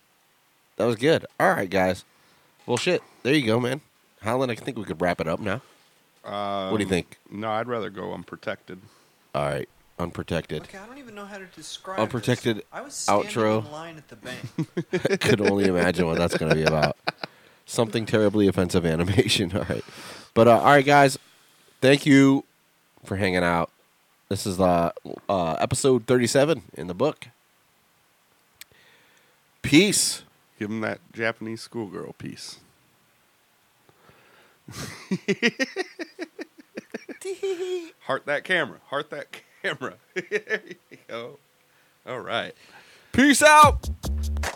That 0.77 0.87
was 0.87 0.97
good. 0.97 1.27
All 1.39 1.51
right, 1.51 1.71
guys. 1.71 2.05
Well, 2.67 2.77
shit. 2.77 3.03
There 3.23 3.35
you 3.35 3.47
go, 3.47 3.61
man. 3.61 3.81
Holland, 4.23 4.51
I 4.51 4.55
think 4.55 4.79
we 4.79 4.85
could 4.85 5.01
wrap 5.01 5.21
it 5.21 5.29
up 5.29 5.41
now. 5.41 5.61
Um, 6.25 6.71
What 6.71 6.79
do 6.79 6.85
you 6.85 6.89
think? 6.89 7.19
No, 7.31 7.51
I'd 7.51 7.69
rather 7.69 7.91
go 7.91 8.13
unprotected. 8.13 8.81
All 9.35 9.45
right. 9.45 9.69
Unprotected. 9.99 10.63
Okay, 10.63 10.79
I 10.79 10.87
don't 10.87 10.99
even 10.99 11.15
know 11.15 11.27
how 11.27 11.39
to 11.39 11.45
describe 11.55 12.01
Unprotected 12.01 12.57
this. 12.57 12.65
I 12.73 12.81
was 12.81 12.95
standing 12.95 13.29
outro. 13.29 13.65
in 13.65 13.71
line 13.73 13.97
at 13.99 14.09
the 14.09 14.17
bank. 14.17 14.41
I 15.13 15.17
could 15.17 15.41
only 15.41 15.67
imagine 15.67 16.07
what 16.07 16.19
that's 16.19 16.37
going 16.37 16.49
to 16.51 16.57
be 16.57 16.65
about. 16.65 16.97
Something 17.67 18.07
terribly 18.07 18.49
offensive 18.49 18.85
animation. 18.87 19.55
All 19.57 19.65
right. 19.69 19.85
But, 20.35 20.49
uh, 20.49 20.59
all 20.59 20.65
right, 20.65 20.85
guys. 20.85 21.19
Thank 21.83 22.07
you 22.07 22.45
for 23.05 23.17
hanging 23.17 23.43
out. 23.43 23.71
This 24.29 24.47
is 24.47 24.61
uh, 24.61 24.93
uh, 25.29 25.55
episode 25.55 26.07
37 26.07 26.63
in 26.75 26.87
the 26.87 26.95
book. 26.95 27.27
Peace. 29.63 30.23
Give 30.61 30.71
him 30.71 30.81
that 30.83 31.01
Japanese 31.13 31.61
schoolgirl 31.61 32.13
piece. 32.13 32.61
Heart 38.03 38.27
that 38.27 38.45
camera. 38.45 38.79
Heart 38.87 39.11
that 39.11 39.27
camera. 39.61 39.95
there 40.15 40.63
you 40.89 40.99
go. 41.09 41.41
All 42.07 42.21
right. 42.21 42.55
Peace 43.11 43.43
out. 43.43 43.91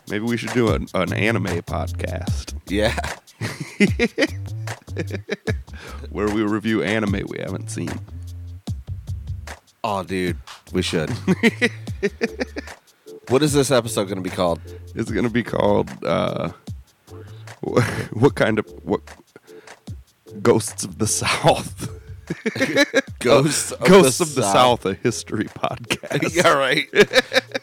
Maybe 0.08 0.24
we 0.24 0.36
should 0.36 0.52
do 0.52 0.68
an, 0.68 0.86
an 0.94 1.12
anime 1.12 1.62
podcast. 1.62 2.54
Yeah. 2.68 2.96
Where 6.10 6.28
we 6.28 6.42
review 6.42 6.82
anime 6.82 7.24
we 7.28 7.38
haven't 7.38 7.70
seen. 7.70 7.90
Oh, 9.84 10.02
dude. 10.02 10.36
We 10.72 10.82
should. 10.82 11.10
what 13.28 13.42
is 13.42 13.52
this 13.52 13.70
episode 13.70 14.04
going 14.04 14.16
to 14.16 14.28
be 14.28 14.34
called? 14.34 14.60
It's 14.94 15.10
going 15.10 15.24
to 15.24 15.30
be 15.30 15.42
called 15.42 15.90
uh, 16.04 16.50
what, 17.60 17.84
what 18.12 18.34
kind 18.34 18.58
of 18.58 18.66
what 18.82 19.00
Ghosts 20.42 20.84
of 20.84 20.98
the 20.98 21.06
South. 21.06 21.90
Ghosts 23.20 23.72
of 23.72 23.86
Ghosts 23.86 24.18
the 24.18 24.24
of 24.24 24.34
the 24.34 24.42
South. 24.42 24.86
A 24.86 24.94
history 24.94 25.44
podcast. 25.44 26.34
yeah, 26.34 26.52
right. 26.52 26.86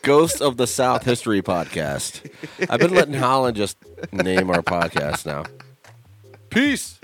Ghost 0.01 0.41
of 0.41 0.57
the 0.57 0.67
South 0.67 1.03
History 1.03 1.41
Podcast. 1.41 2.29
I've 2.69 2.79
been 2.79 2.93
letting 2.93 3.13
Holland 3.13 3.57
just 3.57 3.77
name 4.11 4.49
our 4.49 4.61
podcast 4.61 5.25
now. 5.25 5.43
Peace. 6.53 6.99